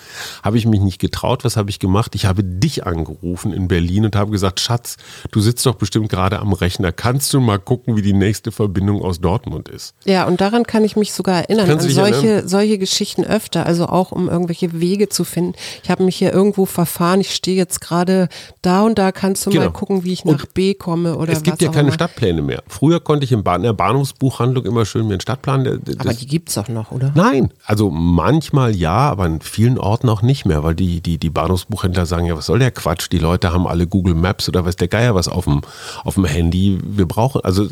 Habe 0.43 0.59
ich 0.59 0.66
mich 0.66 0.81
nicht 0.81 0.99
getraut. 0.99 1.45
Was 1.45 1.57
habe 1.57 1.71
ich 1.71 1.79
gemacht? 1.79 2.14
Ich 2.14 2.27
habe 2.27 2.43
dich 2.45 2.87
angerufen 2.87 3.53
in 3.53 3.69
Berlin 3.69 4.05
und 4.07 4.16
habe 4.16 4.31
gesagt, 4.31 4.61
Schatz, 4.61 4.97
du 5.31 5.40
sitzt 5.40 5.64
doch 5.66 5.75
bestimmt 5.75 6.09
gerade 6.09 6.38
am 6.40 6.53
Rechner. 6.53 6.93
Kannst 6.93 7.33
du 7.33 7.40
mal 7.40 7.59
gucken, 7.59 7.97
wie 7.97 8.03
die 8.03 8.12
nächste 8.12 8.53
Verbindung 8.53 9.03
aus 9.03 9.21
Dortmund 9.21 9.69
ist? 9.69 9.95
Ja, 10.05 10.27
und 10.27 10.40
daran 10.40 10.64
kann 10.64 10.85
ich 10.85 10.97
mich 10.97 11.12
sogar 11.12 11.37
erinnern, 11.40 11.66
Kannst 11.66 11.87
an 11.87 11.93
solche, 11.93 12.27
erinnern? 12.29 12.49
solche 12.49 12.79
Geschichten 12.79 13.25
öfter, 13.25 13.66
also 13.66 13.87
auch 13.87 14.12
um 14.12 14.29
irgendwelche 14.29 14.81
Wege 14.81 15.09
zu 15.09 15.25
finden. 15.25 15.55
Ich 15.83 15.90
habe 15.90 16.05
mich 16.05 16.16
hier 16.16 16.33
irgendwo 16.33 16.66
verfahren, 16.66 17.21
ich 17.21 17.35
stehe 17.35 17.57
jetzt 17.57 17.81
gerade 17.81 18.29
da 18.62 18.83
und 18.83 18.99
da, 18.99 19.12
kannst 19.12 19.47
du 19.47 19.51
mal 19.51 19.59
Genau. 19.61 19.71
gucken, 19.73 20.05
wie 20.05 20.12
ich 20.12 20.25
Und 20.25 20.38
nach 20.38 20.47
B 20.47 20.75
komme 20.75 21.16
oder 21.20 21.33
es 21.33 21.42
gibt 21.42 21.61
ja 21.61 21.70
keine. 21.70 21.92
Stadtpläne 21.92 22.40
mehr. 22.40 22.62
Früher 22.66 23.00
konnte 23.00 23.24
ich 23.24 23.33
in, 23.33 23.44
der 23.44 23.72
Bahnhofsbuchhandlung 23.72 24.64
immer 24.64 24.87
schön 24.87 25.06
mir 25.06 25.14
einen 25.14 25.20
Stadtplan. 25.20 25.80
Aber 25.98 26.14
die 26.14 26.26
gibt's 26.26 26.54
doch 26.54 26.68
noch, 26.68 26.92
oder? 26.92 27.12
Nein, 27.14 27.52
also 27.64 27.90
manchmal 27.90 28.74
ja, 28.74 29.11
aber 29.11 29.26
in 29.26 29.40
vielen 29.40 29.78
Orten 29.78 30.09
auch 30.09 30.22
nicht 30.22 30.46
mehr, 30.46 30.62
weil 30.62 30.74
die, 30.74 31.00
die, 31.00 31.18
die 31.18 31.30
Bahnhofsbuchhändler 31.30 32.06
sagen, 32.06 32.26
ja, 32.26 32.37
was 32.37 32.46
soll 32.46 32.59
der 32.59 32.70
Quatsch? 32.70 33.09
Die 33.12 33.18
Leute 33.18 33.52
haben 33.52 33.66
alle 33.66 33.87
Google 33.87 34.14
Maps 34.14 34.48
oder 34.48 34.64
weiß 34.64 34.76
der 34.76 34.88
Geier 34.88 35.14
was 35.14 35.28
auf 35.28 35.44
dem, 35.44 35.61
auf 36.04 36.14
dem 36.14 36.24
Handy. 36.24 36.78
Wir 36.83 37.06
brauchen, 37.06 37.42
also 37.42 37.68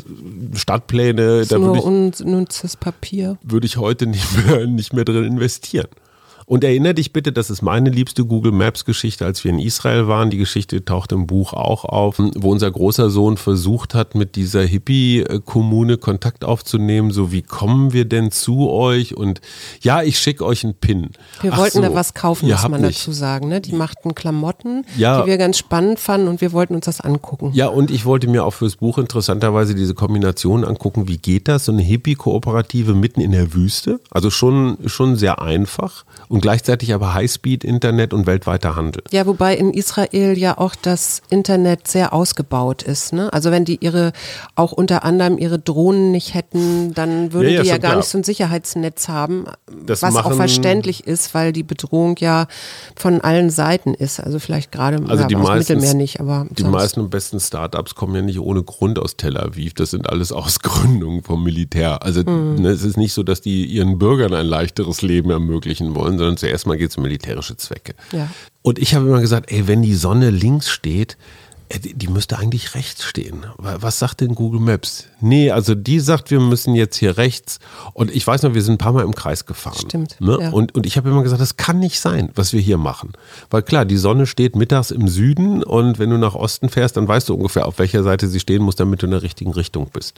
Stadtpläne, 0.53 1.37
Das 1.37 1.41
ist 1.43 1.51
da 1.51 1.57
nur 1.57 1.77
ich, 1.77 1.83
unnützes 1.83 2.77
Papier. 2.77 3.37
würde 3.41 3.65
ich 3.65 3.77
heute 3.77 4.05
nicht 4.05 4.45
mehr, 4.45 4.67
nicht 4.67 4.93
mehr 4.93 5.05
drin 5.05 5.23
investieren. 5.23 5.87
Und 6.49 6.63
erinnere 6.63 6.95
dich 6.95 7.13
bitte, 7.13 7.31
das 7.31 7.51
ist 7.51 7.61
meine 7.61 7.91
liebste 7.91 8.25
Google 8.25 8.51
Maps 8.51 8.83
Geschichte, 8.83 9.23
als 9.23 9.43
wir 9.43 9.51
in 9.51 9.59
Israel 9.59 10.07
waren. 10.07 10.31
Die 10.31 10.39
Geschichte 10.39 10.83
taucht 10.83 11.11
im 11.11 11.27
Buch 11.27 11.53
auch 11.53 11.85
auf, 11.85 12.15
wo 12.17 12.49
unser 12.49 12.71
großer 12.71 13.11
Sohn 13.11 13.37
versucht 13.37 13.93
hat, 13.93 14.15
mit 14.15 14.35
dieser 14.35 14.63
Hippie-Kommune 14.63 15.97
Kontakt 15.97 16.43
aufzunehmen. 16.43 17.11
So, 17.11 17.31
wie 17.31 17.43
kommen 17.43 17.93
wir 17.93 18.05
denn 18.05 18.31
zu 18.31 18.67
euch? 18.71 19.15
Und 19.15 19.41
ja, 19.81 20.01
ich 20.01 20.17
schicke 20.17 20.43
euch 20.43 20.63
einen 20.63 20.73
Pin. 20.73 21.11
Wir 21.41 21.53
Ach 21.53 21.59
wollten 21.59 21.77
so, 21.77 21.81
da 21.83 21.93
was 21.93 22.15
kaufen, 22.15 22.49
muss 22.49 22.67
man 22.67 22.81
nicht. 22.81 22.99
dazu 22.99 23.11
sagen. 23.11 23.47
Ne? 23.47 23.61
Die 23.61 23.73
machten 23.73 24.15
Klamotten, 24.15 24.87
ja. 24.97 25.21
die 25.21 25.27
wir 25.27 25.37
ganz 25.37 25.59
spannend 25.59 25.99
fanden 25.99 26.27
und 26.29 26.41
wir 26.41 26.51
wollten 26.51 26.73
uns 26.73 26.85
das 26.85 26.99
angucken. 26.99 27.51
Ja, 27.53 27.67
und 27.67 27.91
ich 27.91 28.05
wollte 28.05 28.27
mir 28.27 28.43
auch 28.43 28.55
fürs 28.55 28.77
Buch 28.77 28.97
interessanterweise 28.97 29.75
diese 29.75 29.93
Kombination 29.93 30.65
angucken. 30.65 31.07
Wie 31.07 31.19
geht 31.19 31.47
das? 31.47 31.65
So 31.65 31.71
eine 31.71 31.83
Hippie-Kooperative 31.83 32.95
mitten 32.95 33.21
in 33.21 33.33
der 33.33 33.53
Wüste. 33.53 33.99
Also 34.09 34.31
schon, 34.31 34.79
schon 34.87 35.15
sehr 35.15 35.43
einfach 35.43 36.05
und 36.27 36.38
gleichzeitig 36.41 36.93
aber 36.93 37.13
Highspeed-Internet 37.13 38.13
und 38.13 38.27
weltweiter 38.27 38.75
Handel. 38.75 39.03
Ja, 39.11 39.25
wobei 39.25 39.55
in 39.55 39.73
Israel 39.73 40.37
ja 40.37 40.57
auch 40.57 40.75
das 40.75 41.21
Internet 41.29 41.87
sehr 41.87 42.13
ausgebaut 42.13 42.83
ist. 42.83 43.13
Ne? 43.13 43.31
Also 43.33 43.51
wenn 43.51 43.65
die 43.65 43.77
ihre, 43.81 44.13
auch 44.55 44.71
unter 44.71 45.03
anderem 45.03 45.37
ihre 45.37 45.59
Drohnen 45.59 46.11
nicht 46.11 46.33
hätten, 46.33 46.93
dann 46.93 47.33
würden 47.33 47.49
ja, 47.49 47.55
ja, 47.55 47.61
die 47.61 47.67
ja 47.69 47.77
gar 47.77 47.91
klar. 47.91 47.97
nicht 47.97 48.09
so 48.09 48.17
ein 48.17 48.23
Sicherheitsnetz 48.23 49.07
haben, 49.07 49.45
das 49.85 50.01
was 50.01 50.15
auch 50.15 50.33
verständlich 50.33 51.05
ist, 51.05 51.33
weil 51.33 51.53
die 51.53 51.63
Bedrohung 51.63 52.15
ja 52.19 52.47
von 52.95 53.21
allen 53.21 53.49
Seiten 53.49 53.93
ist. 53.93 54.19
Also 54.19 54.39
vielleicht 54.39 54.71
gerade 54.71 54.97
also 55.07 55.23
ja, 55.23 55.27
die 55.27 55.35
meisten, 55.35 55.75
Mittelmeer 55.75 55.93
nicht, 55.93 56.19
aber 56.19 56.47
die 56.49 56.63
sonst. 56.63 56.73
meisten 56.73 56.99
und 57.01 57.09
besten 57.09 57.39
Startups 57.39 57.95
kommen 57.95 58.15
ja 58.15 58.21
nicht 58.21 58.39
ohne 58.39 58.63
Grund 58.63 58.99
aus 58.99 59.17
Tel 59.17 59.37
Aviv. 59.37 59.73
Das 59.73 59.91
sind 59.91 60.09
alles 60.09 60.31
Ausgründungen 60.39 61.23
vom 61.23 61.43
Militär. 61.43 62.03
Also 62.03 62.21
mhm. 62.21 62.55
ne, 62.55 62.69
es 62.69 62.83
ist 62.83 62.97
nicht 62.97 63.13
so, 63.13 63.23
dass 63.23 63.41
die 63.41 63.65
ihren 63.65 63.97
Bürgern 63.97 64.33
ein 64.33 64.45
leichteres 64.45 65.01
Leben 65.01 65.29
ermöglichen 65.29 65.95
wollen, 65.95 66.17
sondern 66.17 66.28
zuerst 66.37 66.67
mal 66.67 66.77
geht 66.77 66.91
es 66.91 66.97
um 66.97 67.03
militärische 67.03 67.57
Zwecke. 67.57 67.95
Ja. 68.11 68.29
Und 68.61 68.79
ich 68.79 68.93
habe 68.93 69.07
immer 69.07 69.21
gesagt, 69.21 69.51
ey, 69.51 69.67
wenn 69.67 69.81
die 69.81 69.95
Sonne 69.95 70.29
links 70.29 70.69
steht, 70.69 71.17
äh, 71.69 71.79
die 71.79 72.07
müsste 72.07 72.37
eigentlich 72.37 72.75
rechts 72.75 73.03
stehen. 73.03 73.45
Was 73.57 73.99
sagt 73.99 74.21
denn 74.21 74.35
Google 74.35 74.59
Maps? 74.59 75.05
Nee, 75.21 75.51
also 75.51 75.75
die 75.75 75.99
sagt, 75.99 76.31
wir 76.31 76.39
müssen 76.39 76.75
jetzt 76.75 76.97
hier 76.97 77.17
rechts. 77.17 77.59
Und 77.93 78.11
ich 78.11 78.25
weiß 78.25 78.43
noch, 78.43 78.53
wir 78.53 78.61
sind 78.61 78.75
ein 78.75 78.77
paar 78.79 78.93
Mal 78.93 79.03
im 79.03 79.15
Kreis 79.15 79.45
gefahren. 79.45 79.77
Stimmt. 79.79 80.19
Ne? 80.19 80.37
Ja. 80.41 80.49
Und, 80.49 80.75
und 80.75 80.85
ich 80.85 80.97
habe 80.97 81.09
immer 81.09 81.23
gesagt, 81.23 81.41
das 81.41 81.57
kann 81.57 81.79
nicht 81.79 81.99
sein, 81.99 82.31
was 82.35 82.53
wir 82.53 82.59
hier 82.59 82.77
machen. 82.77 83.13
Weil 83.49 83.61
klar, 83.61 83.85
die 83.85 83.97
Sonne 83.97 84.25
steht 84.25 84.55
mittags 84.55 84.91
im 84.91 85.07
Süden 85.07 85.63
und 85.63 85.99
wenn 85.99 86.09
du 86.09 86.17
nach 86.17 86.35
Osten 86.35 86.69
fährst, 86.69 86.97
dann 86.97 87.07
weißt 87.07 87.29
du 87.29 87.35
ungefähr, 87.35 87.67
auf 87.67 87.79
welcher 87.79 88.03
Seite 88.03 88.27
sie 88.27 88.39
stehen 88.39 88.63
muss, 88.63 88.75
damit 88.75 89.01
du 89.01 89.05
in 89.05 89.11
der 89.11 89.21
richtigen 89.21 89.51
Richtung 89.51 89.89
bist. 89.93 90.17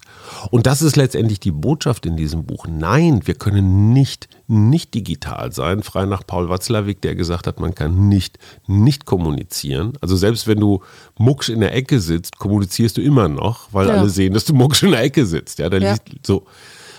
Und 0.50 0.66
das 0.66 0.82
ist 0.82 0.96
letztendlich 0.96 1.40
die 1.40 1.52
Botschaft 1.52 2.06
in 2.06 2.16
diesem 2.16 2.46
Buch. 2.46 2.66
Nein, 2.70 3.22
wir 3.26 3.36
können 3.36 3.92
nicht, 3.92 4.30
nicht 4.52 4.94
digital 4.94 5.52
sein. 5.52 5.82
Frei 5.82 6.06
nach 6.06 6.28
Paul 6.28 6.50
Watzlawick, 6.50 7.02
der 7.02 7.16
gesagt 7.16 7.48
hat, 7.48 7.60
man 7.60 7.74
kann 7.74 8.10
nicht, 8.10 8.38
nicht 8.68 9.06
kommunizieren. 9.06 9.94
Also 10.02 10.16
selbst 10.16 10.48
wenn 10.48 10.60
du 10.60 10.82
mucksch 11.18 11.50
in 11.50 11.62
der 11.62 11.74
Ecke 11.74 12.00
sitzt, 12.00 12.38
kommunizierst 12.38 12.98
du 12.98 13.02
immer 13.02 13.30
noch, 13.30 13.70
weil 13.72 13.88
ja. 13.88 13.96
alle 13.96 14.10
sehen, 14.10 14.34
dass 14.34 14.46
du 14.46 14.54
mucksch 14.54 14.84
in 14.84 14.92
der 14.92 15.02
Ecke 15.02 15.26
sitzt. 15.26 15.58
Ja, 15.60 15.70
da 15.70 15.78
ja. 15.78 15.96
liegt 16.10 16.28
so. 16.28 16.46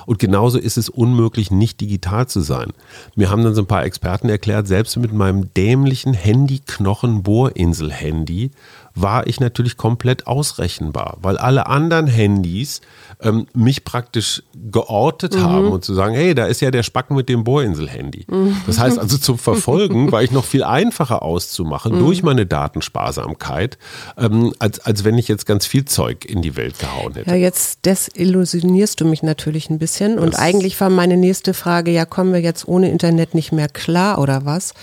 Und 0.06 0.18
genauso 0.18 0.58
ist 0.58 0.78
es 0.78 0.88
unmöglich, 0.88 1.52
nicht 1.52 1.80
digital 1.80 2.26
zu 2.26 2.40
sein. 2.40 2.72
Mir 3.14 3.30
haben 3.30 3.44
dann 3.44 3.54
so 3.54 3.62
ein 3.62 3.66
paar 3.66 3.84
Experten 3.84 4.28
erklärt, 4.28 4.66
selbst 4.66 4.96
mit 4.96 5.12
meinem 5.12 5.54
dämlichen 5.54 6.14
Handy-Knochen-Bohrinsel-Handy 6.14 8.50
war 8.94 9.26
ich 9.26 9.40
natürlich 9.40 9.76
komplett 9.76 10.26
ausrechenbar, 10.26 11.18
weil 11.22 11.38
alle 11.38 11.66
anderen 11.66 12.07
Handys 12.07 12.81
ähm, 13.22 13.46
mich 13.55 13.85
praktisch 13.85 14.42
geortet 14.70 15.35
mhm. 15.35 15.42
haben 15.42 15.68
und 15.68 15.85
zu 15.85 15.94
sagen, 15.94 16.14
hey, 16.14 16.35
da 16.35 16.46
ist 16.46 16.61
ja 16.61 16.70
der 16.70 16.83
Spacken 16.83 17.16
mit 17.16 17.28
dem 17.28 17.44
Bohrinsel-Handy. 17.44 18.26
Mhm. 18.28 18.57
Das 18.66 18.78
heißt 18.78 18.98
also 18.98 19.16
zum 19.18 19.38
Verfolgen 19.38 20.12
war 20.12 20.22
ich 20.22 20.31
noch 20.31 20.44
viel 20.44 20.64
einfacher 20.64 21.22
auszumachen 21.22 21.94
mhm. 21.94 21.98
durch 22.00 22.22
meine 22.22 22.46
Datensparsamkeit, 22.46 23.78
ähm, 24.18 24.55
als, 24.59 24.81
als 24.81 25.05
wenn 25.05 25.18
ich 25.18 25.28
jetzt 25.28 25.46
ganz 25.46 25.66
viel 25.66 25.85
Zeug 25.85 26.24
in 26.24 26.42
die 26.42 26.57
Welt 26.57 26.78
gehauen 26.78 27.14
hätte. 27.14 27.31
Ja, 27.31 27.37
jetzt 27.37 27.87
desillusionierst 27.87 29.00
du 29.00 29.05
mich 29.05 29.22
natürlich 29.22 29.70
ein 29.70 29.78
bisschen 29.78 30.18
und 30.18 30.35
das 30.35 30.40
eigentlich 30.40 30.81
war 30.81 30.90
meine 30.90 31.16
nächste 31.16 31.55
Frage, 31.55 31.90
ja, 31.90 32.05
kommen 32.05 32.33
wir 32.33 32.40
jetzt 32.40 32.68
ohne 32.68 32.90
Internet 32.90 33.35
nicht 33.35 33.52
mehr 33.52 33.68
klar 33.68 34.18
oder 34.18 34.44
was? 34.44 34.74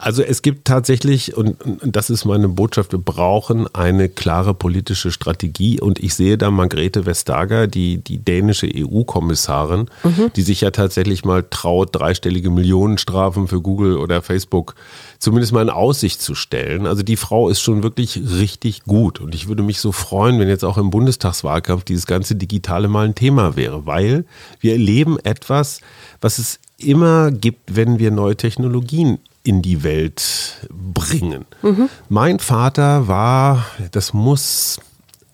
Also 0.00 0.22
es 0.22 0.42
gibt 0.42 0.64
tatsächlich, 0.64 1.36
und, 1.36 1.56
das 1.82 2.08
ist 2.08 2.24
meine 2.24 2.48
Botschaft, 2.48 2.92
wir 2.92 3.00
brauchen 3.00 3.72
eine 3.74 4.08
klare 4.08 4.54
politische 4.54 5.10
Strategie. 5.10 5.80
Und 5.80 5.98
ich 5.98 6.14
sehe 6.14 6.38
da 6.38 6.52
Margrethe 6.52 7.04
Vestager, 7.04 7.66
die, 7.66 7.98
die 7.98 8.18
dänische 8.18 8.68
EU-Kommissarin, 8.72 9.90
mhm. 10.04 10.30
die 10.36 10.42
sich 10.42 10.60
ja 10.60 10.70
tatsächlich 10.70 11.24
mal 11.24 11.44
traut, 11.50 11.90
dreistellige 11.92 12.48
Millionenstrafen 12.48 13.48
für 13.48 13.60
Google 13.60 13.96
oder 13.96 14.22
Facebook 14.22 14.76
zumindest 15.18 15.52
mal 15.52 15.62
in 15.62 15.70
Aussicht 15.70 16.22
zu 16.22 16.36
stellen. 16.36 16.86
Also 16.86 17.02
die 17.02 17.16
Frau 17.16 17.48
ist 17.48 17.60
schon 17.60 17.82
wirklich 17.82 18.20
richtig 18.38 18.84
gut. 18.84 19.20
Und 19.20 19.34
ich 19.34 19.48
würde 19.48 19.64
mich 19.64 19.80
so 19.80 19.90
freuen, 19.90 20.38
wenn 20.38 20.48
jetzt 20.48 20.64
auch 20.64 20.78
im 20.78 20.90
Bundestagswahlkampf 20.90 21.82
dieses 21.82 22.06
ganze 22.06 22.36
Digitale 22.36 22.86
mal 22.86 23.04
ein 23.04 23.16
Thema 23.16 23.56
wäre, 23.56 23.84
weil 23.84 24.26
wir 24.60 24.72
erleben 24.72 25.18
etwas, 25.18 25.80
was 26.20 26.38
es 26.38 26.60
immer 26.78 27.30
gibt, 27.30 27.76
wenn 27.76 27.98
wir 27.98 28.10
neue 28.10 28.36
Technologien 28.36 29.18
in 29.42 29.62
die 29.62 29.82
Welt 29.82 30.68
bringen. 30.70 31.44
Mhm. 31.62 31.88
Mein 32.08 32.38
Vater 32.38 33.08
war, 33.08 33.66
das 33.90 34.14
muss 34.14 34.80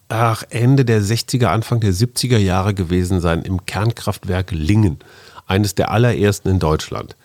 ach, 0.08 0.44
Ende 0.50 0.84
der 0.84 1.00
60er, 1.00 1.46
Anfang 1.46 1.80
der 1.80 1.92
70er 1.92 2.38
Jahre 2.38 2.74
gewesen 2.74 3.20
sein, 3.20 3.42
im 3.42 3.66
Kernkraftwerk 3.66 4.50
Lingen, 4.52 4.98
eines 5.46 5.74
der 5.74 5.90
allerersten 5.90 6.48
in 6.48 6.58
Deutschland. 6.58 7.16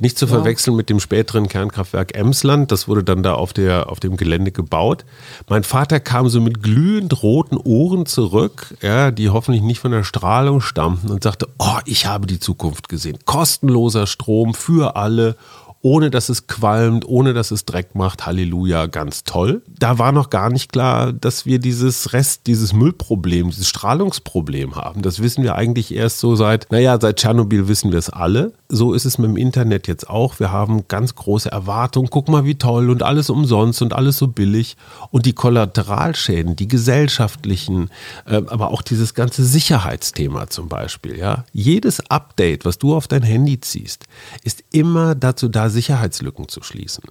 Nicht 0.00 0.18
zu 0.18 0.26
verwechseln 0.26 0.76
mit 0.76 0.90
dem 0.90 1.00
späteren 1.00 1.48
Kernkraftwerk 1.48 2.16
Emsland, 2.16 2.72
das 2.72 2.88
wurde 2.88 3.04
dann 3.04 3.22
da 3.22 3.34
auf, 3.34 3.52
der, 3.52 3.90
auf 3.90 4.00
dem 4.00 4.16
Gelände 4.16 4.52
gebaut. 4.52 5.04
Mein 5.48 5.64
Vater 5.64 6.00
kam 6.00 6.28
so 6.28 6.40
mit 6.40 6.62
glühend 6.62 7.22
roten 7.22 7.56
Ohren 7.56 8.06
zurück, 8.06 8.74
ja, 8.82 9.10
die 9.10 9.30
hoffentlich 9.30 9.62
nicht 9.62 9.80
von 9.80 9.92
der 9.92 10.04
Strahlung 10.04 10.60
stammten 10.60 11.10
und 11.10 11.22
sagte, 11.22 11.48
oh, 11.58 11.78
ich 11.84 12.06
habe 12.06 12.26
die 12.26 12.40
Zukunft 12.40 12.88
gesehen. 12.88 13.18
Kostenloser 13.24 14.06
Strom 14.06 14.54
für 14.54 14.96
alle 14.96 15.36
ohne 15.82 16.10
dass 16.10 16.28
es 16.28 16.46
qualmt, 16.46 17.06
ohne 17.06 17.34
dass 17.34 17.50
es 17.50 17.64
Dreck 17.64 17.96
macht. 17.96 18.24
Halleluja, 18.24 18.86
ganz 18.86 19.24
toll. 19.24 19.62
Da 19.66 19.98
war 19.98 20.12
noch 20.12 20.30
gar 20.30 20.48
nicht 20.48 20.72
klar, 20.72 21.12
dass 21.12 21.44
wir 21.44 21.58
dieses 21.58 22.12
Rest, 22.12 22.46
dieses 22.46 22.72
Müllproblem, 22.72 23.50
dieses 23.50 23.68
Strahlungsproblem 23.68 24.76
haben. 24.76 25.02
Das 25.02 25.20
wissen 25.20 25.42
wir 25.42 25.56
eigentlich 25.56 25.92
erst 25.92 26.20
so 26.20 26.36
seit, 26.36 26.70
naja, 26.70 26.98
seit 27.00 27.16
Tschernobyl 27.16 27.66
wissen 27.66 27.90
wir 27.90 27.98
es 27.98 28.10
alle. 28.10 28.52
So 28.68 28.94
ist 28.94 29.04
es 29.04 29.18
mit 29.18 29.28
dem 29.28 29.36
Internet 29.36 29.88
jetzt 29.88 30.08
auch. 30.08 30.38
Wir 30.38 30.52
haben 30.52 30.86
ganz 30.86 31.16
große 31.16 31.50
Erwartungen. 31.50 32.08
Guck 32.10 32.28
mal, 32.28 32.44
wie 32.44 32.54
toll 32.54 32.88
und 32.88 33.02
alles 33.02 33.28
umsonst 33.28 33.82
und 33.82 33.92
alles 33.92 34.18
so 34.18 34.28
billig. 34.28 34.76
Und 35.10 35.26
die 35.26 35.32
Kollateralschäden, 35.32 36.54
die 36.54 36.68
gesellschaftlichen, 36.68 37.90
äh, 38.26 38.36
aber 38.46 38.70
auch 38.70 38.82
dieses 38.82 39.14
ganze 39.14 39.44
Sicherheitsthema 39.44 40.48
zum 40.48 40.68
Beispiel, 40.68 41.18
ja. 41.18 41.44
Jedes 41.52 42.08
Update, 42.08 42.64
was 42.64 42.78
du 42.78 42.94
auf 42.94 43.08
dein 43.08 43.24
Handy 43.24 43.60
ziehst, 43.60 44.04
ist 44.44 44.62
immer 44.70 45.16
dazu 45.16 45.48
da, 45.48 45.71
Sicherheitslücken 45.72 46.48
zu 46.48 46.62
schließen. 46.62 47.04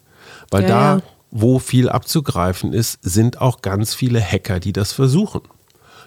Weil 0.49 0.63
ja, 0.63 0.67
da, 0.67 0.95
ja. 0.97 1.01
wo 1.31 1.59
viel 1.59 1.89
abzugreifen 1.89 2.73
ist, 2.73 2.99
sind 3.01 3.41
auch 3.41 3.61
ganz 3.61 3.93
viele 3.93 4.21
Hacker, 4.21 4.59
die 4.59 4.73
das 4.73 4.93
versuchen. 4.93 5.41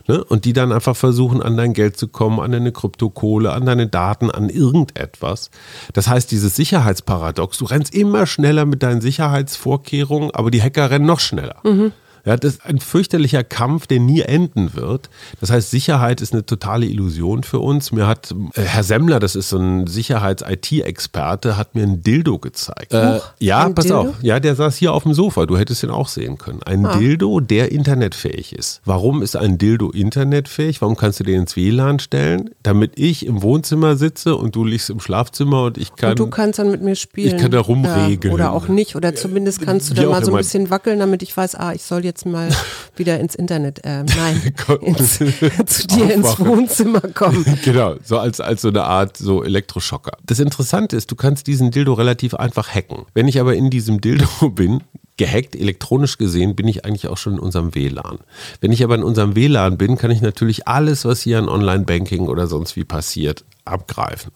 Ne? 0.07 0.23
Und 0.23 0.45
die 0.45 0.53
dann 0.53 0.73
einfach 0.73 0.97
versuchen, 0.97 1.43
an 1.43 1.57
dein 1.57 1.73
Geld 1.73 1.97
zu 1.97 2.09
kommen, 2.09 2.40
an 2.40 2.53
deine 2.53 2.73
Kryptokohle, 2.73 3.53
an 3.53 3.64
deine 3.64 3.87
Daten, 3.87 4.31
an 4.31 4.51
irgendetwas. 4.51 5.51
Das 5.95 6.09
heißt, 6.09 6.31
dieses 6.31 6.57
Sicherheitsparadox, 6.57 7.59
du 7.59 7.64
rennst 7.64 7.95
immer 7.95 8.27
schneller 8.27 8.67
mit 8.67 8.83
deinen 8.83 9.01
Sicherheitsvorkehrungen, 9.01 10.31
aber 10.33 10.51
die 10.51 10.62
Hacker 10.62 10.90
rennen 10.90 11.07
noch 11.07 11.21
schneller. 11.21 11.57
Mhm. 11.64 11.93
Ja, 12.25 12.37
das 12.37 12.55
ist 12.55 12.67
ein 12.67 12.79
fürchterlicher 12.79 13.45
Kampf, 13.45 13.87
der 13.87 14.01
nie 14.01 14.21
enden 14.21 14.75
wird. 14.75 15.11
Das 15.41 15.51
heißt, 15.51 15.71
Sicherheit 15.71 16.23
ist 16.23 16.33
eine 16.33 16.47
totale 16.47 16.87
Illusion 16.87 17.43
für 17.43 17.59
uns. 17.59 17.93
Mir 17.93 18.07
hat 18.07 18.35
äh, 18.55 18.63
Herr 18.63 18.83
Semmler, 18.83 19.21
das 19.21 19.37
ist 19.37 19.51
so 19.51 19.59
ein 19.59 19.87
Sicherheits-IT-Experte, 19.87 21.57
hat 21.59 21.75
mir 21.75 21.83
ein 21.83 22.03
Dildo 22.03 22.39
gezeigt. 22.39 22.95
Äh, 22.95 23.21
ja, 23.41 23.69
pass 23.69 23.87
Dildo? 23.87 24.01
auf. 24.01 24.15
Ja, 24.23 24.41
der 24.41 24.55
saß 24.55 24.77
hier 24.77 24.95
auf 24.95 25.03
dem 25.03 25.13
Sofa. 25.13 25.45
Du 25.45 25.59
hättest 25.59 25.83
ihn 25.83 25.91
auch 25.91 26.09
sehen 26.09 26.39
können. 26.39 26.63
Ein 26.63 26.87
ah. 26.87 26.97
Dildo, 26.97 27.41
der 27.41 27.73
internetfähig 27.73 28.55
ist. 28.55 28.81
Warum 28.87 29.23
ist 29.23 29.37
ein 29.37 29.59
Dildo 29.59 29.91
internetfähig? 29.91 30.81
Warum 30.81 30.97
kannst 30.97 31.21
du 31.21 31.25
den 31.25 31.43
ins 31.43 31.57
WLAN 31.57 31.99
stellen? 31.99 32.51
Damit 32.63 32.93
ich 32.97 33.27
im 33.27 33.43
Wohnzimmer 33.43 33.97
sitze 33.97 34.37
und 34.37 34.57
du 34.57 34.65
liegst 34.65 34.89
im 34.89 35.01
Schlafzimmer 35.01 35.65
und 35.65 35.79
ich 35.79 35.95
kann. 35.95 36.11
Und 36.11 36.19
du 36.19 36.27
kannst 36.29 36.59
dann 36.59 36.71
mit 36.71 36.81
mir 36.81 36.97
spielen. 36.97 37.37
Ich 37.37 37.41
kann 37.41 37.51
da 37.51 37.61
rumregeln. 37.61 38.33
Ja, 38.33 38.33
oder 38.33 38.53
auch 38.53 38.69
nicht. 38.69 38.97
Oder 38.97 39.15
zumindest 39.15 39.61
kannst 39.61 39.91
du 39.91 39.95
da 39.95 40.09
mal 40.09 40.25
so 40.25 40.33
ein 40.33 40.39
bisschen 40.39 40.71
wackeln, 40.71 40.99
damit 40.99 41.23
ich 41.23 41.37
weiß, 41.37 41.57
ah, 41.57 41.73
ich 41.75 41.83
soll 41.83 42.05
jetzt 42.05 42.13
jetzt 42.14 42.27
mal 42.27 42.48
wieder 42.96 43.18
ins 43.18 43.35
Internet, 43.35 43.85
äh, 43.85 44.05
nein, 44.05 44.55
ins, 44.81 45.18
zu 45.66 45.87
dir 45.88 46.14
ins 46.14 46.38
Wohnzimmer 46.38 47.00
kommen. 47.00 47.44
genau, 47.64 47.96
so 48.05 48.18
als, 48.18 48.40
als 48.40 48.62
so 48.62 48.68
eine 48.68 48.85
Art 48.85 49.16
so 49.16 49.42
Elektroschocker. 49.42 50.16
Das 50.24 50.38
Interessante 50.38 50.96
ist, 50.96 51.11
du 51.11 51.16
kannst 51.16 51.48
diesen 51.48 51.72
Dildo 51.72 51.92
relativ 51.94 52.35
einfach 52.35 52.68
hacken. 52.72 53.05
Wenn 53.14 53.27
ich 53.27 53.40
aber 53.40 53.55
in 53.55 53.68
diesem 53.70 54.00
Dildo 54.00 54.50
bin, 54.50 54.83
gehackt, 55.17 55.56
elektronisch 55.56 56.19
gesehen, 56.19 56.54
bin 56.54 56.69
ich 56.69 56.85
eigentlich 56.85 57.08
auch 57.08 57.17
schon 57.17 57.35
in 57.35 57.38
unserem 57.38 57.75
WLAN. 57.75 58.19
Wenn 58.60 58.73
ich 58.73 58.83
aber 58.85 58.94
in 58.94 59.02
unserem 59.02 59.35
WLAN 59.35 59.77
bin, 59.77 59.96
kann 59.96 60.10
ich 60.10 60.21
natürlich 60.21 60.69
alles, 60.69 61.04
was 61.04 61.21
hier 61.21 61.38
an 61.38 61.48
Online-Banking 61.48 62.29
oder 62.29 62.46
sonst 62.46 62.77
wie 62.77 62.85
passiert, 62.85 63.44
abgreifen. 63.65 64.31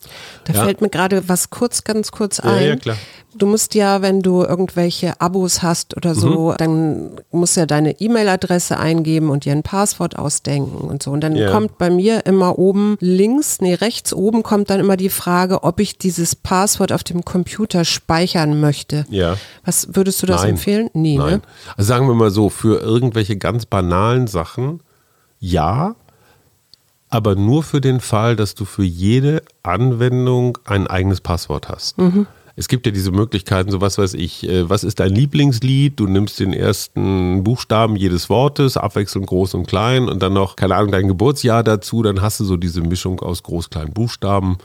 Da 0.45 0.55
ja. 0.55 0.65
fällt 0.65 0.81
mir 0.81 0.89
gerade 0.89 1.29
was 1.29 1.51
kurz, 1.51 1.85
ganz 1.85 2.11
kurz 2.13 2.39
Ja, 2.39 2.45
ein. 2.45 2.67
ja, 2.67 2.77
klar. 2.77 2.97
Du 3.37 3.47
musst 3.47 3.75
ja, 3.75 4.01
wenn 4.01 4.23
du 4.23 4.43
irgendwelche 4.43 5.21
Abos 5.21 5.63
hast 5.63 5.95
oder 5.97 6.15
so, 6.15 6.51
Mhm. 6.53 6.57
dann 6.57 7.11
musst 7.31 7.55
du 7.57 7.61
ja 7.61 7.67
deine 7.67 8.01
E-Mail-Adresse 8.01 8.79
eingeben 8.79 9.29
und 9.29 9.45
dir 9.45 9.53
ein 9.53 9.63
Passwort 9.63 10.19
ausdenken 10.19 10.79
und 10.89 11.03
so. 11.03 11.11
Und 11.11 11.21
dann 11.21 11.37
Ja. 11.37 11.51
kommt 11.53 11.77
bei 11.77 11.91
mir 11.91 12.25
immer 12.27 12.59
oben 12.59 12.97
links, 13.01 13.61
nee, 13.61 13.75
rechts 13.75 14.15
oben 14.15 14.43
kommt 14.43 14.71
dann 14.71 14.81
immer 14.81 14.97
die 14.97 15.11
Frage, 15.11 15.63
ob 15.63 15.79
ich 15.79 15.99
dieses 15.99 16.35
Passwort 16.35 16.91
auf 16.91 17.05
dem 17.05 17.23
Computer 17.25 17.85
speichern 17.85 18.61
möchte. 18.61 19.05
Ja. 19.11 19.37
Was 19.65 19.89
würdest 19.95 20.23
du 20.23 20.27
das 20.27 20.41
Nein. 20.43 20.51
empfehlen? 20.53 20.91
Nee, 20.95 21.19
Nein. 21.19 21.31
ne? 21.35 21.41
Also 21.77 21.87
sagen 21.87 22.09
wir 22.09 22.15
mal 22.15 22.31
so, 22.31 22.49
für 22.49 22.81
irgendwelche 22.81 23.37
ganz 23.37 23.67
banalen 23.67 24.27
Sachen 24.27 24.81
ja, 25.39 25.95
aber 27.09 27.35
nur 27.35 27.63
für 27.63 27.81
den 27.81 28.01
Fall, 28.01 28.37
dass 28.37 28.55
du 28.55 28.65
für 28.65 28.85
jede 28.85 29.43
Anwendung 29.63 30.59
ein 30.65 30.87
eigenes 30.87 31.21
Passwort 31.21 31.69
hast. 31.69 31.99
Es 32.57 32.67
gibt 32.67 32.87
ja 32.87 32.93
diese 32.93 33.13
Möglichkeiten, 33.13 33.71
so 33.71 33.81
was 33.81 33.99
weiß 33.99 34.15
ich, 34.15 34.49
äh, 34.49 34.69
was 34.69 34.83
ist 34.83 34.99
dein 34.99 35.15
Lieblingslied? 35.15 36.01
Du 36.01 36.09
nimmst 36.09 36.41
den 36.41 36.53
ersten 36.53 37.45
Buchstaben 37.45 37.95
jedes 37.95 38.29
Wortes, 38.29 38.77
abwechselnd 38.77 39.29
groß 39.29 39.55
und 39.55 39.69
klein 39.69 40.09
und 40.09 40.21
dann 40.21 40.33
noch, 40.33 40.57
keine 40.57 40.75
Ahnung, 40.75 40.91
dein 40.91 41.07
Geburtsjahr 41.07 41.63
dazu, 41.63 42.03
dann 42.03 42.21
hast 42.21 42.41
du 42.41 42.45
so 42.45 42.57
diese 42.57 42.81
Mischung 42.81 43.21
aus 43.21 43.45
groß, 43.45 43.71
kleinen 43.71 43.93
Buchstaben 43.93 44.59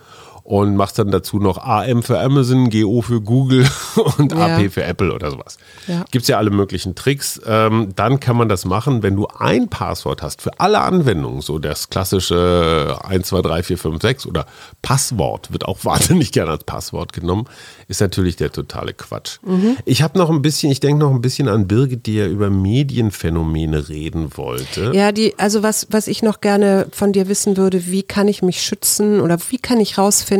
und 0.44 0.76
machst 0.76 1.00
dann 1.00 1.10
dazu 1.10 1.38
noch 1.40 1.58
AM 1.58 2.04
für 2.04 2.20
Amazon, 2.20 2.70
GO 2.70 3.02
für 3.02 3.22
Google 3.22 3.66
und 4.18 4.34
Ja. 4.34 4.58
AP 4.58 4.70
für 4.72 4.84
Apple 4.84 5.14
oder 5.14 5.32
sowas. 5.32 5.58
Ja. 5.88 6.04
Gibt 6.12 6.24
es 6.24 6.28
ja 6.28 6.38
alle 6.38 6.50
möglichen 6.50 6.96
Tricks. 6.96 7.40
Ähm, 7.46 7.90
dann 7.96 8.20
kann 8.20 8.36
man 8.36 8.50
das 8.50 8.66
machen, 8.66 9.04
wenn 9.04 9.16
du 9.16 9.28
ein 9.28 9.70
Passwort 9.70 10.22
hast 10.22 10.42
für 10.42 10.60
alle 10.60 10.82
Anwendungen, 10.82 11.42
so 11.42 11.60
das 11.60 11.90
klassische 11.90 12.98
1, 13.04 13.28
2, 13.28 13.42
3, 13.42 13.64
4, 13.64 13.78
5, 13.78 14.02
6 14.02 14.26
oder 14.26 14.46
Passwort, 14.82 15.52
wird 15.54 15.66
auch 15.66 15.78
wahnsinnig 15.86 16.32
gerne 16.34 16.52
als 16.52 16.66
Passwort 16.66 17.14
genommen, 17.14 17.46
ist 17.88 18.02
natürlich 18.02 18.36
der 18.36 18.52
totale 18.52 18.94
Quatsch. 18.94 19.38
Ich 19.86 20.02
habe 20.02 20.18
noch 20.18 20.30
ein 20.30 20.42
bisschen, 20.42 20.72
ich 20.72 20.80
denke 20.82 21.00
noch 21.00 21.12
ein 21.12 21.22
bisschen 21.22 21.48
an 21.48 21.68
Birgit, 21.68 22.06
die 22.06 22.16
ja 22.16 22.28
über 22.28 22.50
Medienphänomene 22.50 23.90
reden 23.90 24.36
wollte. 24.36 24.92
Ja, 24.94 25.12
die, 25.12 25.38
also 25.40 25.64
was, 25.64 25.88
was 25.90 26.08
ich 26.08 26.22
noch 26.24 26.42
gerne 26.42 26.88
von 26.92 27.14
dir 27.14 27.28
wissen 27.28 27.58
würde, 27.58 27.88
wie 27.88 28.04
kann 28.04 28.28
ich 28.28 28.42
mich 28.42 28.62
schützen 28.62 29.20
oder 29.22 29.38
wie 29.50 29.58
kann 29.58 29.80
ich 29.80 29.98
rausfinden, 29.98 30.33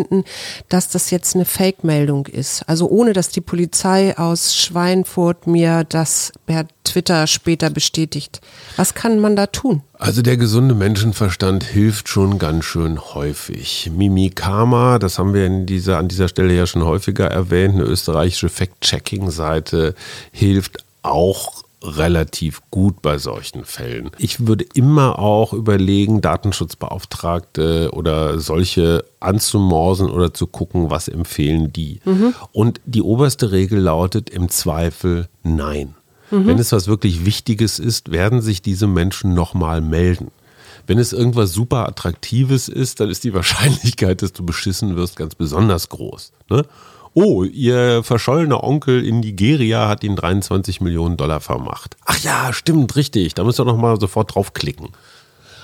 dass 0.70 0.90
das 0.90 1.12
jetzt 1.12 1.36
eine 1.36 1.46
Fake-Meldung 1.46 2.28
ist? 2.28 2.64
Also 2.68 2.88
ohne, 2.90 3.14
dass 3.14 3.30
die 3.30 3.42
Polizei 3.42 4.18
aus 4.18 4.56
Schweinfurt 4.56 5.48
mir 5.48 5.84
das 5.84 6.32
per 6.46 6.66
Twitter 6.84 7.28
später 7.28 7.70
bestätigt. 7.70 8.42
Was 8.76 8.94
kann 8.94 9.20
man 9.20 9.36
da 9.36 9.48
tun? 9.48 9.82
Also 9.98 10.22
der 10.22 10.38
gesunde 10.38 10.76
Menschenverstand 10.76 11.64
hilft 11.64 12.10
schon 12.10 12.40
ganz 12.40 12.66
schön 12.66 13.00
häufig. 13.00 13.90
Mimikama, 13.96 15.00
das 15.00 15.18
haben 15.18 15.34
wir 15.34 15.46
in 15.46 15.66
dieser, 15.66 15.98
an 15.98 16.08
dieser 16.08 16.28
Stelle 16.28 16.54
ja 16.54 16.68
schon 16.68 16.84
häufiger 16.84 17.28
erwähnt, 17.28 17.76
eine 17.76 17.84
österreichische 17.84 18.50
Fact-Checking-Seite 18.50 19.96
hilft 20.32 20.84
auch 21.04 21.63
relativ 21.84 22.62
gut 22.72 23.02
bei 23.02 23.18
solchen 23.18 23.66
Fällen. 23.66 24.12
Ich 24.18 24.48
würde 24.48 24.66
immer 24.74 25.20
auch 25.20 25.54
überlegen, 25.54 26.22
Datenschutzbeauftragte 26.22 27.92
oder 27.94 28.40
solche 28.40 29.06
anzumorsen 29.20 30.10
oder 30.10 30.34
zu 30.34 30.48
gucken, 30.48 30.90
was 30.90 31.08
empfehlen 31.08 31.74
die. 31.74 32.00
Und 32.52 32.80
die 32.86 33.02
oberste 33.02 33.52
Regel 33.52 33.80
lautet 33.80 34.30
im 34.30 34.50
Zweifel 34.50 35.28
Nein. 35.44 35.96
Wenn 36.30 36.58
es 36.58 36.72
was 36.72 36.88
wirklich 36.88 37.26
Wichtiges 37.26 37.78
ist, 37.78 38.12
werden 38.12 38.42
sich 38.42 38.62
diese 38.62 38.88
Menschen 38.88 39.36
nochmal 39.36 39.82
melden. 39.82 40.32
Wenn 40.88 40.98
es 40.98 41.14
irgendwas 41.14 41.54
super 41.54 41.88
Attraktives 41.88 42.68
ist, 42.68 43.00
dann 43.00 43.10
ist 43.10 43.24
die 43.24 43.34
Wahrscheinlichkeit, 43.36 44.22
dass 44.22 44.34
du 44.34 44.44
beschissen 44.44 44.96
wirst, 44.96 45.16
ganz 45.16 45.36
besonders 45.36 45.90
groß. 45.90 46.32
Ne? 46.50 46.66
Oh, 47.16 47.44
ihr 47.44 48.02
verschollener 48.04 48.64
Onkel 48.64 49.06
in 49.06 49.20
Nigeria 49.20 49.88
hat 49.88 50.04
ihn 50.04 50.16
23 50.16 50.82
Millionen 50.82 51.16
Dollar 51.18 51.40
vermacht. 51.40 51.96
Ach 52.06 52.18
ja, 52.24 52.52
stimmt, 52.54 52.96
richtig. 52.96 53.36
Da 53.36 53.44
müsst 53.44 53.60
ihr 53.60 53.66
nochmal 53.66 54.00
sofort 54.00 54.34
draufklicken. 54.34 54.90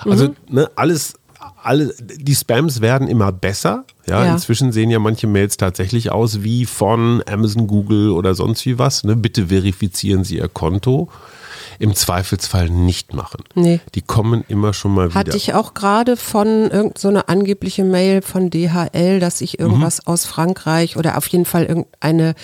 Also 0.04 0.34
ne, 0.48 0.70
alles, 0.76 1.14
alle, 1.62 1.92
die 1.98 2.34
Spams 2.34 2.80
werden 2.80 3.08
immer 3.08 3.32
besser. 3.32 3.84
Ja, 4.06 4.24
Ja. 4.24 4.32
inzwischen 4.32 4.72
sehen 4.72 4.90
ja 4.90 4.98
manche 4.98 5.26
Mails 5.26 5.56
tatsächlich 5.56 6.10
aus 6.12 6.42
wie 6.42 6.66
von 6.66 7.22
Amazon, 7.28 7.66
Google 7.66 8.10
oder 8.10 8.34
sonst 8.34 8.64
wie 8.66 8.78
was. 8.78 9.04
Ne? 9.04 9.16
Bitte 9.16 9.48
verifizieren 9.48 10.24
Sie 10.24 10.36
Ihr 10.38 10.48
Konto. 10.48 11.08
Im 11.80 11.94
Zweifelsfall 11.94 12.68
nicht 12.70 13.14
machen. 13.14 13.42
Nee. 13.54 13.80
Die 13.94 14.02
kommen 14.02 14.44
immer 14.48 14.74
schon 14.74 14.94
mal 14.94 15.08
wieder. 15.08 15.18
Hatte 15.18 15.36
ich 15.36 15.54
auch 15.54 15.72
gerade 15.74 16.16
von 16.16 16.46
irgendeiner 16.70 17.20
so 17.20 17.26
angebliche 17.26 17.84
Mail 17.84 18.20
von 18.22 18.50
DHL, 18.50 19.18
dass 19.18 19.40
ich 19.40 19.58
irgendwas 19.58 19.98
Mhm. 19.98 20.12
aus 20.12 20.26
Frankreich 20.26 20.96
oder 20.98 21.16
auf 21.16 21.26
jeden 21.28 21.46
Fall 21.46 21.64
irgendeine 21.64 22.34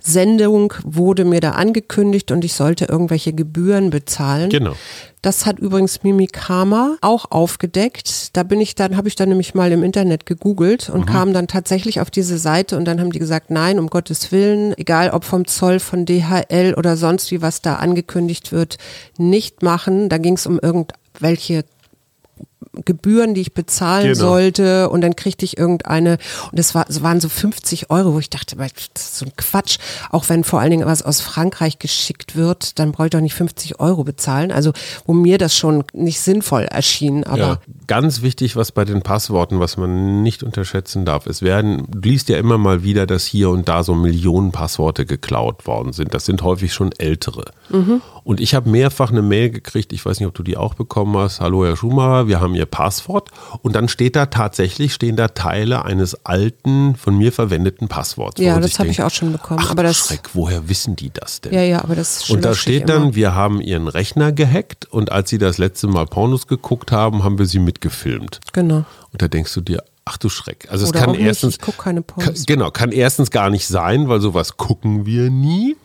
Sendung 0.00 0.72
wurde 0.84 1.24
mir 1.24 1.40
da 1.40 1.52
angekündigt 1.52 2.32
und 2.32 2.44
ich 2.44 2.54
sollte 2.54 2.86
irgendwelche 2.86 3.32
Gebühren 3.32 3.90
bezahlen. 3.90 4.50
Genau. 4.50 4.74
Das 5.22 5.44
hat 5.44 5.58
übrigens 5.58 6.02
Mimikama 6.02 6.96
auch 7.02 7.30
aufgedeckt. 7.30 8.34
Da 8.36 8.42
bin 8.42 8.60
ich 8.60 8.74
dann, 8.74 8.96
habe 8.96 9.08
ich 9.08 9.16
dann 9.16 9.28
nämlich 9.28 9.54
mal 9.54 9.70
im 9.70 9.82
Internet 9.82 10.24
gegoogelt 10.24 10.88
und 10.88 11.04
kam 11.04 11.34
dann 11.34 11.46
tatsächlich 11.46 12.00
auf 12.00 12.10
diese 12.10 12.38
Seite 12.38 12.78
und 12.78 12.86
dann 12.86 13.00
haben 13.00 13.12
die 13.12 13.18
gesagt, 13.18 13.50
nein, 13.50 13.78
um 13.78 13.88
Gottes 13.88 14.32
Willen, 14.32 14.72
egal 14.78 15.10
ob 15.10 15.24
vom 15.24 15.46
Zoll, 15.46 15.78
von 15.78 16.06
DHL 16.06 16.74
oder 16.76 16.96
sonst 16.96 17.30
wie 17.30 17.42
was 17.42 17.60
da 17.60 17.76
angekündigt 17.76 18.50
wird, 18.50 18.78
nicht 19.18 19.62
machen. 19.62 20.08
Da 20.08 20.16
ging 20.16 20.34
es 20.34 20.46
um 20.46 20.58
irgendwelche 20.58 21.64
Gebühren, 22.84 23.34
die 23.34 23.40
ich 23.40 23.54
bezahlen 23.54 24.06
Genau. 24.12 24.18
sollte 24.18 24.90
und 24.90 25.00
dann 25.00 25.16
kriegte 25.16 25.44
ich 25.44 25.56
irgendeine 25.58 26.18
und 26.50 26.58
das, 26.58 26.74
war, 26.74 26.86
es 26.88 27.02
waren 27.02 27.20
so 27.20 27.28
50 27.28 27.90
Euro, 27.90 28.14
wo 28.14 28.18
ich 28.18 28.30
dachte, 28.30 28.56
das 28.56 28.70
ist 29.02 29.18
so 29.18 29.26
ein 29.26 29.32
Quatsch, 29.36 29.78
auch 30.10 30.28
wenn 30.28 30.44
vor 30.44 30.60
allen 30.60 30.70
Dingen 30.70 30.86
was 30.86 31.02
aus 31.02 31.20
Frankreich 31.20 31.78
geschickt 31.78 32.36
wird, 32.36 32.78
dann 32.78 32.92
brauche 32.92 33.06
ich 33.06 33.10
doch 33.10 33.20
nicht 33.20 33.34
50 33.34 33.80
Euro 33.80 34.04
bezahlen, 34.04 34.52
also 34.52 34.72
wo 35.06 35.12
mir 35.12 35.38
das 35.38 35.56
schon 35.56 35.84
nicht 35.92 36.20
sinnvoll 36.20 36.62
erschien, 36.62 37.24
aber 37.24 37.38
Ja, 37.38 37.58
ganz 37.86 38.22
wichtig, 38.22 38.56
was 38.56 38.72
bei 38.72 38.84
den 38.84 39.02
Passworten, 39.02 39.58
was 39.60 39.76
man 39.76 40.22
nicht 40.22 40.42
unterschätzen 40.42 41.04
darf. 41.04 41.26
Es 41.26 41.42
werden, 41.42 41.86
du 41.88 42.08
liest 42.08 42.28
ja 42.28 42.36
immer 42.38 42.58
mal 42.58 42.82
wieder, 42.82 43.06
dass 43.06 43.24
hier 43.24 43.50
und 43.50 43.68
da 43.68 43.82
so 43.82 43.94
Millionen 43.94 44.52
Passworte 44.52 45.06
geklaut 45.06 45.66
worden 45.66 45.92
sind. 45.92 46.14
Das 46.14 46.24
sind 46.26 46.42
häufig 46.42 46.72
schon 46.72 46.92
ältere. 46.98 47.44
Und 48.24 48.40
ich 48.40 48.54
habe 48.54 48.68
mehrfach 48.68 49.10
eine 49.10 49.22
Mail 49.22 49.50
gekriegt, 49.50 49.92
ich 49.92 50.04
weiß 50.04 50.18
nicht, 50.20 50.26
ob 50.26 50.34
du 50.34 50.42
die 50.42 50.56
auch 50.56 50.74
bekommen 50.74 51.16
hast. 51.16 51.40
Hallo 51.40 51.64
Herr 51.64 51.76
Schumacher, 51.76 52.26
wir 52.28 52.40
haben 52.40 52.49
Ihr 52.54 52.66
Passwort. 52.66 53.30
Und 53.62 53.74
dann 53.74 53.88
steht 53.88 54.16
da 54.16 54.26
tatsächlich, 54.26 54.94
stehen 54.94 55.16
da 55.16 55.28
Teile 55.28 55.84
eines 55.84 56.24
alten, 56.26 56.96
von 56.96 57.16
mir 57.16 57.32
verwendeten 57.32 57.88
Passworts. 57.88 58.38
wo 58.40 58.44
ja, 58.44 58.58
das 58.60 58.78
habe 58.78 58.88
ich 58.88 59.02
auch 59.02 59.10
schon 59.10 59.32
bekommen, 59.32 59.60
Ach, 59.62 59.70
aber 59.70 59.82
das, 59.82 59.96
Schreck, 59.98 60.30
woher 60.34 60.68
wissen 60.68 60.96
die 60.96 61.10
das 61.12 61.40
denn? 61.40 61.52
ja, 61.52 61.62
ja, 61.62 61.82
aber 61.84 61.94
das 61.94 62.28
Und 62.30 62.44
da 62.44 62.54
steht 62.54 62.88
dann, 62.88 63.02
immer. 63.02 63.14
wir 63.14 63.34
haben 63.34 63.60
ihren 63.60 63.88
Rechner 63.88 64.32
gehackt 64.32 64.86
und 64.90 65.12
als 65.12 65.30
sie 65.30 65.38
das 65.38 65.58
letzte 65.58 65.86
Mal 65.88 66.06
Pornos 66.06 66.46
geguckt 66.46 66.92
haben, 66.92 67.24
haben 67.24 67.38
wir 67.38 67.46
sie 67.46 67.58
mitgefilmt. 67.58 68.40
genau. 68.52 68.84
Und 69.12 69.20
da 69.22 69.26
denkst 69.28 69.52
du 69.54 69.60
dir, 69.60 69.82
ach 70.04 70.16
du 70.18 70.28
Schreck. 70.28 70.68
Also 70.70 70.84
es 70.84 70.90
Oder 70.90 71.00
kann 71.00 71.10
auch 71.10 71.14
nicht, 71.16 71.22
erstens, 71.26 71.54
ich 71.54 71.60
gucke 71.60 71.78
keine 71.82 72.02
kann, 72.02 72.24
Pornos. 72.24 72.46
genau, 72.46 72.70
kann 72.70 72.92
erstens 72.92 73.30
gar 73.30 73.50
nicht 73.50 73.66
sein, 73.66 74.08
weil 74.08 74.20
sowas 74.20 74.56
gucken 74.56 75.04
wir 75.06 75.30
nie. 75.30 75.76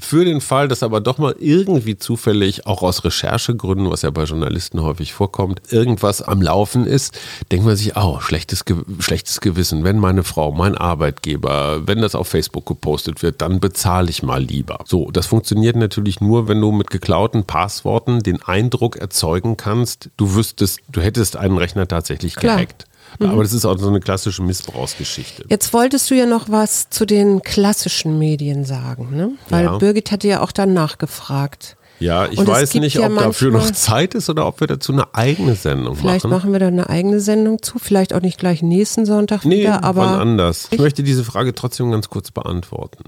Für 0.00 0.24
den 0.24 0.40
Fall, 0.40 0.68
dass 0.68 0.82
aber 0.82 1.00
doch 1.00 1.18
mal 1.18 1.34
irgendwie 1.38 1.96
zufällig, 1.96 2.66
auch 2.66 2.82
aus 2.82 3.04
Recherchegründen, 3.04 3.90
was 3.90 4.02
ja 4.02 4.10
bei 4.10 4.24
Journalisten 4.24 4.80
häufig 4.82 5.12
vorkommt, 5.12 5.60
irgendwas 5.70 6.22
am 6.22 6.40
Laufen 6.40 6.86
ist, 6.86 7.18
denkt 7.50 7.66
man 7.66 7.76
sich, 7.76 7.96
oh, 7.96 8.20
schlechtes, 8.20 8.64
schlechtes 9.00 9.40
Gewissen, 9.40 9.84
wenn 9.84 9.98
meine 9.98 10.24
Frau, 10.24 10.52
mein 10.52 10.76
Arbeitgeber, 10.76 11.86
wenn 11.86 12.00
das 12.00 12.14
auf 12.14 12.28
Facebook 12.28 12.66
gepostet 12.66 13.22
wird, 13.22 13.42
dann 13.42 13.60
bezahle 13.60 14.10
ich 14.10 14.22
mal 14.22 14.42
lieber. 14.42 14.80
So, 14.86 15.10
das 15.10 15.26
funktioniert 15.26 15.76
natürlich 15.76 16.20
nur, 16.20 16.48
wenn 16.48 16.60
du 16.60 16.70
mit 16.72 16.90
geklauten 16.90 17.44
Passworten 17.44 18.20
den 18.20 18.42
Eindruck 18.42 18.96
erzeugen 18.96 19.56
kannst, 19.56 20.10
du 20.16 20.34
wüsstest, 20.34 20.80
du 20.88 21.00
hättest 21.00 21.36
einen 21.36 21.58
Rechner 21.58 21.88
tatsächlich 21.88 22.36
Klar. 22.36 22.56
gehackt. 22.56 22.87
Aber 23.20 23.42
das 23.42 23.52
ist 23.52 23.64
auch 23.64 23.78
so 23.78 23.88
eine 23.88 24.00
klassische 24.00 24.42
Missbrauchsgeschichte. 24.42 25.44
Jetzt 25.48 25.72
wolltest 25.72 26.10
du 26.10 26.14
ja 26.14 26.26
noch 26.26 26.48
was 26.50 26.88
zu 26.90 27.04
den 27.04 27.42
klassischen 27.42 28.18
Medien 28.18 28.64
sagen, 28.64 29.16
ne? 29.16 29.32
Weil 29.48 29.64
Ja. 29.64 29.78
Birgit 29.78 30.12
hatte 30.12 30.28
ja 30.28 30.40
auch 30.42 30.52
dann 30.52 30.72
nachgefragt. 30.74 31.76
Ja, 32.00 32.26
ich 32.26 32.38
Und 32.38 32.46
weiß 32.46 32.74
nicht, 32.74 32.94
ja 32.94 33.08
ob 33.08 33.16
dafür 33.18 33.50
noch 33.50 33.68
Zeit 33.72 34.14
ist 34.14 34.30
oder 34.30 34.46
ob 34.46 34.60
wir 34.60 34.68
dazu 34.68 34.92
eine 34.92 35.14
eigene 35.16 35.56
Sendung 35.56 35.96
Vielleicht 35.96 36.24
machen. 36.24 36.30
machen 36.30 36.52
wir 36.52 36.60
da 36.60 36.68
eine 36.68 36.88
eigene 36.88 37.18
Sendung 37.18 37.60
zu, 37.60 37.80
vielleicht 37.80 38.14
auch 38.14 38.20
nicht 38.20 38.38
gleich 38.38 38.62
nächsten 38.62 39.04
Sonntag 39.04 39.44
Nee, 39.44 39.62
wieder, 39.62 39.74
wann 39.74 39.84
aber 39.84 40.06
anders. 40.20 40.68
Ich 40.70 40.78
möchte 40.78 41.02
diese 41.02 41.24
Frage 41.24 41.56
trotzdem 41.56 41.90
ganz 41.90 42.08
kurz 42.08 42.30
beantworten. 42.30 43.02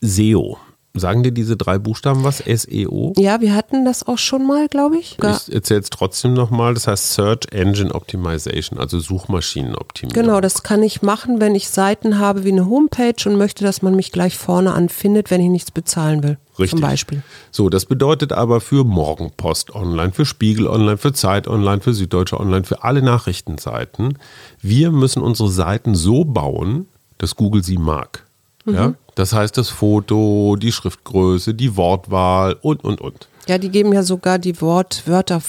SEO. 0.00 0.56
Sagen 0.94 1.22
dir 1.22 1.32
diese 1.32 1.56
drei 1.56 1.78
Buchstaben 1.78 2.22
was? 2.22 2.38
SEO? 2.38 3.14
ja, 3.16 3.40
wir 3.40 3.54
hatten 3.54 3.86
das 3.86 4.06
auch 4.06 4.18
schon 4.18 4.46
mal, 4.46 4.68
glaube 4.68 4.98
ich. 4.98 5.16
Ich 5.18 5.54
erzähle 5.54 5.80
es 5.80 5.88
trotzdem 5.88 6.34
nochmal. 6.34 6.74
Das 6.74 6.86
heißt 6.86 7.14
Search 7.14 7.46
Engine 7.50 7.94
Optimization, 7.94 8.78
also 8.78 8.98
Suchmaschinenoptimierung. 9.00 10.22
Genau, 10.22 10.40
das 10.42 10.62
kann 10.62 10.82
ich 10.82 11.00
machen, 11.00 11.40
wenn 11.40 11.54
ich 11.54 11.70
Seiten 11.70 12.18
habe 12.18 12.44
wie 12.44 12.52
eine 12.52 12.66
Homepage 12.66 13.14
und 13.24 13.36
möchte, 13.36 13.64
dass 13.64 13.80
man 13.80 13.96
mich 13.96 14.12
gleich 14.12 14.36
vorne 14.36 14.74
anfindet, 14.74 15.30
wenn 15.30 15.40
ich 15.40 15.48
nichts 15.48 15.70
bezahlen 15.70 16.22
will. 16.22 16.36
Richtig. 16.58 16.70
Zum 16.70 16.80
Beispiel. 16.80 17.22
So, 17.50 17.70
das 17.70 17.86
bedeutet 17.86 18.32
aber 18.32 18.60
für 18.60 18.84
Morgenpost 18.84 19.74
Online, 19.74 20.12
für 20.12 20.26
Spiegel 20.26 20.66
Online, 20.66 20.98
für 20.98 21.14
Zeit 21.14 21.48
Online, 21.48 21.80
für 21.80 21.94
Süddeutsche 21.94 22.38
Online, 22.38 22.64
für 22.64 22.84
alle 22.84 23.00
Nachrichtenseiten, 23.00 24.18
wir 24.60 24.90
müssen 24.90 25.22
unsere 25.22 25.48
Seiten 25.48 25.94
so 25.94 26.26
bauen, 26.26 26.86
dass 27.16 27.36
Google 27.36 27.64
sie 27.64 27.78
mag. 27.78 28.26
Mhm. 28.66 28.96
Das 29.14 29.32
heißt, 29.32 29.56
das 29.58 29.68
Foto, 29.68 30.56
die 30.56 30.72
Schriftgröße, 30.72 31.54
die 31.54 31.76
Wortwahl 31.76 32.56
und, 32.62 32.82
und, 32.84 33.00
und. 33.00 33.28
Ja, 33.46 33.58
die 33.58 33.68
geben 33.68 33.92
ja 33.92 34.02
sogar 34.02 34.38
die 34.38 34.60
Wortwörter 34.60 35.40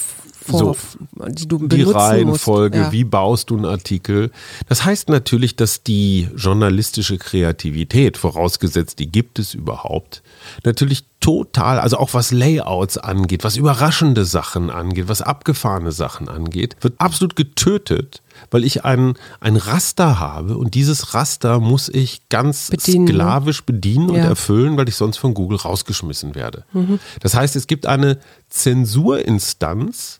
vor, 0.43 0.59
so, 0.59 0.75
die 1.27 1.47
du 1.47 1.59
benutzen 1.59 1.77
Die 1.77 1.83
Reihenfolge. 1.83 2.77
Ja. 2.77 2.91
wie 2.91 3.03
baust 3.03 3.49
du 3.49 3.55
einen 3.55 3.65
Artikel. 3.65 4.31
Das 4.67 4.83
heißt 4.85 5.09
natürlich, 5.09 5.55
dass 5.55 5.83
die 5.83 6.27
journalistische 6.35 7.17
Kreativität, 7.17 8.17
vorausgesetzt, 8.17 8.99
die 8.99 9.11
gibt 9.11 9.39
es 9.39 9.53
überhaupt, 9.53 10.21
natürlich 10.63 11.05
total, 11.19 11.79
also 11.79 11.97
auch 11.97 12.13
was 12.13 12.31
Layouts 12.31 12.97
angeht, 12.97 13.43
was 13.43 13.55
überraschende 13.55 14.25
Sachen 14.25 14.69
angeht, 14.69 15.07
was 15.07 15.21
abgefahrene 15.21 15.91
Sachen 15.91 16.27
angeht, 16.27 16.75
wird 16.81 16.95
absolut 16.97 17.35
getötet, 17.35 18.21
weil 18.51 18.63
ich 18.63 18.83
ein, 18.85 19.13
ein 19.39 19.55
Raster 19.55 20.19
habe 20.19 20.57
und 20.57 20.73
dieses 20.75 21.13
Raster 21.13 21.59
muss 21.59 21.89
ich 21.89 22.27
ganz 22.29 22.69
Bedienen, 22.69 23.05
ne? 23.05 23.11
sklavisch 23.13 23.63
bedienen 23.63 24.09
und 24.09 24.17
Ja. 24.17 24.25
erfüllen, 24.25 24.77
weil 24.77 24.89
ich 24.89 24.95
sonst 24.95 25.17
von 25.17 25.33
Google 25.33 25.57
rausgeschmissen 25.57 26.35
werde. 26.35 26.65
Das 27.21 27.33
heißt, 27.35 27.55
es 27.55 27.67
gibt 27.67 27.85
eine 27.85 28.17
Zensurinstanz, 28.49 30.19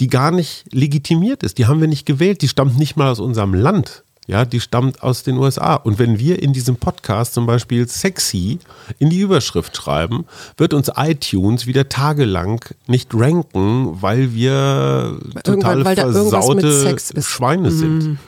die 0.00 0.08
gar 0.08 0.30
nicht 0.30 0.64
legitimiert 0.72 1.42
ist. 1.42 1.58
Die 1.58 1.66
haben 1.66 1.80
wir 1.80 1.88
nicht 1.88 2.06
gewählt. 2.06 2.42
Die 2.42 2.48
stammt 2.48 2.78
nicht 2.78 2.96
mal 2.96 3.10
aus 3.10 3.20
unserem 3.20 3.54
Land. 3.54 4.03
Ja, 4.26 4.44
die 4.46 4.60
stammt 4.60 5.02
aus 5.02 5.22
den 5.22 5.36
USA. 5.36 5.74
Und 5.74 5.98
wenn 5.98 6.18
wir 6.18 6.42
in 6.42 6.52
diesem 6.54 6.76
Podcast 6.76 7.34
zum 7.34 7.44
Beispiel 7.46 7.86
sexy 7.86 8.58
in 8.98 9.10
die 9.10 9.20
Überschrift 9.20 9.76
schreiben, 9.76 10.24
wird 10.56 10.72
uns 10.72 10.90
iTunes 10.96 11.66
wieder 11.66 11.88
tagelang 11.90 12.64
nicht 12.86 13.10
ranken, 13.14 14.00
weil 14.00 14.34
wir 14.34 15.18
total 15.44 15.84
weil 15.84 15.96
versaute 15.96 16.66
ist. 16.66 17.14
Mhm. 17.14 17.22
Schweine 17.22 17.70
sind. 17.70 18.18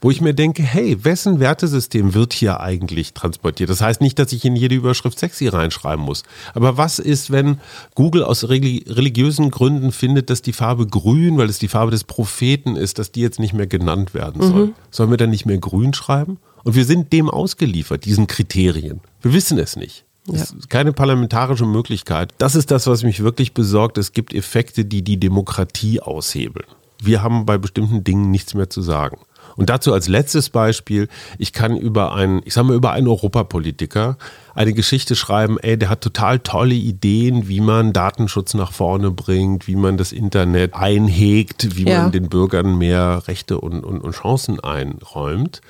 Wo 0.00 0.10
ich 0.10 0.20
mir 0.20 0.34
denke, 0.34 0.62
hey, 0.62 1.04
wessen 1.04 1.40
Wertesystem 1.40 2.14
wird 2.14 2.32
hier 2.32 2.60
eigentlich 2.60 3.12
transportiert? 3.14 3.70
Das 3.70 3.80
heißt 3.80 4.00
nicht, 4.00 4.18
dass 4.18 4.32
ich 4.32 4.44
in 4.44 4.54
jede 4.54 4.76
Überschrift 4.76 5.18
sexy 5.18 5.48
reinschreiben 5.48 6.04
muss. 6.04 6.22
Aber 6.54 6.76
was 6.76 6.98
ist, 7.00 7.30
wenn 7.32 7.58
Google 7.94 8.22
aus 8.22 8.44
reli- 8.44 8.88
religiösen 8.88 9.50
Gründen 9.50 9.90
findet, 9.90 10.30
dass 10.30 10.42
die 10.42 10.52
Farbe 10.52 10.86
grün, 10.86 11.38
weil 11.38 11.48
es 11.48 11.58
die 11.58 11.68
Farbe 11.68 11.90
des 11.90 12.04
Propheten 12.04 12.76
ist, 12.76 12.98
dass 13.00 13.10
die 13.10 13.20
jetzt 13.20 13.40
nicht 13.40 13.52
mehr 13.54 13.66
genannt 13.66 14.14
werden 14.14 14.42
soll? 14.42 14.66
Mhm. 14.66 14.74
Sollen 14.90 15.10
wir 15.10 15.16
dann 15.16 15.30
nicht 15.30 15.39
mehr 15.46 15.58
grün 15.58 15.94
schreiben? 15.94 16.38
Und 16.64 16.74
wir 16.74 16.84
sind 16.84 17.12
dem 17.12 17.30
ausgeliefert, 17.30 18.04
diesen 18.04 18.26
Kriterien. 18.26 19.00
Wir 19.22 19.32
wissen 19.32 19.58
es 19.58 19.76
nicht. 19.76 20.04
Es 20.32 20.52
ist 20.52 20.70
keine 20.70 20.92
parlamentarische 20.92 21.66
Möglichkeit. 21.66 22.34
Das 22.38 22.54
ist 22.54 22.70
das, 22.70 22.86
was 22.86 23.02
mich 23.02 23.22
wirklich 23.22 23.54
besorgt. 23.54 23.98
Es 23.98 24.12
gibt 24.12 24.34
Effekte, 24.34 24.84
die 24.84 25.02
die 25.02 25.18
Demokratie 25.18 26.00
aushebeln. 26.00 26.66
Wir 27.02 27.22
haben 27.22 27.46
bei 27.46 27.58
bestimmten 27.58 28.04
Dingen 28.04 28.30
nichts 28.30 28.54
mehr 28.54 28.68
zu 28.68 28.82
sagen. 28.82 29.18
Und 29.56 29.70
dazu 29.70 29.92
als 29.92 30.08
letztes 30.08 30.50
Beispiel, 30.50 31.08
ich 31.38 31.52
kann 31.52 31.76
über 31.76 32.14
einen, 32.14 32.40
ich 32.44 32.54
sag 32.54 32.64
mal, 32.64 32.74
über 32.76 32.92
einen 32.92 33.08
Europapolitiker 33.08 34.16
eine 34.54 34.72
Geschichte 34.72 35.14
schreiben, 35.16 35.58
ey, 35.60 35.78
der 35.78 35.88
hat 35.88 36.00
total 36.00 36.38
tolle 36.40 36.74
Ideen, 36.74 37.48
wie 37.48 37.60
man 37.60 37.92
Datenschutz 37.92 38.54
nach 38.54 38.72
vorne 38.72 39.10
bringt, 39.10 39.66
wie 39.68 39.76
man 39.76 39.96
das 39.96 40.12
Internet 40.12 40.74
einhegt, 40.74 41.76
wie 41.76 41.88
Ja. 41.88 42.02
man 42.02 42.12
den 42.12 42.28
Bürgern 42.28 42.76
mehr 42.76 43.22
Rechte 43.26 43.60
und, 43.60 43.84
und, 43.84 44.00
und 44.00 44.12
Chancen 44.12 44.60
einräumt. 44.60 45.60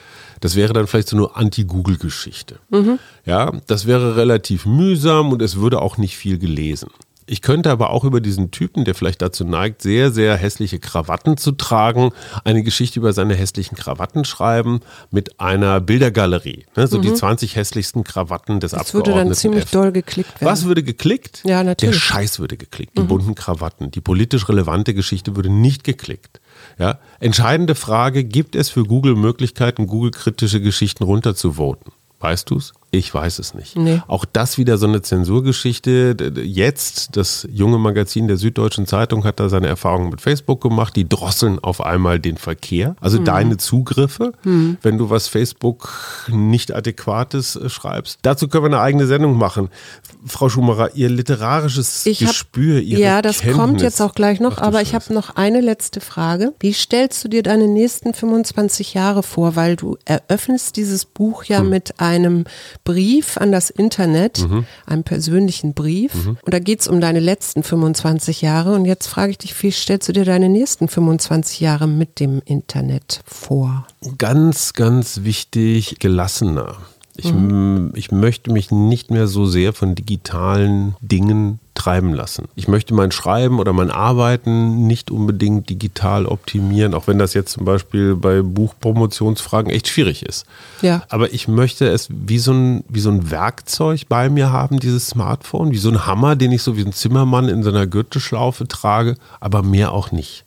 Das 0.41 0.57
wäre 0.57 0.73
dann 0.73 0.87
vielleicht 0.87 1.09
so 1.09 1.17
eine 1.17 1.37
Anti-Google-Geschichte. 1.37 2.59
Ja, 3.27 3.53
das 3.67 3.87
wäre 3.87 4.17
relativ 4.17 4.65
mühsam 4.67 5.33
und 5.33 5.43
es 5.43 5.57
würde 5.57 5.81
auch 5.83 5.99
nicht 5.99 6.17
viel 6.17 6.39
gelesen. 6.39 6.89
Ich 7.31 7.43
könnte 7.43 7.71
aber 7.71 7.91
auch 7.91 8.03
über 8.03 8.21
diesen 8.21 8.51
Typen, 8.51 8.85
der 8.85 8.97
vielleicht 8.97 9.23
dazu 9.23 9.45
neigt, 9.45 9.83
sehr, 9.83 10.11
sehr 10.11 10.37
hässliche 10.37 10.81
Krawatten 10.81 11.37
zu 11.37 11.53
tragen, 11.53 12.11
eine 12.43 12.65
Geschichte 12.65 12.99
über 12.99 13.13
seine 13.13 13.37
hässlichen 13.37 13.77
Krawatten 13.77 14.25
schreiben 14.25 14.81
mit 15.13 15.39
einer 15.39 15.81
Bildergalerie. 15.81 16.67
Ne, 16.77 16.89
so 16.89 16.99
die 16.99 17.15
20 17.15 17.55
hässlichsten 17.55 18.03
Krawatten 18.03 18.59
des 18.59 18.73
Das 18.73 18.95
würde 18.95 19.11
Abgeordneten. 19.13 19.29
dann 19.29 19.37
ziemlich 19.37 19.63
F. 19.63 19.71
doll 19.71 19.93
geklickt 19.93 20.41
werden. 20.41 20.51
Was 20.51 20.65
würde 20.65 20.83
geklickt? 20.83 21.43
Ja, 21.45 21.63
natürlich. 21.63 21.95
Der 21.95 22.01
Scheiß 22.01 22.41
würde 22.41 22.57
geklickt. 22.57 22.99
Die 22.99 23.03
bunten 23.03 23.37
Krawatten. 23.37 23.93
Die 23.93 24.01
politisch 24.01 24.49
relevante 24.49 24.93
Geschichte 24.93 25.37
würde 25.37 25.51
nicht 25.51 25.85
geklickt. 25.85 26.41
Ja? 26.81 26.99
Entscheidende 27.21 27.77
Frage, 27.77 28.25
gibt 28.25 28.57
es 28.57 28.71
für 28.71 28.83
Google 28.83 29.15
Möglichkeiten, 29.15 29.87
Google-kritische 29.87 30.61
Geschichten 30.61 31.05
runterzuvoten? 31.05 31.93
Weißt 32.19 32.51
du's? 32.51 32.73
Ich 32.93 33.15
weiß 33.15 33.39
es 33.39 33.55
nicht. 33.55 33.77
Nee. 33.77 34.03
Auch 34.09 34.25
das 34.25 34.59
wieder 34.59 34.77
so 34.77 34.87
eine 34.89 35.01
Zensurgeschichte. 35.01 36.17
Jetzt, 36.43 37.17
das 37.17 37.47
junge 37.51 37.79
Magazin 37.79 38.27
der 38.27 38.37
Süddeutschen 38.37 38.87
Zeitung 38.87 39.25
hat 39.25 39.39
da 39.39 39.49
seine 39.49 39.69
Erfahrungen 39.69 40.11
mit 40.11 40.21
Facebook 40.21 40.61
gemacht. 40.61 40.97
Die 40.97 41.09
drosseln 41.09 41.61
auf 41.61 41.81
einmal 41.81 42.19
den 42.19 42.37
Verkehr, 42.37 42.97
also 43.01 43.21
Mhm. 43.21 43.25
deine 43.27 43.57
Zugriffe, 43.59 44.33
wenn 44.43 44.99
du 44.99 45.09
was 45.09 45.29
Facebook 45.29 46.27
nicht 46.29 46.75
adäquates 46.75 47.55
äh, 47.57 47.69
schreibst. 47.69 48.19
Dazu 48.23 48.49
können 48.49 48.65
wir 48.65 48.69
eine 48.69 48.81
eigene 48.81 49.07
Sendung 49.07 49.37
machen. 49.39 49.69
Frau 50.27 50.49
Schumacher, 50.49 50.95
Ihr 50.97 51.11
literarisches 51.11 52.07
Ich 52.07 52.21
hab- 52.23 52.29
Gespür, 52.31 52.81
Ihre 52.81 53.01
Ja, 53.01 53.23
das 53.23 53.39
Kenntnis. 53.39 53.57
kommt 53.57 53.83
jetzt 53.83 54.01
auch 54.03 54.15
gleich 54.15 54.41
noch, 54.41 54.59
Ach 54.59 54.63
aber 54.63 54.83
ich 54.83 54.95
habe 54.95 55.15
noch 55.15 55.37
eine 55.37 55.61
letzte 55.61 56.01
Frage. 56.01 56.55
Wie 56.61 56.73
stellst 56.73 57.23
du 57.25 57.29
dir 57.29 57.43
deine 57.45 57.69
nächsten 57.69 58.15
25 58.15 58.95
Jahre 58.95 59.23
vor? 59.23 59.55
Weil 59.55 59.77
du 59.77 59.97
eröffnest 60.05 60.77
dieses 60.77 61.05
Buch 61.05 61.45
ja 61.45 61.61
Hm. 61.61 61.69
mit 61.71 62.01
einem 62.01 62.45
Brief 62.85 63.37
an 63.39 63.53
das 63.53 63.71
Internet, 63.71 64.39
Mhm. 64.49 64.65
einem 64.87 65.03
persönlichen 65.05 65.75
Brief. 65.75 66.13
Und 66.27 66.55
da 66.55 66.59
geht 66.59 66.81
es 66.81 66.89
um 66.89 67.01
deine 67.01 67.21
letzten 67.21 67.63
25 67.63 68.43
Jahre. 68.43 68.75
Und 68.75 68.85
jetzt 68.85 69.07
frage 69.07 69.31
ich 69.33 69.39
dich, 69.39 69.63
wie 69.63 69.71
stellst 69.71 70.09
du 70.09 70.13
dir 70.13 70.25
deine 70.25 70.49
nächsten 70.49 70.89
25 70.89 71.61
Jahre 71.61 71.87
mit 71.87 72.21
dem 72.21 72.43
Internet 72.45 73.21
vor? 73.27 73.87
Ganz, 74.19 74.73
ganz 74.73 75.21
wichtig, 75.23 75.97
gelassener. 75.99 76.77
Ich, 77.21 77.33
Mhm. 77.33 77.93
ich 77.95 78.11
möchte 78.11 78.53
mich 78.53 78.71
nicht 78.71 79.11
mehr 79.11 79.27
so 79.27 79.47
sehr 79.47 79.73
von 79.73 79.95
digitalen 79.95 80.95
Dingen 81.01 81.59
treiben 81.75 82.13
lassen. 82.13 82.47
Ich 82.57 82.69
möchte 82.69 82.93
mein 82.95 83.11
Schreiben 83.13 83.59
oder 83.59 83.73
mein 83.73 83.91
Arbeiten 83.91 84.87
nicht 84.87 85.11
unbedingt 85.11 85.71
digital 85.71 86.27
optimieren, 86.27 86.93
auch 86.95 87.07
wenn 87.07 87.19
das 87.19 87.33
jetzt 87.33 87.53
zum 87.53 87.65
Beispiel 87.65 88.17
bei 88.17 88.43
Buchpromotionsfragen 88.43 89.71
echt 89.71 89.89
schwierig 89.89 90.25
ist. 90.25 90.47
Ja. 90.83 91.03
Aber 91.09 91.33
ich 91.33 91.49
möchte 91.49 91.87
es 91.89 92.09
wie 92.11 92.39
so, 92.39 92.53
ein, 92.53 92.85
wie 92.89 93.01
so 93.01 93.11
ein 93.11 93.31
Werkzeug 93.31 94.03
bei 94.09 94.29
mir 94.29 94.51
haben, 94.53 94.79
dieses 94.81 95.07
Smartphone, 95.09 95.71
wie 95.73 95.79
so 95.79 95.89
ein 95.91 96.07
Hammer, 96.07 96.37
den 96.37 96.53
ich 96.53 96.63
so 96.63 96.77
wie 96.77 96.85
ein 96.85 96.93
Zimmermann 96.93 97.49
in 97.49 97.63
seiner 97.63 97.87
Gürtelschlaufe 97.87 98.67
trage, 98.69 99.17
aber 99.41 99.63
mehr 99.63 99.93
auch 99.93 100.13
nicht. 100.13 100.45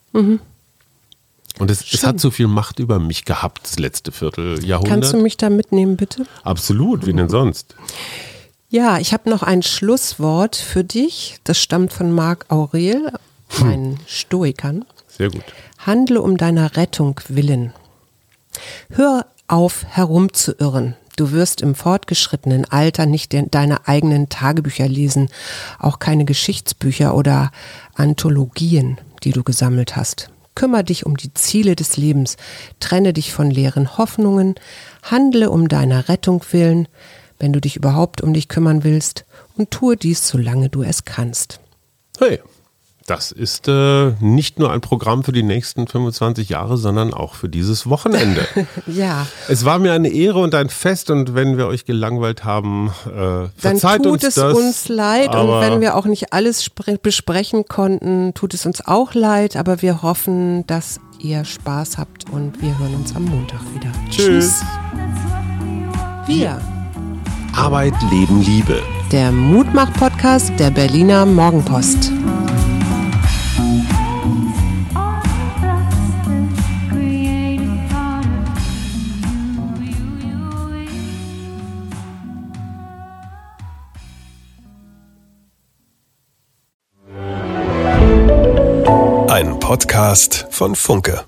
Und 1.58 1.70
es, 1.70 1.92
es 1.92 2.04
hat 2.04 2.18
so 2.20 2.30
viel 2.30 2.48
Macht 2.48 2.78
über 2.80 2.98
mich 2.98 3.24
gehabt, 3.24 3.60
das 3.64 3.78
letzte 3.78 4.10
Vierteljahrhundert. 4.12 4.88
Kannst 4.92 5.12
du 5.12 5.18
mich 5.18 5.36
da 5.36 5.50
mitnehmen, 5.50 5.96
bitte? 5.96 6.26
Absolut, 6.42 7.06
wie 7.06 7.12
denn 7.12 7.28
sonst? 7.28 7.74
Ja, 8.70 8.98
ich 8.98 9.12
habe 9.12 9.30
noch 9.30 9.42
ein 9.44 9.62
Schlusswort 9.62 10.56
für 10.56 10.82
dich. 10.82 11.36
Das 11.44 11.58
stammt 11.60 11.92
von 11.92 12.10
Marc 12.10 12.46
Aurel, 12.50 13.12
ein 13.62 14.00
Stoikern. 14.06 14.84
Sehr 15.06 15.30
gut. 15.30 15.44
Handle 15.78 16.20
um 16.22 16.36
deiner 16.36 16.76
Rettung 16.76 17.20
willen. 17.28 17.72
Hör 18.90 19.26
auf, 19.46 19.84
herumzuirren. 19.88 20.96
Du 21.16 21.30
wirst 21.30 21.60
im 21.60 21.76
fortgeschrittenen 21.76 22.64
Alter 22.64 23.06
nicht 23.06 23.32
de- 23.32 23.46
deine 23.48 23.86
eigenen 23.86 24.28
Tagebücher 24.28 24.88
lesen, 24.88 25.28
auch 25.78 26.00
keine 26.00 26.24
Geschichtsbücher 26.24 27.14
oder 27.14 27.52
Anthologien, 27.94 28.98
die 29.22 29.30
du 29.30 29.44
gesammelt 29.44 29.94
hast. 29.94 30.30
Kümmer 30.54 30.82
dich 30.82 31.04
um 31.04 31.16
die 31.16 31.34
Ziele 31.34 31.76
des 31.76 31.96
Lebens, 31.96 32.36
trenne 32.80 33.12
dich 33.12 33.32
von 33.32 33.50
leeren 33.50 33.98
Hoffnungen, 33.98 34.54
handle 35.02 35.50
um 35.50 35.68
deiner 35.68 36.08
Rettung 36.08 36.42
willen, 36.52 36.88
wenn 37.38 37.52
du 37.52 37.60
dich 37.60 37.76
überhaupt 37.76 38.20
um 38.20 38.32
dich 38.32 38.48
kümmern 38.48 38.84
willst, 38.84 39.24
und 39.56 39.70
tue 39.70 39.96
dies, 39.96 40.26
solange 40.28 40.68
du 40.68 40.82
es 40.82 41.04
kannst. 41.04 41.60
Hey, 42.18 42.40
das 43.06 43.32
ist 43.32 43.68
äh, 43.68 44.12
nicht 44.20 44.58
nur 44.58 44.72
ein 44.72 44.80
Programm 44.80 45.24
für 45.24 45.32
die 45.32 45.42
nächsten 45.42 45.86
25 45.86 46.48
Jahre, 46.48 46.78
sondern 46.78 47.12
auch 47.12 47.34
für 47.34 47.48
dieses 47.50 47.88
Wochenende. 47.88 48.46
Ja, 48.86 49.26
es 49.48 49.64
war 49.64 49.78
mir 49.78 49.92
eine 49.92 50.08
Ehre 50.08 50.38
und 50.40 50.54
ein 50.54 50.68
Fest 50.68 51.10
und 51.10 51.34
wenn 51.34 51.56
wir 51.58 51.66
euch 51.66 51.84
gelangweilt 51.84 52.44
haben, 52.44 52.92
äh, 53.06 53.10
dann 53.10 53.50
verzeiht 53.56 54.02
tut 54.04 54.12
uns 54.12 54.22
es 54.24 54.34
das. 54.36 54.54
uns 54.54 54.88
leid 54.88 55.34
und 55.34 55.48
wenn 55.60 55.80
wir 55.80 55.96
auch 55.96 56.06
nicht 56.06 56.32
alles 56.32 56.64
spre- 56.64 56.98
besprechen 56.98 57.64
konnten, 57.66 58.32
tut 58.34 58.54
es 58.54 58.64
uns 58.66 58.84
auch 58.86 59.14
leid, 59.14 59.56
aber 59.56 59.82
wir 59.82 60.02
hoffen, 60.02 60.66
dass 60.66 61.00
ihr 61.18 61.44
Spaß 61.44 61.98
habt 61.98 62.30
und 62.30 62.60
wir 62.62 62.78
hören 62.78 62.94
uns 62.94 63.14
am 63.16 63.24
Montag 63.24 63.60
wieder. 63.74 63.90
Tschüss. 64.10 64.62
Wir, 66.26 66.60
Arbeit, 67.54 67.94
Leben, 68.10 68.40
Liebe. 68.42 68.82
der 69.12 69.30
Mutmach-Podcast 69.32 70.52
der 70.58 70.70
Berliner 70.70 71.26
Morgenpost. 71.26 72.10
Podcast 89.64 90.46
von 90.50 90.74
Funke. 90.74 91.24